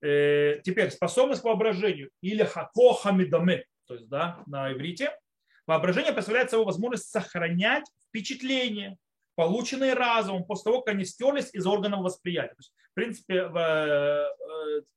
Э, 0.00 0.60
теперь 0.64 0.90
способность 0.90 1.42
к 1.42 1.44
воображению 1.44 2.10
или 2.20 2.42
хако 2.42 2.94
хамидаме, 2.94 3.64
то 3.92 3.96
есть 3.96 4.08
да, 4.08 4.42
на 4.46 4.72
иврите. 4.72 5.10
Воображение 5.66 6.14
представляет 6.14 6.50
собой 6.50 6.64
возможность 6.64 7.10
сохранять 7.10 7.84
впечатление, 8.08 8.96
полученные 9.34 9.92
разумом 9.92 10.44
после 10.44 10.64
того, 10.64 10.80
как 10.80 10.94
они 10.94 11.04
стерлись 11.04 11.50
из 11.52 11.66
органов 11.66 12.00
восприятия. 12.00 12.54
То 12.54 12.60
есть, 12.60 12.72
в 12.90 12.94
принципе, 12.94 13.34
э, 13.34 14.26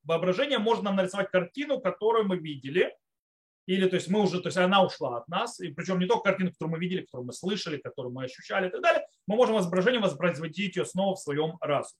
воображение 0.03 0.59
можно 0.59 0.85
нам 0.85 0.95
нарисовать 0.95 1.29
картину, 1.29 1.81
которую 1.81 2.25
мы 2.25 2.37
видели, 2.37 2.95
или 3.67 3.87
то 3.89 3.95
есть 3.95 4.07
мы 4.07 4.21
уже, 4.21 4.39
то 4.39 4.47
есть 4.47 4.57
она 4.57 4.81
ушла 4.81 5.17
от 5.17 5.27
нас, 5.27 5.59
и 5.59 5.73
причем 5.73 5.99
не 5.99 6.05
только 6.05 6.29
картину, 6.29 6.51
которую 6.51 6.73
мы 6.73 6.79
видели, 6.79 7.01
которую 7.01 7.27
мы 7.27 7.33
слышали, 7.33 7.77
которую 7.77 8.13
мы 8.13 8.23
ощущали 8.23 8.69
и 8.69 8.71
так 8.71 8.81
далее, 8.81 9.05
мы 9.27 9.35
можем 9.35 9.55
воображение 9.55 9.99
воспроизводить 9.99 10.77
ее 10.77 10.85
снова 10.85 11.15
в 11.15 11.19
своем 11.19 11.57
разуме. 11.59 11.99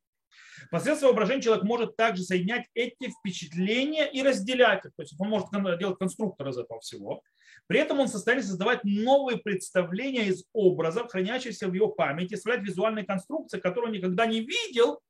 Посредством 0.72 1.10
воображения 1.10 1.42
человек 1.42 1.64
может 1.64 1.96
также 1.96 2.24
соединять 2.24 2.68
эти 2.74 3.10
впечатления 3.10 4.10
и 4.10 4.22
разделять 4.24 4.86
их. 4.86 4.92
То 4.96 5.04
есть 5.04 5.16
он 5.20 5.30
может 5.30 5.50
делать 5.80 5.98
конструктор 5.98 6.48
из 6.50 6.58
этого 6.58 6.80
всего. 6.80 7.22
При 7.68 7.80
этом 7.80 8.00
он 8.00 8.08
в 8.08 8.12
состоянии 8.12 8.44
создавать 8.44 8.84
новые 8.84 9.38
представления 9.38 10.28
из 10.28 10.46
образов, 10.54 11.10
хранящихся 11.10 11.68
в 11.68 11.74
его 11.74 11.88
памяти, 11.88 12.36
составлять 12.36 12.64
визуальные 12.64 13.06
конструкции, 13.06 13.60
которые 13.60 13.90
он 13.90 13.96
никогда 13.98 14.26
не 14.26 14.42
видел, 14.42 15.02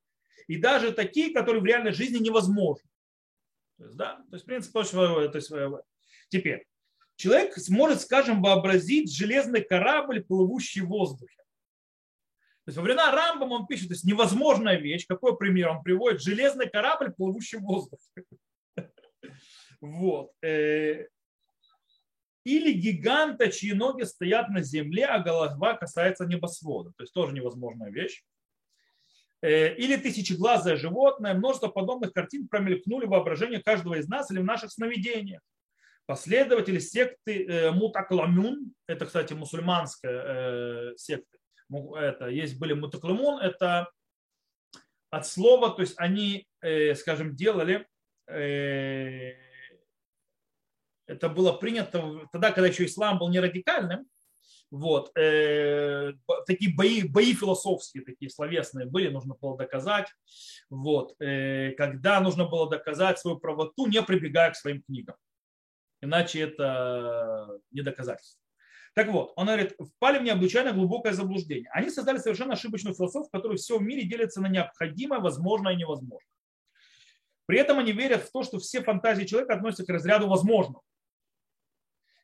и 0.48 0.58
даже 0.58 0.92
такие, 0.92 1.34
которые 1.34 1.62
в 1.62 1.66
реальной 1.66 1.92
жизни 1.92 2.24
невозможны. 2.24 2.90
То 3.78 3.86
есть, 3.86 3.98
да, 3.98 4.16
то 4.30 4.36
есть, 4.36 4.44
в 4.44 4.48
принципе, 4.48 4.72
то, 4.72 4.84
что, 4.84 5.28
то 5.28 5.38
есть, 5.38 5.52
теперь, 6.30 6.66
человек 7.18 7.58
сможет, 7.58 8.00
скажем, 8.02 8.42
вообразить 8.42 9.14
железный 9.14 9.62
корабль, 9.62 10.24
плывущий 10.24 10.82
в 10.82 10.88
воздухе. 10.88 11.42
То 12.66 12.70
есть 12.70 12.78
во 12.78 12.84
времена 12.84 13.12
Рамбам 13.12 13.52
он 13.52 13.68
пишет, 13.68 13.90
то 13.90 13.94
есть 13.94 14.06
невозможная 14.06 14.78
вещь, 14.78 15.06
какой 15.08 15.38
пример 15.38 15.70
он 15.70 15.84
приводит, 15.84 16.24
железный 16.24 16.68
корабль, 16.68 17.14
плывущий 17.14 17.60
в 17.60 17.64
воздухе. 17.64 18.24
Вот. 19.82 20.32
Э, 20.42 21.06
или 22.44 22.72
гиганта, 22.72 23.52
чьи 23.52 23.74
ноги 23.74 24.04
стоят 24.04 24.50
на 24.50 24.64
земле, 24.64 25.06
а 25.06 25.20
голова 25.20 25.76
касается 25.76 26.26
небосвода. 26.26 26.92
То 26.98 27.04
есть 27.04 27.14
тоже 27.14 27.34
невозможная 27.34 27.92
вещь. 27.92 28.24
Э, 29.44 29.76
или 29.76 29.98
тысячеглазое 29.98 30.76
животное. 30.76 31.36
Множество 31.36 31.68
подобных 31.68 32.14
картин 32.14 32.48
промелькнули 32.48 33.06
в 33.06 33.10
воображении 33.10 33.60
каждого 33.60 33.96
из 33.96 34.08
нас 34.08 34.32
или 34.32 34.40
в 34.40 34.46
наших 34.46 34.72
сновидениях. 34.72 35.42
Последователи 36.08 36.80
секты 36.80 37.46
э, 37.46 37.72
Мутакламюн, 37.72 38.74
это, 38.88 39.06
кстати, 39.06 39.34
мусульманская 39.34 40.96
секта, 40.96 41.38
это, 41.72 42.28
есть 42.28 42.60
были 42.60 42.74
мутаклумун, 42.74 43.40
это 43.40 43.90
от 45.10 45.28
слова, 45.28 45.72
то 45.72 45.82
есть 45.82 45.94
они, 45.98 46.48
э, 46.62 46.94
скажем, 46.96 47.36
делали, 47.36 47.88
э, 48.28 49.32
это 51.08 51.30
было 51.30 51.54
принято 51.54 52.28
тогда, 52.32 52.52
когда 52.52 52.68
еще 52.68 52.86
ислам 52.86 53.20
был 53.20 53.30
не 53.30 53.40
радикальным, 53.40 54.08
вот, 54.72 55.16
э, 55.18 56.14
такие 56.48 56.76
бои, 56.76 57.04
бои 57.04 57.34
философские, 57.34 58.04
такие 58.04 58.30
словесные 58.30 58.88
были, 58.88 59.10
нужно 59.10 59.36
было 59.36 59.58
доказать, 59.58 60.08
вот, 60.70 61.16
когда 61.18 62.20
нужно 62.20 62.46
было 62.46 62.70
доказать 62.70 63.20
свою 63.20 63.40
правоту, 63.40 63.88
не 63.88 64.02
прибегая 64.02 64.52
к 64.52 64.56
своим 64.56 64.82
книгам, 64.82 65.16
иначе 66.02 66.42
это 66.42 67.60
не 67.72 67.82
доказательство. 67.82 68.45
Так 68.96 69.10
вот, 69.10 69.34
он 69.36 69.48
говорит, 69.48 69.76
впали 69.78 70.20
в 70.20 70.24
необычайно 70.24 70.72
глубокое 70.72 71.12
заблуждение. 71.12 71.70
Они 71.74 71.90
создали 71.90 72.18
совершенно 72.18 72.54
ошибочную 72.54 72.96
философию, 72.96 73.28
в 73.28 73.32
которой 73.32 73.58
все 73.58 73.78
в 73.78 73.82
мире 73.82 74.04
делится 74.04 74.42
на 74.42 74.48
необходимое, 74.48 75.20
возможное 75.20 75.74
и 75.74 75.76
невозможное. 75.76 76.32
При 77.46 77.60
этом 77.60 77.78
они 77.78 77.92
верят 77.92 78.24
в 78.24 78.32
то, 78.32 78.44
что 78.44 78.58
все 78.58 78.82
фантазии 78.82 79.26
человека 79.26 79.56
относятся 79.56 79.86
к 79.86 79.90
разряду 79.90 80.28
возможного 80.28 80.82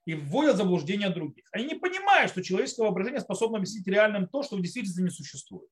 и 0.05 0.15
вводят 0.15 0.55
заблуждение 0.55 1.09
других. 1.09 1.45
Они 1.51 1.65
не 1.65 1.75
понимают, 1.75 2.31
что 2.31 2.41
человеческое 2.41 2.83
воображение 2.83 3.19
способно 3.19 3.57
объяснить 3.57 3.85
реальным 3.85 4.27
то, 4.27 4.41
что 4.41 4.55
в 4.55 4.61
действительности 4.61 5.01
не 5.01 5.09
существует. 5.09 5.69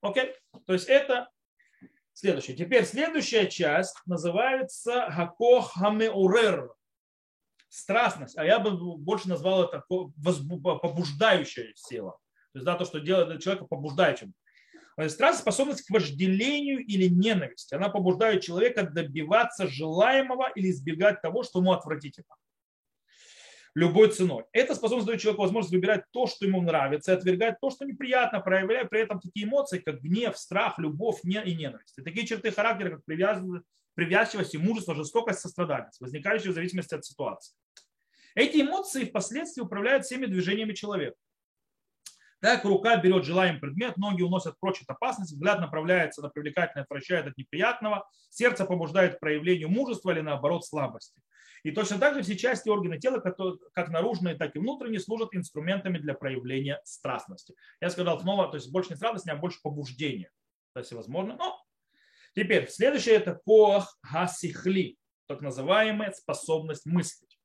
Окей? 0.00 0.34
То 0.66 0.72
есть 0.72 0.88
это 0.88 1.28
следующее. 2.14 2.56
Теперь 2.56 2.86
следующая 2.86 3.46
часть 3.46 3.96
называется 4.06 5.10
Хакох 5.10 5.74
Хамеурер 5.74 6.72
страстность, 7.72 8.36
а 8.36 8.44
я 8.44 8.58
бы 8.58 8.96
больше 8.98 9.28
назвал 9.28 9.64
это 9.64 9.82
побуждающая 9.88 11.72
сила. 11.74 12.18
То 12.52 12.58
есть 12.58 12.66
да, 12.66 12.76
то, 12.76 12.84
что 12.84 13.00
делает 13.00 13.42
человека 13.42 13.64
побуждающим. 13.64 14.34
Страсть– 15.08 15.38
способность 15.40 15.86
к 15.86 15.90
вожделению 15.90 16.84
или 16.84 17.08
ненависти. 17.08 17.74
Она 17.74 17.88
побуждает 17.88 18.42
человека 18.42 18.82
добиваться 18.82 19.66
желаемого 19.66 20.50
или 20.54 20.70
избегать 20.70 21.22
того, 21.22 21.44
что 21.44 21.60
ему 21.60 21.72
отвратительно. 21.72 22.36
Любой 23.74 24.10
ценой. 24.10 24.44
Эта 24.52 24.74
способность 24.74 25.06
дает 25.06 25.22
человеку 25.22 25.44
возможность 25.44 25.72
выбирать 25.72 26.04
то, 26.10 26.26
что 26.26 26.44
ему 26.44 26.60
нравится, 26.60 27.12
и 27.12 27.16
отвергать 27.16 27.58
то, 27.58 27.70
что 27.70 27.86
неприятно, 27.86 28.40
проявляя 28.40 28.84
при 28.84 29.00
этом 29.00 29.18
такие 29.18 29.46
эмоции, 29.46 29.78
как 29.78 30.02
гнев, 30.02 30.36
страх, 30.36 30.78
любовь 30.78 31.20
и 31.24 31.54
ненависть. 31.54 31.96
И 31.96 32.02
такие 32.02 32.26
черты 32.26 32.50
характера, 32.50 32.96
как 32.96 33.04
привязчивость, 33.94 34.56
мужество, 34.56 34.94
жестокость, 34.94 35.40
сострадательность, 35.40 36.00
возникающие 36.00 36.52
в 36.52 36.54
зависимости 36.54 36.94
от 36.94 37.04
ситуации. 37.04 37.54
Эти 38.34 38.62
эмоции 38.62 39.04
впоследствии 39.04 39.62
управляют 39.62 40.04
всеми 40.04 40.26
движениями 40.26 40.72
человека. 40.72 41.16
Так 42.40 42.64
рука 42.64 42.96
берет 42.96 43.24
желаемый 43.24 43.60
предмет, 43.60 43.96
ноги 43.96 44.22
уносят 44.22 44.58
прочь 44.58 44.82
от 44.82 44.90
опасности, 44.90 45.34
взгляд 45.34 45.60
направляется 45.60 46.22
на 46.22 46.28
привлекательное, 46.28 46.82
отвращает 46.82 47.28
от 47.28 47.36
неприятного, 47.36 48.08
сердце 48.30 48.64
побуждает 48.64 49.16
к 49.16 49.20
проявлению 49.20 49.68
мужества 49.68 50.10
или 50.10 50.22
наоборот 50.22 50.66
слабости. 50.66 51.22
И 51.62 51.70
точно 51.70 51.98
так 51.98 52.14
же 52.16 52.22
все 52.22 52.36
части 52.36 52.68
органы 52.68 52.98
тела, 52.98 53.20
как 53.20 53.88
наружные, 53.90 54.34
так 54.34 54.56
и 54.56 54.58
внутренние, 54.58 54.98
служат 54.98 55.28
инструментами 55.36 55.98
для 55.98 56.14
проявления 56.14 56.80
страстности. 56.82 57.54
Я 57.80 57.90
сказал 57.90 58.18
снова, 58.18 58.48
то 58.48 58.56
есть 58.56 58.72
больше 58.72 58.90
не 58.90 58.96
страстности, 58.96 59.30
а 59.30 59.36
больше 59.36 59.60
побуждения. 59.62 60.32
Если 60.74 60.96
возможно. 60.96 61.36
Но 61.36 61.61
теперь 62.34 62.68
следующее 62.68 63.16
это 63.16 63.40
коах 63.44 63.98
гасихли, 64.02 64.96
так 65.26 65.40
называемая 65.40 66.12
способность 66.12 66.86
мыслить. 66.86 67.38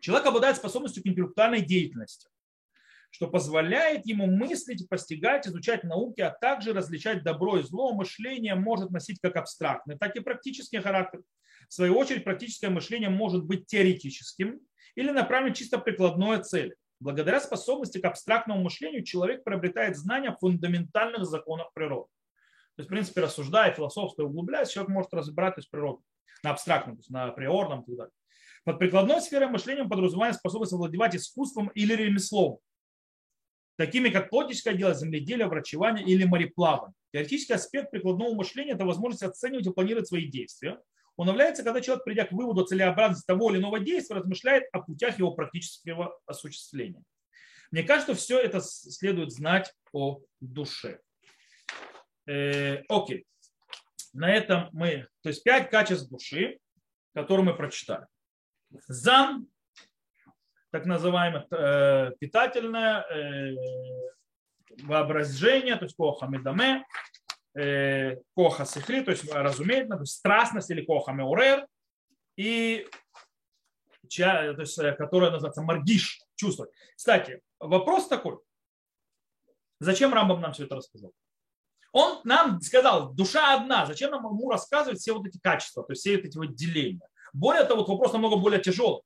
Человек 0.00 0.26
обладает 0.26 0.56
способностью 0.56 1.02
к 1.02 1.06
интеллектуальной 1.06 1.62
деятельности 1.62 2.28
что 3.14 3.28
позволяет 3.28 4.06
ему 4.06 4.26
мыслить, 4.26 4.88
постигать, 4.88 5.46
изучать 5.46 5.84
науки, 5.84 6.20
а 6.20 6.30
также 6.30 6.72
различать 6.72 7.22
добро 7.22 7.58
и 7.58 7.62
зло. 7.62 7.94
Мышление 7.94 8.56
может 8.56 8.90
носить 8.90 9.20
как 9.22 9.36
абстрактный, 9.36 9.96
так 9.96 10.16
и 10.16 10.20
практический 10.20 10.80
характер. 10.80 11.22
В 11.68 11.74
свою 11.74 11.96
очередь, 11.96 12.24
практическое 12.24 12.70
мышление 12.70 13.10
может 13.10 13.44
быть 13.44 13.68
теоретическим 13.68 14.58
или 14.96 15.10
направлено 15.12 15.54
чисто 15.54 15.78
прикладной 15.78 16.42
цели. 16.42 16.74
Благодаря 16.98 17.40
способности 17.40 17.98
к 18.00 18.04
абстрактному 18.04 18.64
мышлению 18.64 19.04
человек 19.04 19.44
приобретает 19.44 19.96
знания 19.96 20.36
фундаментальных 20.40 21.24
законах 21.24 21.72
природы. 21.72 22.08
То 22.76 22.80
есть, 22.80 22.88
в 22.88 22.92
принципе, 22.92 23.20
рассуждая, 23.20 23.72
философствуя, 23.72 24.26
углубляясь, 24.26 24.70
человек 24.70 24.90
может 24.90 25.14
разобрать 25.14 25.58
из 25.58 25.66
природы 25.66 26.02
на 26.42 26.50
абстрактном, 26.50 26.96
то 26.96 27.00
есть 27.00 27.10
на 27.10 27.28
приорном 27.30 27.82
и 27.82 27.86
так 27.86 27.96
далее. 27.96 28.12
Под 28.64 28.78
прикладной 28.78 29.20
сферой 29.20 29.48
мышления 29.48 29.84
подразумевается 29.84 30.40
способность 30.40 30.72
овладевать 30.72 31.14
искусством 31.14 31.68
или 31.68 31.94
ремеслом, 31.94 32.58
такими 33.76 34.08
как 34.08 34.30
плотническое 34.30 34.74
дело, 34.74 34.94
земледелие, 34.94 35.46
врачевание 35.46 36.04
или 36.04 36.24
мореплавание. 36.24 36.94
Теоретический 37.12 37.54
аспект 37.54 37.90
прикладного 37.90 38.34
мышления– 38.34 38.72
это 38.74 38.84
возможность 38.84 39.22
оценивать 39.22 39.66
и 39.66 39.70
планировать 39.70 40.08
свои 40.08 40.26
действия. 40.26 40.80
Он 41.16 41.28
является, 41.28 41.62
когда 41.62 41.80
человек, 41.80 42.04
придя 42.04 42.24
к 42.24 42.32
выводу 42.32 42.64
целесообразности 42.64 43.26
того 43.26 43.50
или 43.50 43.58
иного 43.58 43.78
действия, 43.78 44.16
размышляет 44.16 44.64
о 44.72 44.80
путях 44.80 45.18
его 45.18 45.30
практического 45.32 46.18
осуществления. 46.26 47.02
Мне 47.70 47.82
кажется, 47.84 48.14
все 48.14 48.40
это 48.40 48.60
следует 48.60 49.30
знать 49.30 49.72
о 49.92 50.20
душе. 50.40 51.00
Э, 52.26 52.82
окей. 52.88 53.26
На 54.12 54.32
этом 54.32 54.68
мы, 54.72 55.08
то 55.22 55.28
есть 55.28 55.42
пять 55.42 55.70
качеств 55.70 56.08
души, 56.08 56.58
которые 57.14 57.46
мы 57.46 57.56
прочитали. 57.56 58.06
Зам 58.86 59.48
так 60.74 60.86
называемое 60.86 61.46
э, 61.52 62.10
питательное 62.18 63.02
э, 63.02 63.54
воображение, 64.82 65.76
то 65.76 65.84
есть 65.84 65.94
коха 65.94 66.26
медаме, 66.26 66.84
э, 67.54 68.16
коха 68.34 68.64
сихри, 68.64 69.04
то 69.04 69.12
есть 69.12 69.32
разумеется, 69.32 69.94
то 69.94 70.02
есть 70.02 70.14
страстность 70.14 70.70
или 70.70 70.84
коха 70.84 71.12
меурер, 71.12 71.66
и 72.36 72.88
то 74.16 74.60
есть, 74.60 74.76
которая 74.98 75.30
называется 75.30 75.62
маргиш, 75.62 76.20
чувство. 76.34 76.66
Кстати, 76.96 77.40
вопрос 77.60 78.08
такой. 78.08 78.38
Зачем 79.78 80.12
Рамбам 80.12 80.40
нам 80.40 80.52
все 80.52 80.64
это 80.64 80.74
рассказал? 80.74 81.12
Он 81.94 82.20
нам 82.24 82.60
сказал, 82.60 83.14
душа 83.14 83.54
одна, 83.54 83.86
зачем 83.86 84.10
нам 84.10 84.24
ему 84.24 84.50
рассказывать 84.50 84.98
все 84.98 85.12
вот 85.12 85.26
эти 85.26 85.38
качества, 85.38 85.84
то 85.84 85.92
есть 85.92 86.00
все 86.00 86.16
эти 86.16 86.36
вот 86.36 86.54
деления. 86.54 87.08
Более 87.32 87.64
того, 87.64 87.80
вот 87.80 87.88
вопрос 87.88 88.12
намного 88.12 88.36
более 88.36 88.60
тяжелый 88.60 89.02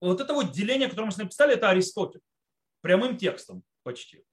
вот 0.00 0.20
это 0.20 0.32
вот 0.32 0.52
деление, 0.52 0.88
которое 0.88 1.10
мы 1.10 1.16
написали, 1.16 1.54
это 1.54 1.70
Аристотель. 1.70 2.20
Прямым 2.80 3.16
текстом 3.16 3.64
почти. 3.82 4.24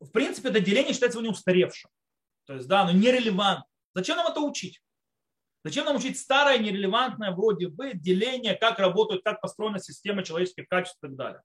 В 0.00 0.10
принципе, 0.10 0.50
это 0.50 0.60
деление 0.60 0.92
считается 0.92 1.18
у 1.18 1.22
него 1.22 1.32
устаревшим. 1.32 1.90
То 2.46 2.54
есть, 2.54 2.68
да, 2.68 2.82
оно 2.82 2.92
нерелевантно. 2.92 3.64
Зачем 3.94 4.16
нам 4.16 4.30
это 4.30 4.40
учить? 4.40 4.80
Зачем 5.64 5.86
нам 5.86 5.96
учить 5.96 6.18
старое, 6.18 6.58
нерелевантное, 6.58 7.32
вроде 7.32 7.68
бы, 7.68 7.92
деление, 7.94 8.54
как 8.54 8.78
работают, 8.78 9.24
как 9.24 9.40
построена 9.40 9.80
система 9.80 10.22
человеческих 10.22 10.68
качеств 10.68 10.98
и 11.02 11.06
так 11.08 11.16
далее. 11.16 11.42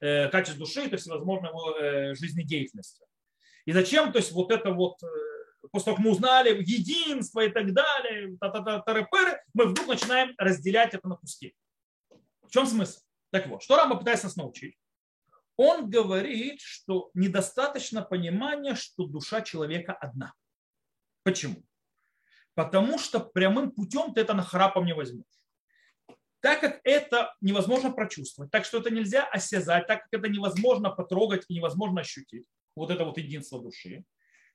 Э, 0.00 0.28
качеств 0.28 0.58
души, 0.58 0.88
то 0.88 0.96
есть, 0.96 1.06
возможно, 1.06 1.46
его 1.46 1.76
э, 1.78 2.14
жизнедеятельности. 2.14 3.06
И 3.66 3.72
зачем, 3.72 4.12
то 4.12 4.18
есть, 4.18 4.32
вот 4.32 4.50
это 4.52 4.70
вот, 4.70 5.02
э, 5.02 5.06
после 5.72 5.86
того, 5.86 5.96
как 5.96 6.04
мы 6.04 6.12
узнали 6.12 6.56
единство 6.62 7.40
и 7.40 7.50
так 7.50 7.72
далее, 7.72 8.36
та 8.40 8.48
-та 8.48 8.82
-та 8.84 9.38
мы 9.54 9.66
вдруг 9.66 9.88
начинаем 9.88 10.34
разделять 10.38 10.94
это 10.94 11.08
на 11.08 11.16
куски. 11.16 11.54
В 12.42 12.50
чем 12.50 12.66
смысл? 12.66 13.00
Так 13.32 13.48
вот, 13.48 13.62
что 13.62 13.76
Рамба 13.76 13.96
пытается 13.96 14.26
нас 14.26 14.36
научить? 14.36 14.78
Он 15.56 15.90
говорит, 15.90 16.60
что 16.60 17.10
недостаточно 17.14 18.02
понимания, 18.02 18.74
что 18.74 19.06
душа 19.06 19.40
человека 19.40 19.92
одна. 19.92 20.32
Почему? 21.24 21.56
Потому 22.54 22.98
что 22.98 23.20
прямым 23.20 23.70
путем 23.70 24.14
ты 24.14 24.20
это 24.20 24.34
нахрапом 24.34 24.86
не 24.86 24.94
возьмешь. 24.94 25.24
Так 26.40 26.60
как 26.60 26.80
это 26.84 27.34
невозможно 27.40 27.90
прочувствовать, 27.90 28.50
так 28.50 28.64
что 28.64 28.78
это 28.78 28.90
нельзя 28.90 29.24
осязать, 29.24 29.86
так 29.86 30.02
как 30.02 30.20
это 30.20 30.28
невозможно 30.28 30.90
потрогать 30.90 31.44
и 31.48 31.54
невозможно 31.54 32.02
ощутить, 32.02 32.46
вот 32.76 32.90
это 32.90 33.04
вот 33.04 33.18
единство 33.18 33.60
души, 33.60 34.04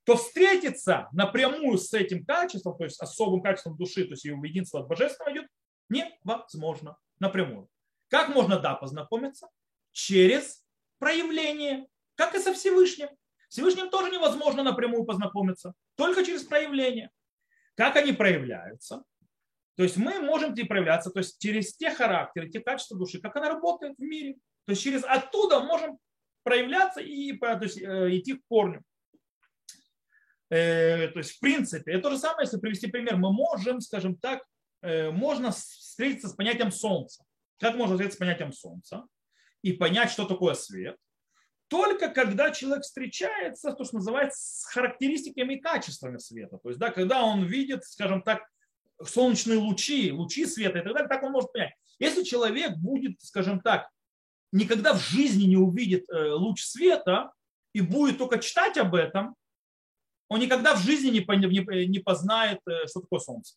то 0.03 0.15
встретиться 0.15 1.09
напрямую 1.11 1.78
с 1.78 1.93
этим 1.93 2.26
качеством, 2.26 2.78
то 2.78 2.86
есть 2.86 2.99
особым 2.99 3.41
качеством 3.41 3.78
души, 3.78 4.05
то 4.05 4.11
есть 4.11 4.26
его 4.26 4.43
единство 4.45 4.80
от 4.80 4.88
божественного 4.88 5.34
идет, 5.34 5.47
невозможно 5.89 6.97
напрямую. 7.19 7.67
Как 8.09 8.30
можно, 8.30 8.59
да, 8.59 8.76
познакомиться? 8.76 9.49
Через 9.91 10.65
проявление, 10.97 11.88
как 12.15 12.36
и 12.36 12.39
со 12.39 12.53
Всевышним. 12.53 13.09
Всевышним 13.49 13.89
тоже 13.89 14.11
невозможно 14.11 14.63
напрямую 14.63 15.03
познакомиться, 15.03 15.74
только 15.95 16.24
через 16.24 16.43
проявление. 16.43 17.09
Как 17.76 17.95
они 17.97 18.13
проявляются? 18.13 19.03
То 19.76 19.84
есть 19.84 19.97
мы 19.97 20.19
можем 20.19 20.55
проявляться 20.55 21.09
то 21.09 21.19
есть 21.19 21.41
через 21.41 21.76
те 21.76 21.89
характеры, 21.89 22.49
те 22.49 22.59
качества 22.59 22.97
души, 22.97 23.19
как 23.19 23.36
она 23.36 23.49
работает 23.49 23.97
в 23.97 24.01
мире. 24.01 24.36
То 24.65 24.72
есть 24.72 24.84
через 24.84 25.03
оттуда 25.03 25.61
можем 25.61 25.97
проявляться 26.43 27.01
и 27.01 27.37
то 27.37 27.59
есть, 27.61 27.81
э, 27.81 28.17
идти 28.17 28.33
к 28.33 28.45
корню. 28.47 28.81
Э, 30.49 31.07
то 31.07 31.19
есть 31.19 31.37
в 31.37 31.39
принципе, 31.39 31.93
это 31.93 32.03
то 32.03 32.11
же 32.11 32.17
самое, 32.17 32.45
если 32.45 32.59
привести 32.59 32.87
пример, 32.87 33.17
мы 33.17 33.31
можем, 33.31 33.79
скажем 33.79 34.17
так, 34.17 34.43
э, 34.81 35.09
можно 35.11 35.51
встретиться 35.51 36.27
с 36.27 36.33
понятием 36.33 36.71
солнца. 36.71 37.23
Как 37.59 37.75
можно 37.75 37.95
встретиться 37.95 38.17
с 38.17 38.19
понятием 38.19 38.51
солнца 38.51 39.05
и 39.61 39.73
понять, 39.73 40.11
что 40.11 40.25
такое 40.25 40.55
свет? 40.55 40.97
Только 41.67 42.09
когда 42.09 42.51
человек 42.51 42.83
встречается, 42.83 43.71
то, 43.71 43.85
что 43.85 43.95
называется, 43.95 44.37
с 44.41 44.65
характеристиками 44.65 45.53
и 45.53 45.61
качествами 45.61 46.17
света. 46.17 46.57
То 46.57 46.67
есть, 46.67 46.79
да, 46.79 46.91
когда 46.91 47.23
он 47.23 47.45
видит, 47.45 47.85
скажем 47.85 48.21
так, 48.23 48.43
солнечные 49.01 49.57
лучи, 49.57 50.11
лучи 50.11 50.45
света 50.45 50.79
и 50.79 50.81
так 50.81 50.93
далее, 50.93 51.07
так 51.07 51.23
он 51.23 51.31
может 51.31 51.53
понять. 51.53 51.73
Если 51.97 52.23
человек 52.23 52.75
будет, 52.75 53.21
скажем 53.21 53.61
так, 53.61 53.87
никогда 54.51 54.93
в 54.93 54.99
жизни 54.99 55.45
не 55.45 55.57
увидит 55.57 56.09
э, 56.09 56.31
луч 56.31 56.63
света 56.63 57.31
и 57.73 57.81
будет 57.81 58.17
только 58.17 58.39
читать 58.39 58.77
об 58.77 58.95
этом, 58.95 59.35
он 60.27 60.39
никогда 60.39 60.75
в 60.75 60.81
жизни 60.81 61.09
не 61.09 61.99
познает, 61.99 62.59
э, 62.67 62.87
что 62.87 63.01
такое 63.01 63.19
солнце. 63.19 63.55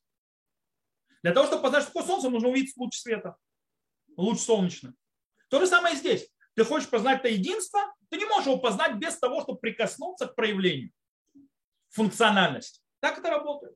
Для 1.23 1.33
того, 1.33 1.47
чтобы 1.47 1.63
познать, 1.63 1.83
что 1.85 1.93
такое 1.93 2.07
солнце, 2.07 2.31
нужно 2.31 2.49
увидеть 2.49 2.77
луч 2.77 2.97
света 2.97 3.37
луч 4.17 4.39
солнечный. 4.39 4.93
То 5.49 5.61
же 5.61 5.67
самое 5.67 5.97
здесь. 5.97 6.29
Ты 6.55 6.65
хочешь 6.65 6.89
познать 6.89 7.21
это 7.21 7.29
единство, 7.29 7.81
ты 8.11 8.17
не 8.17 8.27
можешь 8.27 8.47
его 8.47 8.59
познать 8.59 8.97
без 8.97 9.19
того, 9.19 9.43
чтобы 9.43 9.59
прикоснуться 9.59 10.27
к 10.27 10.35
проявлению 10.35 10.93
функциональности. 11.91 12.81
Так 13.01 13.19
это 13.19 13.31
работает. 13.31 13.75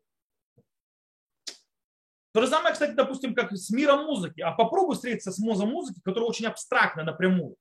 То 2.32 2.42
же 2.42 2.48
самое, 2.48 2.72
кстати, 2.72 2.92
допустим, 2.92 3.34
как 3.34 3.52
с 3.52 3.70
миром 3.70 4.04
музыки. 4.04 4.40
А 4.40 4.52
попробуй 4.52 4.96
встретиться 4.96 5.32
с 5.32 5.38
мозом 5.38 5.70
музыки, 5.70 6.00
которая 6.04 6.28
очень 6.28 6.46
абстрактна 6.46 7.02
напрямую. 7.02 7.56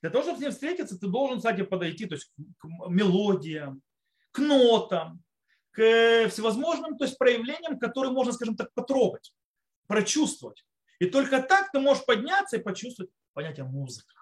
Для 0.00 0.10
того, 0.10 0.22
чтобы 0.22 0.38
с 0.38 0.42
ним 0.42 0.50
встретиться, 0.50 0.98
ты 0.98 1.08
должен, 1.08 1.38
кстати, 1.38 1.62
подойти 1.62 2.06
то 2.06 2.14
есть, 2.14 2.30
к 2.58 2.66
мелодиям, 2.88 3.82
к 4.32 4.38
нотам, 4.38 5.22
к 5.70 6.28
всевозможным 6.28 6.96
то 6.96 7.04
есть, 7.04 7.18
проявлениям, 7.18 7.78
которые 7.78 8.12
можно, 8.12 8.32
скажем 8.32 8.56
так, 8.56 8.72
потрогать, 8.74 9.32
прочувствовать. 9.86 10.64
И 10.98 11.06
только 11.06 11.40
так 11.42 11.70
ты 11.70 11.80
можешь 11.80 12.04
подняться 12.04 12.56
и 12.56 12.62
почувствовать 12.62 13.10
понятие 13.32 13.66
музыка. 13.66 14.14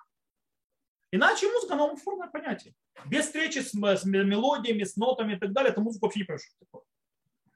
Иначе 1.10 1.50
музыка, 1.50 1.74
она 1.74 1.84
умформное 1.84 2.28
понятие. 2.28 2.74
Без 3.06 3.26
встречи 3.26 3.58
с, 3.58 3.72
с 3.72 4.04
мелодиями, 4.04 4.84
с 4.84 4.96
нотами 4.96 5.34
и 5.34 5.38
так 5.38 5.52
далее, 5.52 5.72
это 5.72 5.80
музыка 5.80 6.04
вообще 6.04 6.20
не 6.20 6.26
такое. 6.26 6.82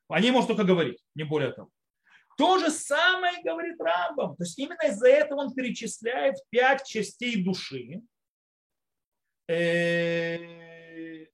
О 0.09 0.21
ней 0.21 0.31
может 0.31 0.49
только 0.49 0.65
говорить, 0.65 1.05
не 1.15 1.25
более 1.25 1.53
того. 1.53 1.71
То 2.41 2.57
же 2.57 2.71
самое 2.71 3.43
говорит 3.43 3.79
Рамбам. 3.79 4.35
То 4.35 4.45
есть 4.45 4.59
именно 4.59 4.81
из-за 4.87 5.09
этого 5.09 5.41
он 5.41 5.53
перечисляет 5.53 6.37
пять 6.49 6.87
частей 6.87 7.45
души. 7.45 8.01
Э, 9.47 11.27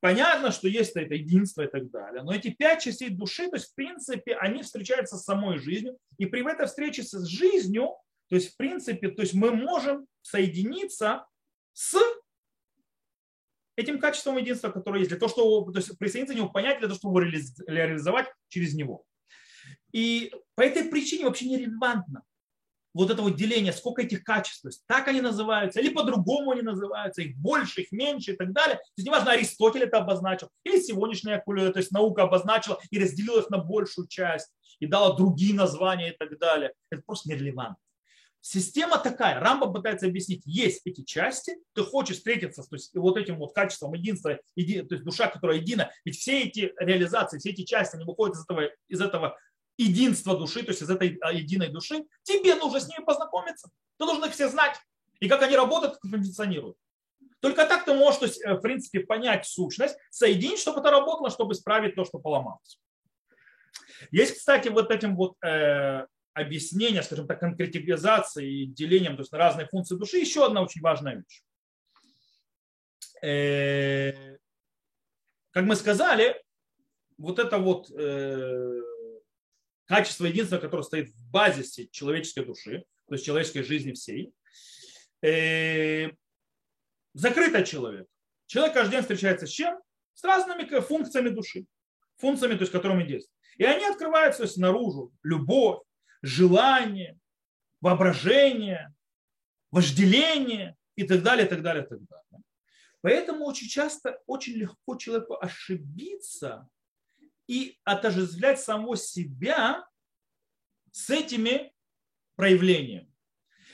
понятно, 0.00 0.50
что 0.50 0.66
есть 0.66 0.96
это 0.96 1.14
единство 1.14 1.62
и 1.62 1.68
так 1.68 1.88
далее, 1.92 2.24
но 2.24 2.34
эти 2.34 2.50
пять 2.50 2.82
частей 2.82 3.10
души, 3.10 3.48
то 3.48 3.54
есть 3.54 3.70
в 3.70 3.74
принципе, 3.76 4.34
они 4.34 4.64
встречаются 4.64 5.16
с 5.16 5.22
самой 5.22 5.58
жизнью, 5.58 5.96
и 6.18 6.26
при 6.26 6.42
этой 6.50 6.66
встрече 6.66 7.04
с 7.04 7.24
жизнью, 7.24 7.94
то 8.30 8.34
есть 8.34 8.54
в 8.54 8.56
принципе, 8.56 9.10
то 9.10 9.22
есть 9.22 9.34
мы 9.34 9.52
можем 9.52 10.08
соединиться 10.22 11.24
с 11.72 11.96
этим 13.76 13.98
качеством 13.98 14.36
единства, 14.36 14.70
которое 14.70 15.00
есть, 15.00 15.10
для 15.10 15.18
того, 15.18 15.30
чтобы 15.30 15.72
то 15.72 15.78
есть 15.78 15.98
присоединиться 15.98 16.34
к 16.34 16.36
нему, 16.36 16.50
понять, 16.50 16.78
для 16.78 16.88
того, 16.88 16.98
чтобы 16.98 17.20
его 17.20 17.32
реализовать 17.66 18.26
через 18.48 18.74
него. 18.74 19.04
И 19.92 20.32
по 20.54 20.62
этой 20.62 20.84
причине 20.84 21.24
вообще 21.24 21.48
не 21.48 21.56
релевантно 21.56 22.22
вот 22.94 23.10
это 23.10 23.22
вот 23.22 23.34
деление, 23.34 23.72
сколько 23.72 24.02
этих 24.02 24.22
качеств, 24.22 24.62
то 24.62 24.68
есть 24.68 24.84
так 24.86 25.08
они 25.08 25.20
называются, 25.20 25.80
или 25.80 25.92
по-другому 25.92 26.52
они 26.52 26.62
называются, 26.62 27.22
их 27.22 27.36
больше, 27.36 27.82
их 27.82 27.92
меньше 27.92 28.32
и 28.32 28.36
так 28.36 28.52
далее. 28.52 28.76
То 28.76 28.82
есть 28.96 29.06
неважно, 29.06 29.32
Аристотель 29.32 29.82
это 29.82 29.98
обозначил, 29.98 30.48
или 30.62 30.80
сегодняшняя 30.80 31.42
то 31.44 31.78
есть 31.78 31.90
наука 31.90 32.22
обозначила 32.22 32.78
и 32.90 32.98
разделила 32.98 33.40
их 33.40 33.50
на 33.50 33.58
большую 33.58 34.06
часть, 34.06 34.52
и 34.78 34.86
дала 34.86 35.16
другие 35.16 35.54
названия 35.54 36.12
и 36.12 36.16
так 36.16 36.38
далее. 36.38 36.72
Это 36.90 37.02
просто 37.04 37.28
нерелевантно. 37.30 37.76
Система 38.46 38.98
такая, 38.98 39.40
Рамба 39.40 39.72
пытается 39.72 40.04
объяснить, 40.04 40.42
есть 40.44 40.82
эти 40.84 41.02
части, 41.02 41.56
ты 41.72 41.82
хочешь 41.82 42.18
встретиться 42.18 42.62
то 42.62 42.76
есть, 42.76 42.94
вот 42.94 43.16
этим 43.16 43.38
вот 43.38 43.54
качеством 43.54 43.94
единства, 43.94 44.38
еди, 44.54 44.82
то 44.82 44.96
есть 44.96 45.02
душа, 45.02 45.28
которая 45.28 45.56
едина, 45.56 45.90
ведь 46.04 46.18
все 46.18 46.42
эти 46.42 46.74
реализации, 46.78 47.38
все 47.38 47.52
эти 47.52 47.64
части, 47.64 47.96
они 47.96 48.04
выходят 48.04 48.36
из 48.36 48.42
этого, 48.42 48.70
из 48.88 49.00
этого 49.00 49.38
единства 49.78 50.36
души, 50.36 50.62
то 50.62 50.72
есть 50.72 50.82
из 50.82 50.90
этой 50.90 51.16
а, 51.22 51.32
единой 51.32 51.68
души, 51.68 52.04
тебе 52.22 52.54
нужно 52.56 52.80
с 52.80 52.86
ними 52.86 53.02
познакомиться, 53.02 53.70
ты 53.96 54.04
должен 54.04 54.22
их 54.26 54.32
все 54.32 54.50
знать, 54.50 54.76
и 55.20 55.28
как 55.28 55.40
они 55.40 55.56
работают, 55.56 55.96
как 55.96 56.10
функционируют. 56.10 56.76
Только 57.40 57.64
так 57.64 57.86
ты 57.86 57.94
можешь, 57.94 58.20
то 58.20 58.26
есть, 58.26 58.44
э, 58.44 58.52
в 58.52 58.60
принципе, 58.60 59.00
понять 59.00 59.46
сущность, 59.46 59.96
соединить, 60.10 60.58
чтобы 60.58 60.80
это 60.80 60.90
работало, 60.90 61.30
чтобы 61.30 61.54
исправить 61.54 61.94
то, 61.94 62.04
что 62.04 62.18
поломалось. 62.18 62.78
Есть, 64.10 64.36
кстати, 64.36 64.68
вот 64.68 64.90
этим 64.90 65.16
вот 65.16 65.34
э, 65.42 66.06
объяснение, 66.34 67.02
скажем 67.02 67.26
так, 67.26 67.40
конкретизацией, 67.40 68.66
делением, 68.66 69.16
то 69.16 69.22
есть 69.22 69.32
на 69.32 69.38
разные 69.38 69.66
функции 69.66 69.96
души, 69.96 70.18
еще 70.18 70.44
одна 70.44 70.62
очень 70.62 70.80
важная 70.80 71.16
вещь. 71.16 71.42
Э, 73.22 74.36
как 75.52 75.64
мы 75.64 75.76
сказали, 75.76 76.42
вот 77.16 77.38
это 77.38 77.58
вот 77.58 77.90
э, 77.90 78.80
качество 79.86 80.26
единства, 80.26 80.58
которое 80.58 80.82
стоит 80.82 81.10
в 81.10 81.30
базисе 81.30 81.88
человеческой 81.88 82.44
души, 82.44 82.84
то 83.06 83.14
есть 83.14 83.24
человеческой 83.24 83.62
жизни 83.62 83.92
всей, 83.92 84.32
э, 85.22 86.10
закрытый 87.12 87.64
человек. 87.64 88.08
Человек 88.46 88.74
каждый 88.74 88.92
день 88.92 89.00
встречается 89.02 89.46
с 89.46 89.50
чем? 89.50 89.78
С 90.14 90.24
разными 90.24 90.64
функциями 90.80 91.28
души, 91.28 91.66
функциями, 92.16 92.54
то 92.54 92.62
есть 92.62 92.72
которыми 92.72 93.04
действует. 93.04 93.34
И 93.56 93.64
они 93.64 93.84
открываются 93.84 94.46
то 94.46 94.60
наружу. 94.60 95.12
Любовь, 95.22 95.83
желание, 96.24 97.18
воображение, 97.82 98.94
вожделение 99.70 100.74
и 100.96 101.04
так 101.04 101.22
далее, 101.22 101.46
так 101.46 101.62
далее, 101.62 101.84
так 101.84 101.98
далее. 101.98 102.42
Поэтому 103.02 103.44
очень 103.44 103.68
часто 103.68 104.18
очень 104.26 104.54
легко 104.54 104.96
человеку 104.96 105.36
ошибиться 105.38 106.66
и 107.46 107.78
отождествлять 107.84 108.58
самого 108.58 108.96
себя 108.96 109.86
с 110.92 111.10
этими 111.10 111.74
проявлениями. 112.36 113.12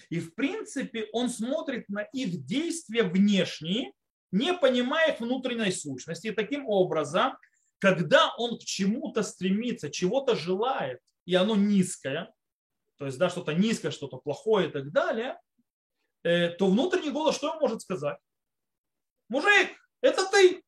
И 0.09 0.19
в 0.19 0.35
принципе 0.35 1.09
он 1.13 1.29
смотрит 1.31 1.89
на 1.89 2.03
их 2.03 2.45
действия 2.45 3.05
внешние, 3.05 3.93
не 4.33 4.53
понимая 4.55 5.13
их 5.13 5.21
внутренней 5.21 5.71
сущности. 5.71 6.27
И 6.27 6.33
таким 6.33 6.67
образом, 6.67 7.39
когда 7.79 8.35
он 8.39 8.59
к 8.59 8.65
чему-то 8.65 9.23
стремится, 9.23 9.89
чего-то 9.89 10.35
желает, 10.35 10.99
и 11.27 11.37
оно 11.37 11.55
низкое, 11.55 12.35
то 13.01 13.07
есть 13.07 13.17
да, 13.17 13.31
что-то 13.31 13.55
низкое, 13.55 13.91
что-то 13.91 14.19
плохое 14.19 14.69
и 14.69 14.71
так 14.71 14.93
далее, 14.93 15.41
э, 16.23 16.51
то 16.51 16.67
внутренний 16.67 17.11
голос 17.11 17.35
что 17.35 17.51
он 17.51 17.59
может 17.59 17.81
сказать? 17.81 18.19
Мужик, 19.31 19.71
это 20.03 20.31
ты. 20.31 20.63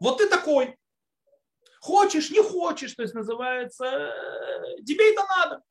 Вот 0.00 0.16
ты 0.16 0.30
такой. 0.30 0.78
Хочешь, 1.82 2.30
не 2.30 2.42
хочешь, 2.42 2.94
то 2.94 3.02
есть 3.02 3.12
называется, 3.12 3.84
э, 3.84 4.82
тебе 4.82 5.12
это 5.12 5.22
надо. 5.26 5.62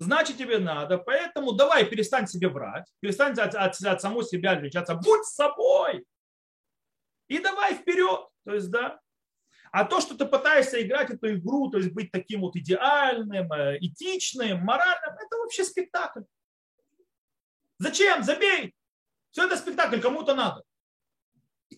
Значит, 0.00 0.36
тебе 0.36 0.58
надо. 0.58 0.98
Поэтому 0.98 1.52
давай 1.52 1.84
перестань 1.84 2.26
себе 2.26 2.48
врать, 2.48 2.86
перестань 2.98 3.38
от, 3.38 3.54
от, 3.54 3.80
от 3.80 4.00
самого 4.02 4.24
себя 4.24 4.52
отличаться. 4.52 4.96
Будь 4.96 5.24
собой. 5.26 6.04
И 7.28 7.38
давай 7.38 7.76
вперед. 7.76 8.26
То 8.44 8.54
есть, 8.54 8.68
да, 8.68 8.98
а 9.70 9.84
то, 9.84 10.00
что 10.00 10.16
ты 10.16 10.26
пытаешься 10.26 10.82
играть 10.82 11.10
эту 11.10 11.34
игру, 11.34 11.70
то 11.70 11.78
есть 11.78 11.92
быть 11.92 12.10
таким 12.10 12.40
вот 12.40 12.56
идеальным, 12.56 13.52
э, 13.52 13.78
этичным, 13.80 14.60
моральным, 14.60 15.14
это 15.14 15.36
вообще 15.36 15.64
спектакль. 15.64 16.22
Зачем? 17.78 18.22
Забей. 18.22 18.74
Все 19.30 19.46
это 19.46 19.56
спектакль, 19.56 20.00
кому-то 20.00 20.34
надо. 20.34 20.64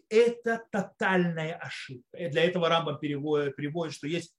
Это 0.09 0.67
тотальная 0.71 1.55
ошибка. 1.57 2.17
И 2.17 2.29
для 2.29 2.45
этого 2.45 2.69
Рамбам 2.69 2.99
переводит, 2.99 3.57
переводит, 3.57 3.95
что 3.95 4.07
есть, 4.07 4.35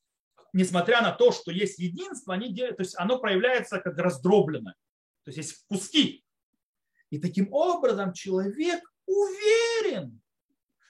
несмотря 0.52 1.02
на 1.02 1.12
то, 1.12 1.32
что 1.32 1.52
есть 1.52 1.78
единство, 1.78 2.34
они 2.34 2.52
делают, 2.52 2.78
то 2.78 2.84
есть 2.84 2.98
оно 2.98 3.20
проявляется 3.20 3.80
как 3.80 3.98
раздробленное. 3.98 4.76
То 5.24 5.30
есть 5.30 5.38
есть 5.38 5.66
куски. 5.68 6.26
И 7.12 7.20
таким 7.20 7.54
образом 7.54 8.14
человек 8.14 8.82
уверен, 9.06 10.23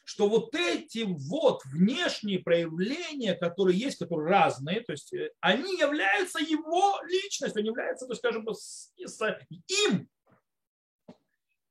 что 0.04 0.28
вот 0.28 0.54
эти 0.54 1.06
вот 1.08 1.64
внешние 1.66 2.40
проявления, 2.40 3.36
которые 3.36 3.80
есть, 3.80 4.00
которые 4.00 4.30
разные, 4.30 4.82
то 4.82 4.92
есть 4.92 5.14
э, 5.14 5.32
они 5.40 5.78
являются 5.78 6.40
его 6.40 7.00
личностью, 7.08 7.60
они 7.60 7.70
являются, 7.70 8.06
то 8.06 8.12
есть, 8.12 8.20
скажем, 8.20 8.46
им. 9.68 10.10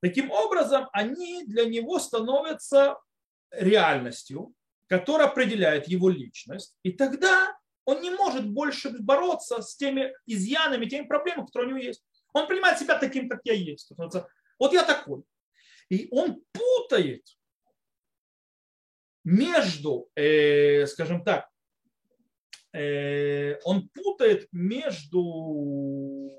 Таким 0.00 0.30
образом, 0.30 0.88
они 0.92 1.44
для 1.44 1.66
него 1.66 1.98
становятся 1.98 2.96
реальностью, 3.50 4.52
которая 4.88 5.28
определяет 5.28 5.86
его 5.86 6.08
личность. 6.08 6.74
И 6.82 6.92
тогда 6.92 7.56
он 7.84 8.00
не 8.00 8.10
может 8.10 8.48
больше 8.48 8.90
бороться 8.98 9.60
с 9.60 9.76
теми 9.76 10.12
изъянами, 10.26 10.86
теми 10.86 11.06
проблемами, 11.06 11.46
которые 11.46 11.68
у 11.68 11.76
него 11.76 11.86
есть. 11.86 12.02
Он 12.32 12.46
принимает 12.46 12.78
себя 12.78 12.98
таким, 12.98 13.28
как 13.28 13.40
я 13.44 13.52
есть. 13.52 13.92
Вот 14.58 14.72
я 14.72 14.82
такой. 14.82 15.22
И 15.88 16.08
он 16.10 16.42
путает 16.52 17.22
между, 19.24 20.08
э, 20.14 20.86
скажем 20.86 21.24
так, 21.24 21.48
э, 22.72 23.58
он 23.64 23.88
путает 23.88 24.48
между 24.52 26.30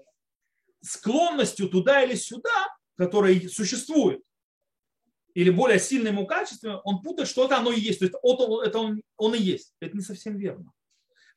склонностью 0.81 1.69
туда 1.69 2.03
или 2.03 2.15
сюда, 2.15 2.67
которая 2.95 3.39
существует, 3.47 4.21
или 5.33 5.49
более 5.49 5.79
сильным 5.79 6.25
качеством, 6.27 6.81
он 6.83 7.01
путает, 7.01 7.27
что 7.27 7.45
это 7.45 7.57
оно 7.57 7.71
и 7.71 7.79
есть. 7.79 7.99
То 7.99 8.05
есть 8.05 8.15
это 8.67 8.79
он, 8.79 9.01
он 9.17 9.35
и 9.35 9.39
есть. 9.39 9.73
Это 9.79 9.95
не 9.95 10.03
совсем 10.03 10.37
верно. 10.37 10.71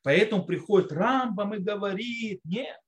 Поэтому 0.03 0.45
приходит 0.45 0.93
Рамбам 0.93 1.55
и 1.55 1.59
говорит, 1.59 2.41
нет, 2.45 2.79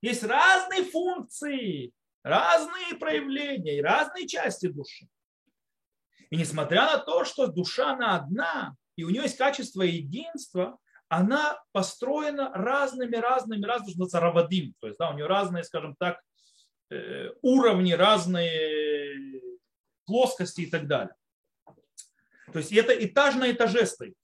есть 0.00 0.22
разные 0.22 0.84
функции, 0.84 1.92
разные 2.22 2.94
проявления 2.98 3.82
разные 3.82 4.26
части 4.26 4.66
души. 4.66 5.08
И 6.32 6.36
несмотря 6.38 6.86
на 6.86 6.96
то, 6.96 7.26
что 7.26 7.46
душа 7.46 7.92
она 7.92 8.16
одна, 8.16 8.74
и 8.96 9.04
у 9.04 9.10
нее 9.10 9.24
есть 9.24 9.36
качество 9.36 9.82
единства, 9.82 10.78
она 11.08 11.62
построена 11.72 12.50
разными, 12.54 13.16
разными, 13.16 13.66
разными, 13.66 14.08
равадим. 14.10 14.74
То 14.80 14.86
есть 14.86 14.98
да, 14.98 15.10
у 15.10 15.14
нее 15.14 15.26
разные, 15.26 15.62
скажем 15.62 15.94
так, 15.94 16.22
э, 16.90 17.32
уровни, 17.42 17.92
разные 17.92 19.42
плоскости 20.06 20.62
и 20.62 20.70
так 20.70 20.86
далее. 20.86 21.14
То 22.50 22.60
есть 22.60 22.72
это 22.72 22.94
этаж 22.94 23.34
на 23.34 23.50
этаже 23.50 23.84
стоит. 23.84 24.14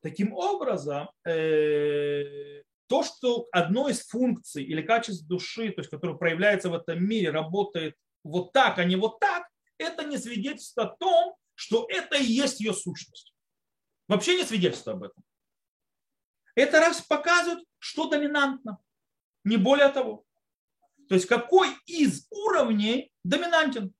Таким 0.00 0.32
образом, 0.32 1.10
э, 1.26 2.62
то, 2.86 3.02
что 3.02 3.48
одно 3.52 3.90
из 3.90 4.00
функций 4.00 4.64
или 4.64 4.80
качеств 4.80 5.26
души, 5.26 5.72
то 5.72 5.80
есть, 5.82 5.90
которое 5.90 6.16
проявляется 6.16 6.70
в 6.70 6.74
этом 6.74 7.04
мире, 7.04 7.32
работает 7.32 7.96
вот 8.24 8.52
так, 8.52 8.78
а 8.78 8.84
не 8.84 8.96
вот 8.96 9.20
так, 9.20 9.46
это 9.78 10.04
не 10.04 10.18
свидетельство 10.18 10.84
о 10.84 10.96
том, 10.96 11.36
что 11.54 11.86
это 11.88 12.16
и 12.16 12.24
есть 12.24 12.60
ее 12.60 12.72
сущность. 12.72 13.34
Вообще 14.08 14.36
не 14.36 14.44
свидетельство 14.44 14.92
об 14.92 15.04
этом. 15.04 15.24
Это 16.54 16.80
раз 16.80 17.00
показывает, 17.02 17.66
что 17.78 18.08
доминантно. 18.08 18.78
Не 19.44 19.56
более 19.56 19.88
того. 19.88 20.24
То 21.08 21.14
есть 21.14 21.26
какой 21.26 21.68
из 21.86 22.26
уровней 22.30 23.12
доминантен? 23.24 23.94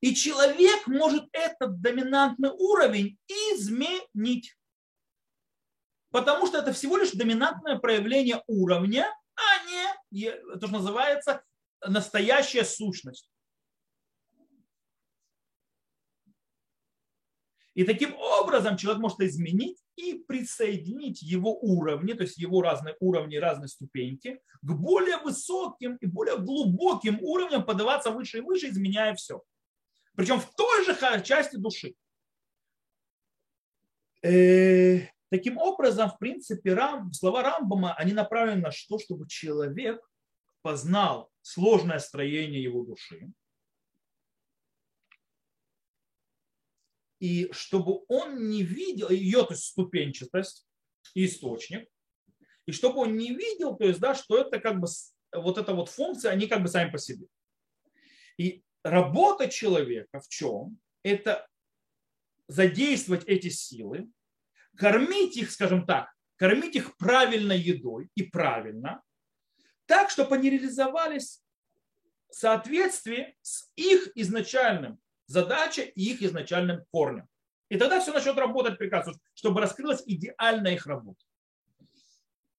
И 0.00 0.14
человек 0.14 0.86
может 0.86 1.24
этот 1.32 1.80
доминантный 1.80 2.50
уровень 2.50 3.18
изменить. 3.26 4.56
Потому 6.10 6.46
что 6.46 6.58
это 6.58 6.72
всего 6.72 6.98
лишь 6.98 7.12
доминантное 7.12 7.78
проявление 7.78 8.42
уровня, 8.46 9.06
а 9.34 9.66
не 10.10 10.30
то, 10.30 10.66
что 10.66 10.68
называется 10.68 11.42
настоящая 11.86 12.64
сущность. 12.64 13.30
И 17.74 17.82
таким 17.82 18.14
образом 18.14 18.76
человек 18.76 19.02
может 19.02 19.20
изменить 19.20 19.82
и 19.96 20.14
присоединить 20.14 21.22
его 21.22 21.58
уровни, 21.60 22.12
то 22.12 22.22
есть 22.22 22.38
его 22.38 22.62
разные 22.62 22.96
уровни, 23.00 23.36
разные 23.36 23.68
ступеньки, 23.68 24.40
к 24.62 24.72
более 24.72 25.18
высоким 25.18 25.96
и 25.96 26.06
более 26.06 26.38
глубоким 26.38 27.18
уровням 27.20 27.64
подаваться 27.64 28.10
выше 28.10 28.38
и 28.38 28.40
выше, 28.42 28.68
изменяя 28.68 29.14
все. 29.14 29.42
Причем 30.14 30.40
в 30.40 30.54
той 30.54 30.84
же 30.84 31.22
части 31.22 31.56
души. 31.56 31.94
Э, 34.22 35.08
таким 35.28 35.58
образом, 35.58 36.10
в 36.10 36.18
принципе, 36.18 36.74
Рам, 36.74 37.12
слова 37.12 37.42
Рамбама, 37.42 37.94
они 37.94 38.12
направлены 38.12 38.62
на 38.62 38.70
то, 38.88 38.98
чтобы 39.00 39.28
человек 39.28 40.00
познал 40.62 41.33
сложное 41.44 41.98
строение 41.98 42.62
его 42.62 42.84
души, 42.84 43.30
и 47.20 47.48
чтобы 47.52 48.02
он 48.08 48.48
не 48.48 48.62
видел 48.62 49.10
ее, 49.10 49.44
то 49.44 49.52
есть 49.52 49.64
ступенчатость, 49.64 50.66
источник, 51.14 51.86
и 52.66 52.72
чтобы 52.72 53.00
он 53.00 53.18
не 53.18 53.34
видел, 53.34 53.76
то 53.76 53.84
есть, 53.84 54.00
да, 54.00 54.14
что 54.14 54.38
это 54.38 54.58
как 54.58 54.80
бы 54.80 54.86
вот 55.32 55.58
эта 55.58 55.74
вот 55.74 55.90
функция, 55.90 56.32
они 56.32 56.46
как 56.46 56.62
бы 56.62 56.68
сами 56.68 56.90
по 56.90 56.96
себе. 56.96 57.26
И 58.38 58.62
работа 58.82 59.48
человека 59.48 60.20
в 60.20 60.28
чем? 60.28 60.78
Это 61.02 61.46
задействовать 62.48 63.24
эти 63.24 63.50
силы, 63.50 64.10
кормить 64.78 65.36
их, 65.36 65.50
скажем 65.50 65.84
так, 65.84 66.10
кормить 66.36 66.74
их 66.74 66.96
правильной 66.96 67.58
едой 67.58 68.08
и 68.14 68.22
правильно, 68.22 69.02
так, 69.86 70.10
чтобы 70.10 70.36
они 70.36 70.50
реализовались 70.50 71.42
в 72.28 72.34
соответствии 72.34 73.36
с 73.42 73.70
их 73.76 74.10
изначальным 74.14 74.98
задача 75.26 75.82
и 75.82 76.02
их 76.02 76.22
изначальным 76.22 76.84
корнем. 76.90 77.28
И 77.68 77.76
тогда 77.76 78.00
все 78.00 78.12
начнет 78.12 78.36
работать 78.36 78.78
прекрасно, 78.78 79.14
чтобы 79.34 79.60
раскрылась 79.60 80.02
идеальная 80.06 80.74
их 80.74 80.86
работа. 80.86 81.24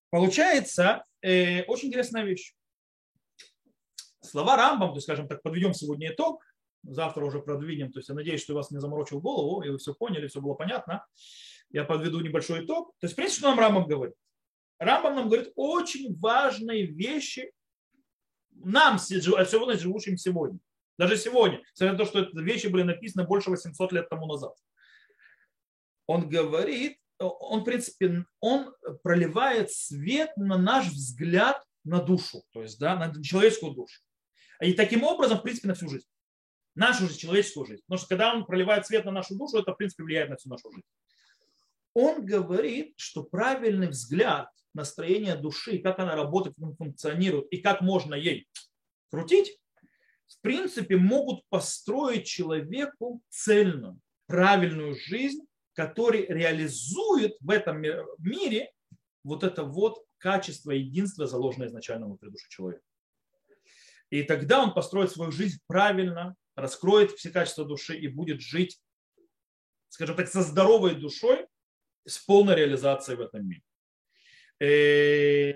Получается 0.09 1.03
э, 1.21 1.63
очень 1.63 1.89
интересная 1.89 2.23
вещь. 2.23 2.55
Слова 4.21 4.57
Рамбам, 4.57 4.89
то 4.89 4.95
есть, 4.95 5.05
скажем 5.05 5.27
так, 5.27 5.41
подведем 5.43 5.73
сегодня 5.73 6.11
итог, 6.11 6.43
завтра 6.83 7.23
уже 7.25 7.39
продвинем, 7.39 7.91
то 7.91 7.99
есть 7.99 8.09
я 8.09 8.15
надеюсь, 8.15 8.41
что 8.41 8.53
я 8.53 8.57
вас 8.57 8.71
не 8.71 8.79
заморочил 8.79 9.21
голову, 9.21 9.61
и 9.61 9.69
вы 9.69 9.77
все 9.77 9.93
поняли, 9.93 10.27
все 10.27 10.41
было 10.41 10.53
понятно. 10.53 11.05
Я 11.69 11.83
подведу 11.83 12.21
небольшой 12.21 12.63
итог. 12.65 12.93
То 12.99 13.05
есть, 13.05 13.13
в 13.13 13.15
принципе, 13.15 13.39
что 13.39 13.49
нам 13.49 13.59
Рамбам 13.59 13.87
говорит? 13.87 14.15
Рамбам 14.79 15.15
нам 15.15 15.27
говорит 15.27 15.51
очень 15.55 16.17
важные 16.19 16.85
вещи 16.85 17.51
нам, 18.51 18.99
сегодня 18.99 19.77
живущим 19.77 20.17
сегодня. 20.17 20.59
Даже 20.97 21.17
сегодня, 21.17 21.61
несмотря 21.73 21.91
на 21.91 21.97
то, 21.97 22.05
что 22.05 22.21
эти 22.21 22.37
вещи 22.37 22.67
были 22.67 22.83
написаны 22.83 23.27
больше 23.27 23.49
800 23.49 23.91
лет 23.91 24.09
тому 24.09 24.27
назад. 24.27 24.55
Он 26.07 26.29
говорит, 26.29 26.97
он, 27.19 27.61
в 27.61 27.63
принципе, 27.63 28.25
он 28.39 28.73
проливает 29.03 29.71
свет 29.71 30.35
на 30.37 30.57
наш 30.57 30.87
взгляд 30.87 31.61
на 31.83 32.01
душу, 32.01 32.43
то 32.51 32.61
есть 32.61 32.79
да, 32.79 32.95
на 32.95 33.23
человеческую 33.23 33.73
душу. 33.73 34.01
И 34.61 34.73
таким 34.73 35.03
образом, 35.03 35.39
в 35.39 35.41
принципе, 35.41 35.67
на 35.67 35.73
всю 35.73 35.89
жизнь. 35.89 36.07
Нашу 36.75 37.07
же 37.07 37.17
человеческую 37.17 37.65
жизнь. 37.65 37.81
Потому 37.85 37.99
что 37.99 38.07
когда 38.07 38.33
он 38.33 38.45
проливает 38.45 38.85
свет 38.85 39.05
на 39.05 39.11
нашу 39.11 39.35
душу, 39.35 39.57
это, 39.57 39.73
в 39.73 39.77
принципе, 39.77 40.03
влияет 40.03 40.29
на 40.29 40.37
всю 40.37 40.49
нашу 40.49 40.71
жизнь. 40.71 40.87
Он 41.93 42.25
говорит, 42.25 42.93
что 42.97 43.23
правильный 43.23 43.87
взгляд 43.87 44.49
настроение 44.75 45.35
души, 45.35 45.79
как 45.79 45.99
она 45.99 46.15
работает, 46.15 46.55
как 46.55 46.65
она 46.65 46.75
функционирует 46.75 47.47
и 47.51 47.57
как 47.57 47.81
можно 47.81 48.13
ей 48.13 48.47
крутить, 49.09 49.57
в 50.27 50.41
принципе, 50.41 50.97
могут 50.97 51.47
построить 51.49 52.25
человеку 52.25 53.21
цельную, 53.29 53.99
правильную 54.27 54.95
жизнь, 54.95 55.41
который 55.73 56.25
реализует 56.27 57.35
в 57.39 57.49
этом 57.49 57.81
мире 58.17 58.71
вот 59.23 59.43
это 59.43 59.63
вот 59.63 60.03
качество 60.17 60.71
единства, 60.71 61.27
заложенное 61.27 61.67
изначально 61.67 62.07
внутри 62.07 62.29
души 62.29 62.49
человека. 62.49 62.83
И 64.09 64.23
тогда 64.23 64.63
он 64.63 64.73
построит 64.73 65.11
свою 65.11 65.31
жизнь 65.31 65.59
правильно, 65.67 66.35
раскроет 66.55 67.11
все 67.11 67.31
качества 67.31 67.65
души 67.65 67.97
и 67.97 68.07
будет 68.07 68.41
жить, 68.41 68.79
скажем 69.89 70.15
так, 70.15 70.27
со 70.27 70.41
здоровой 70.41 70.95
душой, 70.95 71.47
с 72.05 72.19
полной 72.19 72.55
реализацией 72.55 73.17
в 73.17 73.21
этом 73.21 73.47
мире. 73.47 73.64
Э, 74.59 75.51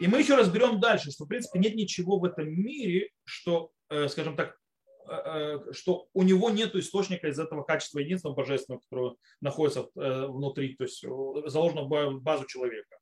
и 0.00 0.08
мы 0.08 0.18
еще 0.18 0.36
разберем 0.36 0.80
дальше, 0.80 1.10
что, 1.10 1.24
в 1.24 1.28
принципе, 1.28 1.58
нет 1.58 1.74
ничего 1.74 2.18
в 2.18 2.24
этом 2.24 2.48
мире, 2.48 3.10
что, 3.24 3.70
э, 3.90 4.08
скажем 4.08 4.36
так, 4.36 4.56
э, 5.08 5.72
что 5.72 6.08
у 6.12 6.22
него 6.22 6.50
нет 6.50 6.74
источника 6.74 7.28
из 7.28 7.38
этого 7.38 7.62
качества 7.62 7.98
единства 7.98 8.32
божественного, 8.32 8.80
которое 8.80 9.16
находится 9.40 9.88
внутри, 9.94 10.74
то 10.76 10.84
есть 10.84 11.02
заложено 11.46 11.82
в 11.82 12.20
базу 12.20 12.46
человека. 12.46 12.96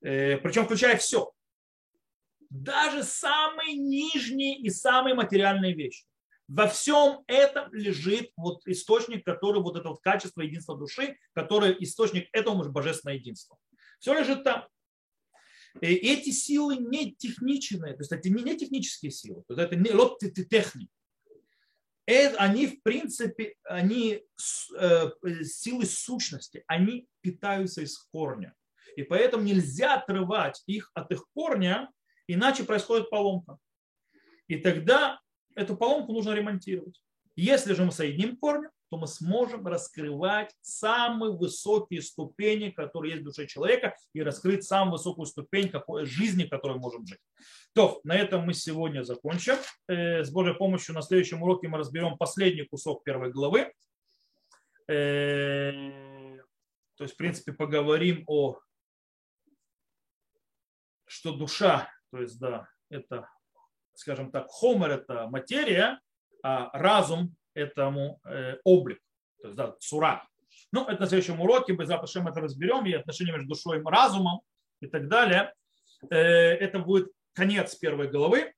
Причем 0.00 0.66
включая 0.66 0.96
все. 0.98 1.32
Даже 2.50 3.02
самые 3.04 3.74
нижние 3.74 4.58
и 4.58 4.68
самые 4.68 5.14
материальные 5.14 5.74
вещи. 5.74 6.04
Во 6.46 6.68
всем 6.68 7.24
этом 7.26 7.72
лежит 7.72 8.30
вот 8.36 8.66
источник, 8.66 9.24
который 9.24 9.62
вот 9.62 9.76
это 9.76 9.88
вот 9.88 10.00
качество 10.02 10.42
единства 10.42 10.76
души, 10.76 11.16
который 11.32 11.74
источник 11.82 12.28
этого 12.32 12.68
божественного 12.68 13.16
единства. 13.16 13.58
Все 13.98 14.12
лежит 14.12 14.44
там. 14.44 14.68
И 15.80 15.86
эти 15.86 16.30
силы 16.30 16.76
не 16.76 17.14
техничные, 17.14 17.94
то 17.94 18.00
есть 18.00 18.12
это 18.12 18.28
не 18.28 18.56
технические 18.56 19.10
силы, 19.10 19.42
то 19.48 19.54
есть 19.54 19.66
это 19.66 19.76
не 19.76 19.90
лот 19.90 20.20
техник. 20.20 20.90
Они, 22.06 22.66
в 22.66 22.82
принципе, 22.82 23.54
они 23.64 24.22
э, 24.78 25.10
силы 25.42 25.86
сущности, 25.86 26.62
они 26.66 27.08
питаются 27.22 27.80
из 27.80 27.96
корня. 28.12 28.54
И 28.96 29.02
поэтому 29.02 29.42
нельзя 29.42 29.94
отрывать 29.94 30.62
их 30.66 30.90
от 30.94 31.10
их 31.10 31.24
корня, 31.34 31.90
иначе 32.28 32.64
происходит 32.64 33.10
поломка. 33.10 33.56
И 34.46 34.58
тогда 34.58 35.18
эту 35.54 35.76
поломку 35.76 36.12
нужно 36.12 36.32
ремонтировать. 36.32 37.00
Если 37.36 37.74
же 37.74 37.84
мы 37.84 37.92
соединим 37.92 38.36
корни, 38.36 38.68
то 38.90 38.98
мы 38.98 39.08
сможем 39.08 39.66
раскрывать 39.66 40.54
самые 40.60 41.32
высокие 41.32 42.00
ступени, 42.00 42.70
которые 42.70 43.14
есть 43.14 43.22
в 43.22 43.26
душе 43.26 43.46
человека, 43.46 43.96
и 44.12 44.22
раскрыть 44.22 44.64
самую 44.64 44.92
высокую 44.92 45.26
ступень 45.26 45.68
какой 45.68 46.04
жизни, 46.04 46.44
в 46.44 46.50
которой 46.50 46.78
можем 46.78 47.04
жить. 47.06 47.18
То, 47.72 48.00
на 48.04 48.14
этом 48.14 48.42
мы 48.42 48.54
сегодня 48.54 49.02
закончим. 49.02 49.56
Э, 49.88 50.22
с 50.22 50.30
Божьей 50.30 50.54
помощью 50.54 50.94
на 50.94 51.02
следующем 51.02 51.42
уроке 51.42 51.66
мы 51.66 51.78
разберем 51.78 52.16
последний 52.16 52.64
кусок 52.64 53.02
первой 53.02 53.32
главы. 53.32 53.72
Э, 54.86 55.72
то 56.96 57.02
есть, 57.02 57.14
в 57.14 57.16
принципе, 57.16 57.52
поговорим 57.52 58.22
о, 58.28 58.60
что 61.06 61.32
душа, 61.32 61.90
то 62.12 62.20
есть, 62.20 62.38
да, 62.38 62.68
это, 62.90 63.28
скажем 63.94 64.30
так, 64.30 64.48
хомер– 64.48 64.90
это 64.92 65.28
материя, 65.28 66.00
а 66.42 66.70
разум 66.78 67.34
этому 67.54 68.20
э, 68.24 68.56
облик, 68.64 69.00
то 69.40 69.48
есть 69.48 69.56
да, 69.56 69.74
сура. 69.80 70.26
Ну, 70.72 70.86
это 70.86 71.00
на 71.00 71.06
следующем 71.06 71.40
уроке, 71.40 71.72
без 71.72 71.88
мы 71.88 72.30
это 72.30 72.40
разберем, 72.40 72.84
и 72.86 72.92
отношения 72.92 73.32
между 73.32 73.48
душой 73.48 73.78
и 73.78 73.82
разумом 73.84 74.40
и 74.80 74.86
так 74.86 75.08
далее. 75.08 75.52
Э, 76.10 76.16
это 76.16 76.80
будет 76.80 77.10
конец 77.32 77.74
первой 77.76 78.08
главы. 78.08 78.52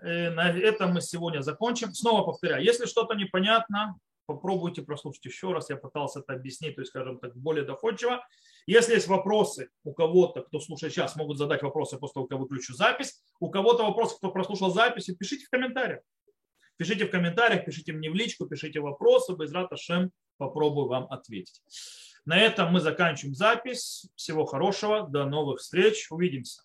Э, 0.00 0.30
на 0.30 0.50
этом 0.50 0.92
мы 0.92 1.00
сегодня 1.00 1.40
закончим. 1.40 1.92
Снова 1.92 2.24
повторяю, 2.24 2.62
если 2.62 2.86
что-то 2.86 3.14
непонятно, 3.14 3.96
попробуйте 4.26 4.82
прослушать 4.82 5.24
еще 5.24 5.52
раз. 5.52 5.70
Я 5.70 5.76
пытался 5.76 6.20
это 6.20 6.34
объяснить, 6.34 6.76
то 6.76 6.82
есть, 6.82 6.90
скажем 6.90 7.18
так, 7.18 7.34
более 7.36 7.64
доходчиво. 7.64 8.24
Если 8.66 8.94
есть 8.94 9.08
вопросы 9.08 9.70
у 9.84 9.92
кого-то, 9.92 10.42
кто 10.42 10.60
слушает 10.60 10.92
сейчас, 10.92 11.16
могут 11.16 11.38
задать 11.38 11.62
вопросы 11.62 11.98
после 11.98 12.14
того, 12.14 12.26
как 12.26 12.36
я 12.36 12.40
выключу 12.42 12.74
запись. 12.74 13.22
У 13.40 13.50
кого-то 13.50 13.84
вопросы, 13.84 14.16
кто 14.16 14.30
прослушал 14.30 14.70
запись, 14.70 15.10
пишите 15.18 15.46
в 15.46 15.50
комментариях. 15.50 16.00
Пишите 16.76 17.06
в 17.06 17.10
комментариях, 17.10 17.64
пишите 17.64 17.92
мне 17.92 18.10
в 18.10 18.14
личку, 18.14 18.46
пишите 18.46 18.80
вопросы, 18.80 19.34
без 19.34 19.52
Шем 19.80 20.10
попробую 20.36 20.88
вам 20.88 21.06
ответить. 21.10 21.62
На 22.24 22.38
этом 22.38 22.72
мы 22.72 22.80
заканчиваем 22.80 23.34
запись. 23.34 24.06
Всего 24.14 24.44
хорошего, 24.44 25.08
до 25.08 25.24
новых 25.24 25.60
встреч, 25.60 26.10
увидимся. 26.10 26.62